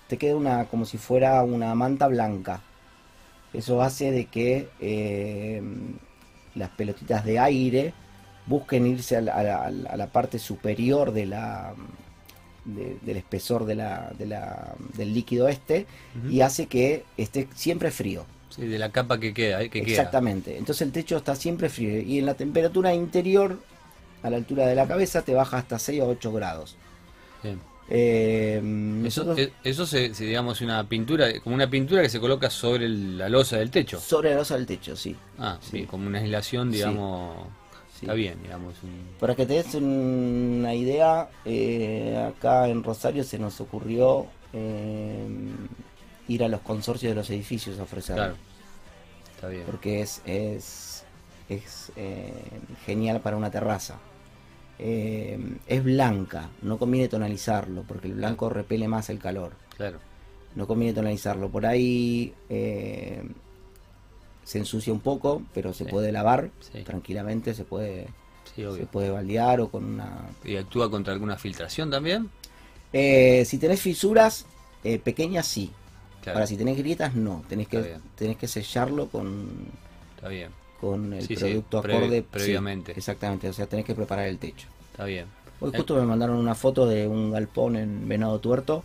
te 0.09 0.17
queda 0.19 0.37
una 0.37 0.65
como 0.67 0.85
si 0.85 0.99
fuera 0.99 1.43
una 1.45 1.75
manta 1.75 2.07
blanca. 2.09 2.61
Eso 3.53 3.81
hace 3.83 4.11
de 4.11 4.27
que 4.27 4.69
eh, 4.81 5.63
las 6.55 6.71
pelotitas 6.71 7.25
de 7.25 7.39
aire 7.39 7.93
busquen 8.47 8.87
irse 8.87 9.17
a 9.17 9.21
la, 9.21 9.35
a 9.35 9.43
la- 9.71 9.91
a 9.91 9.97
la 9.97 10.07
parte 10.09 10.39
superior 10.39 11.13
de 11.13 11.27
la, 11.27 11.75
de- 12.65 12.99
del 13.03 13.17
espesor 13.17 13.65
de 13.67 13.75
la, 13.77 14.13
de 14.19 14.27
la- 14.27 14.75
del 14.97 15.15
líquido 15.15 15.49
este 15.49 15.87
y 16.31 16.41
hace 16.41 16.67
que 16.67 17.05
esté 17.17 17.49
siempre 17.55 17.91
frío. 17.91 18.25
Sí, 18.51 18.67
de 18.67 18.79
la 18.79 18.91
capa 18.91 19.19
que 19.21 19.33
queda, 19.35 19.63
eh, 19.63 19.69
que 19.71 19.83
queda. 19.83 19.91
Exactamente. 19.99 20.57
Entonces 20.57 20.83
el 20.83 20.93
techo 20.93 21.17
está 21.19 21.35
siempre 21.37 21.69
frío 21.69 22.01
y 22.01 22.19
en 22.19 22.27
la 22.27 22.35
temperatura 22.35 22.95
interior, 22.95 23.59
a 24.23 24.31
la 24.31 24.37
altura 24.37 24.67
de 24.67 24.75
la 24.75 24.87
cabeza, 24.87 25.23
te 25.23 25.35
baja 25.35 25.59
hasta 25.59 25.79
6 25.79 26.01
o 26.03 26.09
8 26.09 26.33
grados. 26.33 26.77
Bien. 27.43 27.61
Eh, 27.91 28.57
Eso, 29.07 29.25
nosotros- 29.25 29.39
eh, 29.39 29.53
eso 29.65 29.87
se, 29.87 30.13
se, 30.15 30.25
digamos, 30.25 30.61
una 30.61 30.87
pintura, 30.89 31.41
como 31.41 31.55
una 31.55 31.71
pintura 31.71 32.03
que 32.03 32.09
se 32.11 32.21
coloca 32.21 32.51
sobre 32.51 32.85
el- 32.85 33.17
la 33.17 33.29
losa 33.31 33.57
del 33.59 33.71
techo. 33.71 33.99
sobre 33.99 34.31
la 34.31 34.37
losa 34.37 34.57
del 34.57 34.67
techo, 34.67 34.95
sí. 34.97 35.17
Ah, 35.39 35.57
Sí. 35.61 35.71
bien, 35.73 35.87
como 35.87 36.07
una 36.07 36.19
aislación, 36.19 36.71
digamos, 36.71 37.47
Sí. 37.95 38.01
está 38.07 38.13
bien, 38.15 38.37
digamos. 38.43 38.75
un- 38.83 39.17
Para 39.19 39.35
que 39.35 39.47
te 39.47 39.55
des 39.55 39.75
una 39.75 40.75
idea, 40.75 41.31
eh, 41.47 42.31
acá 42.37 42.69
en 42.69 42.83
Rosario 42.85 43.25
se 43.25 43.39
nos 43.39 43.61
ocurrió 43.61 44.27
eh, 44.53 45.27
ir 46.29 46.45
a 46.45 46.49
los 46.49 46.61
consorcios 46.61 47.11
de 47.11 47.17
los 47.17 47.29
edificios 47.31 47.79
a 47.79 47.83
ofrecerlo. 47.83 48.23
Claro, 48.23 48.37
está 49.35 49.49
bien. 49.49 49.65
porque 49.67 50.03
es, 50.03 50.21
es, 50.27 51.05
es 51.49 51.93
eh, 51.97 52.33
genial 52.87 53.21
para 53.21 53.37
una 53.37 53.51
terraza. 53.51 53.97
Eh, 54.79 55.39
es 55.67 55.83
blanca, 55.83 56.51
no 56.63 56.79
conviene 56.79 57.09
tonalizarlo 57.09 57.83
porque 57.83 58.07
el 58.07 58.15
blanco 58.15 58.49
repele 58.49 58.87
más 58.87 59.11
el 59.11 59.19
calor. 59.19 59.53
Claro, 59.77 59.99
No 60.55 60.67
conviene 60.67 60.95
tonalizarlo. 60.95 61.49
Por 61.51 61.67
ahí 61.67 62.33
eh, 62.49 63.23
se 64.45 64.59
ensucia 64.59 64.93
un 64.93 65.01
poco, 65.01 65.43
pero 65.55 65.73
se 65.73 65.85
Sí. 65.85 65.91
puede 65.91 66.13
lavar 66.13 66.51
Sí. 66.61 66.83
tranquilamente, 66.83 67.55
se 67.55 67.65
puede, 67.65 68.07
sí, 68.55 68.63
se 68.77 68.87
puede 68.87 69.11
baldear 69.11 69.61
o 69.61 69.69
con 69.69 69.85
una... 69.85 70.29
¿Y 70.45 70.57
actúa 70.57 70.91
contra 70.91 71.13
alguna 71.13 71.37
filtración 71.37 71.91
también? 71.91 72.31
Eh, 72.93 73.45
si 73.47 73.59
tenés 73.59 73.81
fisuras 73.81 74.47
pequeñas, 75.05 75.47
sí. 75.47 75.71
Claro, 76.23 76.39
Ahora, 76.39 76.47
si 76.47 76.57
tenés 76.57 76.77
grietas, 76.77 77.15
no. 77.15 77.43
Tenés 77.49 77.69
que, 77.69 77.97
tenés 78.17 78.37
que 78.37 78.49
sellarlo 78.49 79.09
con, 79.09 79.49
está 80.17 80.29
bien, 80.29 80.51
con 80.81 81.13
el 81.13 81.23
Sí, 81.27 81.35
sí, 81.37 81.41
producto 81.41 81.81
pre- 81.83 81.95
acorde 81.97 82.21
sí, 82.21 82.27
previamente. 82.31 82.93
exactamente, 82.93 83.49
o 83.49 83.53
sea, 83.53 83.67
tenés 83.67 83.85
que 83.87 83.95
preparar 83.95 84.27
el 84.29 84.39
techo. 84.39 84.67
está 84.93 85.05
bien. 85.05 85.27
Hoy 85.61 85.71
Eh. 85.73 85.77
justo 85.77 85.95
me 85.97 86.03
mandaron 86.07 86.37
una 86.37 86.55
foto 86.55 86.87
de 86.87 87.07
un 87.09 87.31
galpón 87.33 87.77
en 87.77 88.09
Venado 88.09 88.39
Tuerto, 88.41 88.83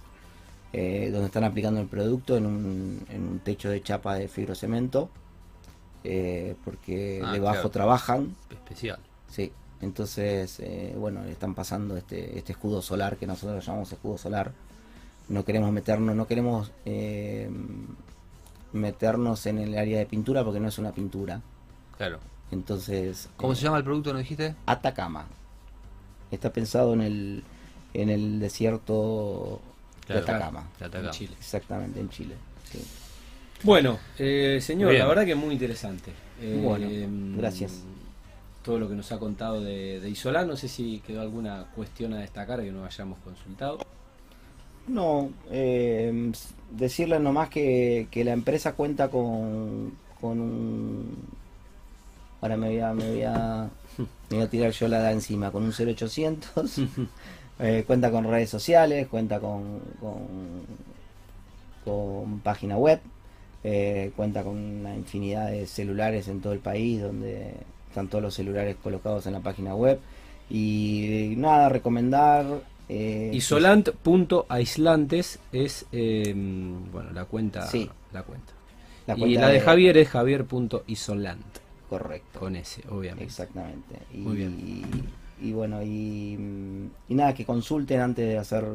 eh, 0.74 1.10
donde 1.12 1.28
están 1.28 1.44
aplicando 1.44 1.80
el 1.82 1.88
producto 1.88 2.36
en 2.38 2.46
un, 2.46 3.06
en 3.10 3.28
un 3.28 3.40
techo 3.40 3.70
de 3.70 3.82
chapa 3.84 4.16
de 4.16 4.28
fibrocemento, 4.28 5.10
eh, 6.04 6.56
porque 6.66 7.22
Ah, 7.24 7.32
debajo 7.34 7.54
claro. 7.56 7.70
trabajan, 7.70 8.36
Especial. 8.50 9.00
sí. 9.30 9.52
Entonces, 9.82 10.62
eh, 10.62 10.96
bueno, 10.98 11.24
le 11.26 11.32
están 11.34 11.54
pasando 11.56 11.98
este, 11.98 12.38
este 12.38 12.54
escudo 12.54 12.82
solar 12.82 13.18
que 13.18 13.28
nosotros 13.28 13.56
lo 13.56 13.62
llamamos 13.62 13.92
escudo 13.92 14.18
solar. 14.18 14.54
No 15.30 15.45
queremos 15.45 15.71
meternos, 15.71 16.15
no 16.15 16.28
queremos 16.28 16.71
eh, 16.86 17.49
meternos 18.74 19.45
en 19.45 19.59
el 19.59 19.78
área 19.78 19.99
de 19.99 20.05
pintura 20.05 20.43
porque 20.43 20.59
no 20.59 20.67
es 20.67 20.78
una 20.78 20.91
pintura. 20.91 21.41
Claro. 21.97 22.19
Entonces, 22.51 23.30
¿Cómo 23.38 23.53
eh, 23.53 23.55
se 23.55 23.63
llama 23.63 23.78
el 23.78 23.84
producto, 23.84 24.13
no 24.13 24.19
dijiste? 24.19 24.55
Atacama. 24.65 25.26
Está 26.32 26.51
pensado 26.51 26.93
en 26.93 27.01
el, 27.01 27.43
en 27.93 28.09
el 28.09 28.39
desierto 28.39 29.61
Claro, 30.05 30.21
de 30.26 30.32
Atacama. 30.32 30.67
de 30.80 30.86
Atacama. 30.86 31.07
En 31.09 31.13
Chile. 31.13 31.36
Exactamente, 31.39 31.99
en 31.99 32.09
Chile. 32.09 32.36
sí. 32.71 32.80
Bueno, 33.63 33.97
eh, 34.19 34.59
señor, 34.61 34.89
Bien. 34.89 35.03
la 35.03 35.07
verdad 35.07 35.24
que 35.24 35.32
es 35.32 35.38
muy 35.38 35.53
interesante. 35.53 36.11
Eh, 36.41 36.59
Bueno, 36.61 36.86
gracias. 37.38 37.82
todo 38.61 38.78
lo 38.78 38.89
que 38.89 38.95
nos 38.95 39.09
ha 39.13 39.19
contado 39.19 39.61
de, 39.61 40.01
de. 40.01 40.45
No 40.45 40.57
sé 40.57 40.67
si 40.67 40.99
quedó 40.99 41.21
alguna 41.21 41.67
cuestión 41.74 42.11
a 42.13 42.17
destacar 42.17 42.61
que 42.61 42.74
no 42.74 42.84
hayamos 42.84 43.19
consultado. 43.19 43.78
No, 44.88 45.32
eh, 45.50 46.32
decirle 46.72 47.20
nomás 47.20 47.50
que, 47.50 48.08
que 48.12 48.24
la 48.24 48.34
empresa 48.34 48.74
cuenta 48.74 49.10
con, 49.10 49.94
con 50.20 50.40
un... 50.40 51.18
Ahora 52.42 52.58
me 52.58 52.68
voy 52.68 52.80
a, 52.80 52.94
me 52.94 53.10
voy 53.10 53.24
a, 53.24 53.70
me 53.98 54.38
voy 54.38 54.42
a 54.46 54.50
tirar 54.50 54.72
yo 54.72 54.88
la 54.90 55.00
da 55.00 55.12
encima, 55.12 55.52
con 55.52 55.64
un 55.64 55.72
0800. 55.72 56.80
eh, 57.60 57.84
cuenta 57.88 58.12
con 58.12 58.26
redes 58.26 58.50
sociales, 58.50 59.08
cuenta 59.08 59.40
con, 59.40 59.80
con, 60.02 60.28
con 61.86 62.40
página 62.40 62.78
web, 62.78 63.00
eh, 63.64 64.12
cuenta 64.18 64.44
con 64.44 64.58
una 64.58 64.96
infinidad 64.96 65.50
de 65.52 65.66
celulares 65.68 66.28
en 66.28 66.42
todo 66.42 66.52
el 66.52 66.60
país 66.60 67.02
donde 67.02 67.54
están 67.88 68.10
todos 68.10 68.22
los 68.22 68.34
celulares 68.34 68.76
colocados 68.84 69.26
en 69.28 69.34
la 69.34 69.40
página 69.40 69.76
web. 69.76 70.00
Y 70.50 71.36
nada, 71.38 71.70
recomendar 71.70 72.46
eh, 72.90 73.32
Isolant.aislantes 73.34 75.40
es 75.52 75.86
eh, 75.92 76.34
bueno 76.92 77.12
la 77.12 77.26
cuenta 77.26 77.68
Sí. 77.68 77.90
la 78.12 78.24
cuenta. 78.24 78.54
la 79.08 79.18
y 79.18 79.36
la 79.36 79.48
de 79.50 79.60
Javier 79.62 79.98
es 79.98 80.10
javier.isolant 80.10 81.46
Correcto. 81.90 82.40
con 82.40 82.56
S, 82.56 82.82
obviamente. 82.90 83.26
Exactamente. 83.26 84.00
Y, 84.14 84.18
Muy 84.18 84.36
bien. 84.38 84.58
y 85.42 85.52
bueno, 85.52 85.84
y, 85.84 86.38
y 87.08 87.14
nada, 87.14 87.34
que 87.36 87.46
consulten 87.46 88.00
antes 88.00 88.26
de 88.28 88.38
hacer, 88.38 88.66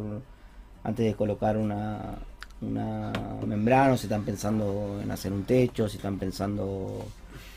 antes 0.85 1.07
de 1.07 1.15
colocar 1.15 1.57
una, 1.57 2.17
una 2.61 3.13
membrana, 3.47 3.95
o 3.95 3.97
si 3.97 4.05
están 4.07 4.25
pensando 4.25 5.01
en 5.03 5.11
hacer 5.11 5.33
un 5.33 5.43
techo, 5.45 5.89
si 5.89 5.97
están 5.97 6.19
pensando 6.19 7.05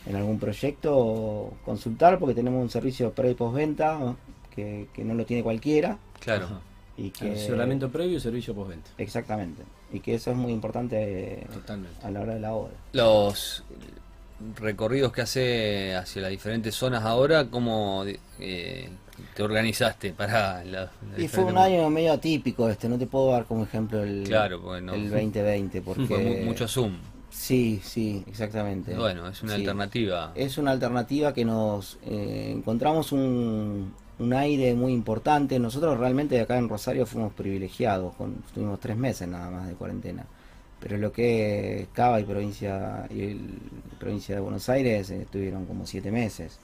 en 0.07 0.15
algún 0.15 0.39
proyecto, 0.39 1.53
consultar 1.63 2.17
porque 2.17 2.33
tenemos 2.33 2.63
un 2.63 2.69
servicio 2.69 3.11
pre 3.11 3.31
y 3.31 3.35
postventa. 3.35 4.15
Que, 4.55 4.87
que 4.93 5.03
no 5.03 5.13
lo 5.13 5.25
tiene 5.25 5.43
cualquiera. 5.43 5.97
Claro. 6.19 6.47
Y 6.97 7.09
que, 7.11 7.31
Asesoramiento 7.31 7.89
previo 7.89 8.17
y 8.17 8.19
servicio 8.19 8.53
postventa. 8.53 8.89
Exactamente. 8.97 9.63
Y 9.91 9.99
que 10.01 10.15
eso 10.15 10.31
es 10.31 10.37
muy 10.37 10.51
importante 10.51 11.45
Totalmente. 11.51 12.05
a 12.05 12.11
la 12.11 12.21
hora 12.21 12.33
de 12.35 12.39
la 12.39 12.53
obra. 12.53 12.73
Los 12.93 13.63
recorridos 14.57 15.11
que 15.11 15.21
hace 15.21 15.95
hacia 15.95 16.21
las 16.23 16.31
diferentes 16.31 16.73
zonas 16.75 17.03
ahora, 17.03 17.45
¿cómo 17.49 18.03
eh, 18.39 18.89
te 19.35 19.43
organizaste 19.43 20.13
para 20.13 20.63
la, 20.63 20.89
la 21.15 21.19
Y 21.23 21.27
fue 21.27 21.43
un 21.43 21.57
año 21.57 21.89
medio 21.89 22.13
atípico 22.13 22.67
este, 22.69 22.89
no 22.89 22.97
te 22.97 23.05
puedo 23.07 23.31
dar 23.31 23.45
como 23.45 23.63
ejemplo 23.63 24.01
el, 24.03 24.23
Claro, 24.23 24.61
porque 24.61 24.81
no- 24.81 24.93
el 24.93 25.09
2020 25.09 25.81
porque 25.83 26.05
Fue 26.05 26.17
mu- 26.23 26.45
mucho 26.45 26.67
Zoom. 26.67 26.97
Sí, 27.29 27.79
sí, 27.83 28.23
exactamente. 28.27 28.93
Bueno, 28.95 29.27
es 29.29 29.41
una 29.41 29.53
Sí. 29.55 29.61
alternativa. 29.61 30.31
Es 30.35 30.57
una 30.57 30.71
alternativa 30.71 31.33
que 31.33 31.45
nos 31.45 31.97
eh, 32.05 32.51
encontramos 32.53 33.11
un, 33.13 33.93
un 34.21 34.33
aire 34.33 34.73
muy 34.75 34.93
importante. 34.93 35.59
Nosotros 35.59 35.97
realmente 35.99 36.39
acá 36.39 36.57
en 36.57 36.69
Rosario 36.69 37.05
fuimos 37.05 37.33
privilegiados, 37.33 38.13
con, 38.15 38.35
tuvimos 38.53 38.79
tres 38.79 38.97
meses 38.97 39.27
nada 39.27 39.49
más 39.49 39.67
de 39.67 39.73
cuarentena. 39.73 40.25
Pero 40.79 40.97
lo 40.97 41.11
que 41.11 41.81
es 41.81 41.87
Cava 41.93 42.19
y 42.19 42.23
provincia 42.23 43.07
y 43.09 43.21
el, 43.21 43.49
provincia 43.99 44.35
de 44.35 44.41
Buenos 44.41 44.67
Aires 44.69 45.09
eh, 45.11 45.27
tuvieron 45.31 45.65
como 45.65 45.85
siete 45.85 46.11
meses. 46.11 46.59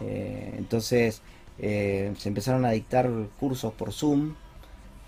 Eh, 0.00 0.54
entonces 0.58 1.22
eh, 1.58 2.12
se 2.18 2.28
empezaron 2.28 2.64
a 2.64 2.70
dictar 2.70 3.10
cursos 3.40 3.72
por 3.74 3.92
Zoom 3.92 4.34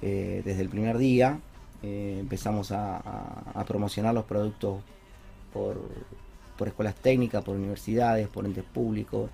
desde 0.01 0.61
el 0.62 0.68
primer 0.70 0.97
día. 0.99 1.39
Empezamos 1.83 2.72
a, 2.72 2.97
a- 2.97 3.43
a 3.55 3.64
promocionar 3.64 4.14
los 4.14 4.24
productos 4.24 4.81
por, 5.53 5.78
por 6.57 6.68
escuelas 6.68 6.95
técnicas, 6.95 7.45
por 7.45 7.55
universidades, 7.57 8.26
por 8.28 8.47
entes 8.47 8.64
públicos. 8.64 9.31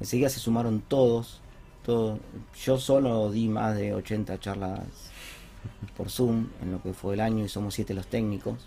Enseguida 0.00 0.30
se 0.30 0.40
sumaron 0.40 0.80
todos. 0.80 1.40
Yo 1.88 2.78
solo 2.78 3.30
di 3.30 3.48
más 3.48 3.74
de 3.76 3.94
80 3.94 4.38
charlas 4.40 4.80
por 5.96 6.10
Zoom 6.10 6.48
en 6.62 6.72
lo 6.72 6.82
que 6.82 6.92
fue 6.92 7.14
el 7.14 7.20
año 7.20 7.44
y 7.44 7.48
somos 7.48 7.72
siete 7.74 7.94
los 7.94 8.06
técnicos. 8.08 8.58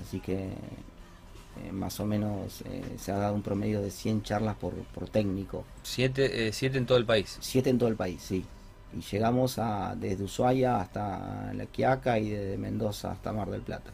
Así 0.00 0.18
que 0.18 0.46
eh, 0.48 1.70
más 1.72 2.00
o 2.00 2.04
menos 2.06 2.62
eh, 2.62 2.82
se 2.98 3.12
ha 3.12 3.16
dado 3.16 3.34
un 3.34 3.42
promedio 3.42 3.80
de 3.80 3.92
100 3.92 4.24
charlas 4.24 4.56
por, 4.56 4.72
por 4.74 5.08
técnico. 5.08 5.64
Siete, 5.84 6.48
eh, 6.48 6.52
siete 6.52 6.78
en 6.78 6.86
todo 6.86 6.98
el 6.98 7.04
país. 7.06 7.38
Siete 7.40 7.70
en 7.70 7.78
todo 7.78 7.88
el 7.88 7.96
país, 7.96 8.20
sí. 8.20 8.44
Y 8.96 9.00
llegamos 9.02 9.58
a 9.58 9.94
desde 9.96 10.24
Ushuaia 10.24 10.80
hasta 10.80 11.52
La 11.54 11.66
Quiaca 11.66 12.18
y 12.18 12.30
desde 12.30 12.58
Mendoza 12.58 13.12
hasta 13.12 13.32
Mar 13.32 13.50
del 13.50 13.62
Plata. 13.62 13.90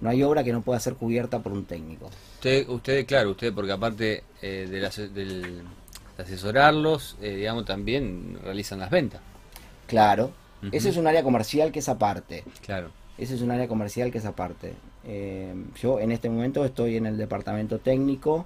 No 0.00 0.10
hay 0.10 0.22
obra 0.24 0.42
que 0.42 0.52
no 0.52 0.60
pueda 0.60 0.80
ser 0.80 0.94
cubierta 0.94 1.38
por 1.38 1.52
un 1.52 1.64
técnico. 1.64 2.10
Usted, 2.34 2.68
usted 2.68 3.06
claro, 3.06 3.30
usted, 3.30 3.54
porque 3.54 3.72
aparte 3.72 4.24
del, 4.42 4.84
ase- 4.84 5.08
del- 5.08 5.62
de 6.16 6.22
asesorarlos, 6.22 7.16
eh, 7.20 7.36
digamos, 7.36 7.64
también 7.64 8.38
realizan 8.42 8.78
las 8.80 8.90
ventas. 8.90 9.20
Claro, 9.86 10.32
Ujú. 10.62 10.70
ese 10.72 10.88
es 10.90 10.96
un 10.96 11.06
área 11.06 11.22
comercial 11.22 11.72
que 11.72 11.78
es 11.80 11.88
aparte. 11.88 12.44
Claro. 12.64 12.90
Ese 13.18 13.34
es 13.34 13.42
un 13.42 13.50
área 13.50 13.68
comercial 13.68 14.10
que 14.10 14.18
es 14.18 14.24
aparte. 14.26 14.74
Eh, 15.04 15.54
yo 15.80 16.00
en 16.00 16.12
este 16.12 16.28
momento 16.28 16.64
estoy 16.64 16.96
en 16.96 17.06
el 17.06 17.16
departamento 17.16 17.78
técnico 17.78 18.44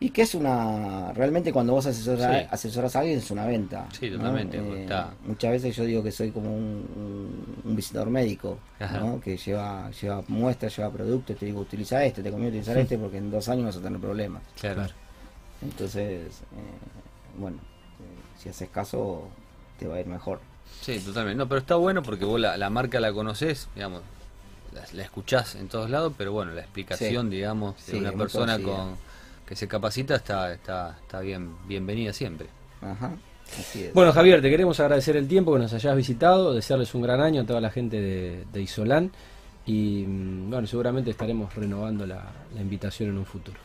y 0.00 0.10
que 0.10 0.22
es 0.22 0.34
una... 0.34 1.12
Realmente 1.12 1.52
cuando 1.52 1.74
vos 1.74 1.86
asesoras, 1.86 2.40
Sí. 2.42 2.48
asesoras 2.50 2.96
a 2.96 3.00
alguien 3.00 3.18
es 3.18 3.30
una 3.30 3.46
venta. 3.46 3.86
Sí, 3.92 4.10
¿no? 4.10 4.16
totalmente, 4.16 4.58
Eh, 4.58 4.82
está. 4.82 5.14
Muchas 5.24 5.52
veces 5.52 5.76
yo 5.76 5.84
digo 5.84 6.02
que 6.02 6.10
soy 6.10 6.30
como 6.30 6.52
un, 6.54 7.54
un- 7.64 7.76
visitador 7.76 8.10
médico, 8.10 8.58
Ajá. 8.80 8.98
¿no? 8.98 9.20
que 9.20 9.36
lleva, 9.36 9.90
lleva 9.92 10.22
muestras, 10.28 10.76
lleva 10.76 10.90
productos, 10.90 11.36
te 11.36 11.46
digo 11.46 11.60
utiliza 11.60 12.04
este, 12.04 12.22
te 12.22 12.30
conviene 12.30 12.50
utilizar 12.50 12.76
este 12.78 12.98
porque 12.98 13.18
en 13.18 13.30
dos 13.30 13.48
años 13.48 13.66
vas 13.66 13.76
a 13.76 13.80
tener 13.82 14.00
problemas. 14.00 14.42
Claro. 14.60 14.76
Claro. 14.76 14.94
Entonces, 15.62 16.40
eh, 16.52 17.38
bueno, 17.38 17.56
eh, 17.58 18.40
si 18.42 18.48
haces 18.48 18.68
caso 18.70 19.28
te 19.78 19.86
va 19.86 19.96
a 19.96 20.00
ir 20.00 20.06
mejor. 20.06 20.40
Sí, 20.80 20.98
totalmente. 21.00 21.38
No, 21.38 21.48
pero 21.48 21.60
está 21.60 21.76
bueno 21.76 22.02
porque 22.02 22.24
vos 22.24 22.40
la, 22.40 22.56
la 22.56 22.70
marca 22.70 23.00
la 23.00 23.12
conocés, 23.12 23.68
digamos, 23.74 24.02
la, 24.72 24.82
la 24.92 25.02
escuchás 25.02 25.54
en 25.54 25.68
todos 25.68 25.88
lados, 25.90 26.12
pero 26.16 26.32
bueno, 26.32 26.52
la 26.52 26.60
explicación, 26.62 27.30
digamos, 27.30 27.76
de 27.86 27.92
Sí, 27.92 27.98
una 27.98 28.12
persona 28.12 28.58
con 28.58 28.96
que 29.46 29.54
se 29.56 29.68
capacita 29.68 30.14
está 30.16 30.52
está 30.52 30.96
está 31.02 31.20
bien 31.20 31.54
bienvenida 31.66 32.12
siempre. 32.12 32.48
Ajá, 32.80 33.12
así 33.58 33.84
es. 33.84 33.94
Bueno, 33.94 34.12
Javier, 34.12 34.40
te 34.42 34.50
queremos 34.50 34.80
agradecer 34.80 35.16
el 35.16 35.28
tiempo 35.28 35.52
que 35.52 35.58
nos 35.60 35.72
hayas 35.72 35.94
visitado, 35.96 36.54
desearles 36.54 36.94
un 36.94 37.02
gran 37.02 37.20
año 37.20 37.42
a 37.42 37.46
toda 37.46 37.60
la 37.60 37.70
gente 37.70 38.00
de, 38.00 38.44
de 38.52 38.62
Isolán 38.62 39.12
y 39.66 40.04
mm, 40.06 40.50
bueno, 40.50 40.66
seguramente 40.66 41.10
estaremos 41.10 41.54
renovando 41.54 42.06
la, 42.06 42.24
la 42.54 42.60
invitación 42.60 43.10
en 43.10 43.18
un 43.18 43.26
futuro. 43.26 43.58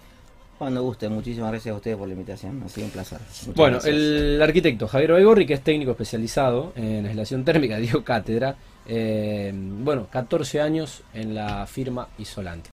Cuando 0.60 0.84
guste, 0.84 1.08
muchísimas 1.08 1.52
gracias 1.52 1.74
a 1.74 1.78
ustedes 1.78 1.96
por 1.98 2.06
la 2.08 2.14
invitación, 2.14 2.62
ha 2.66 2.70
sido 2.70 2.86
un 2.88 2.92
placer. 2.92 3.18
Muchas 3.20 3.56
Bueno, 3.56 3.72
gracias. 3.78 3.96
el 3.96 4.42
arquitecto 4.42 4.88
Javier 4.90 5.14
Baigorri, 5.14 5.46
que 5.46 5.54
es 5.54 5.62
técnico 5.62 5.92
especializado 5.92 6.74
en 6.76 7.06
aislación 7.06 7.46
térmica, 7.46 7.78
dio 7.80 8.04
cátedra, 8.04 8.58
eh, 8.86 9.52
bueno, 9.56 10.08
14 10.12 10.60
años 10.60 11.02
en 11.14 11.34
la 11.34 11.66
firma 11.66 12.10
Isolante. 12.18 12.70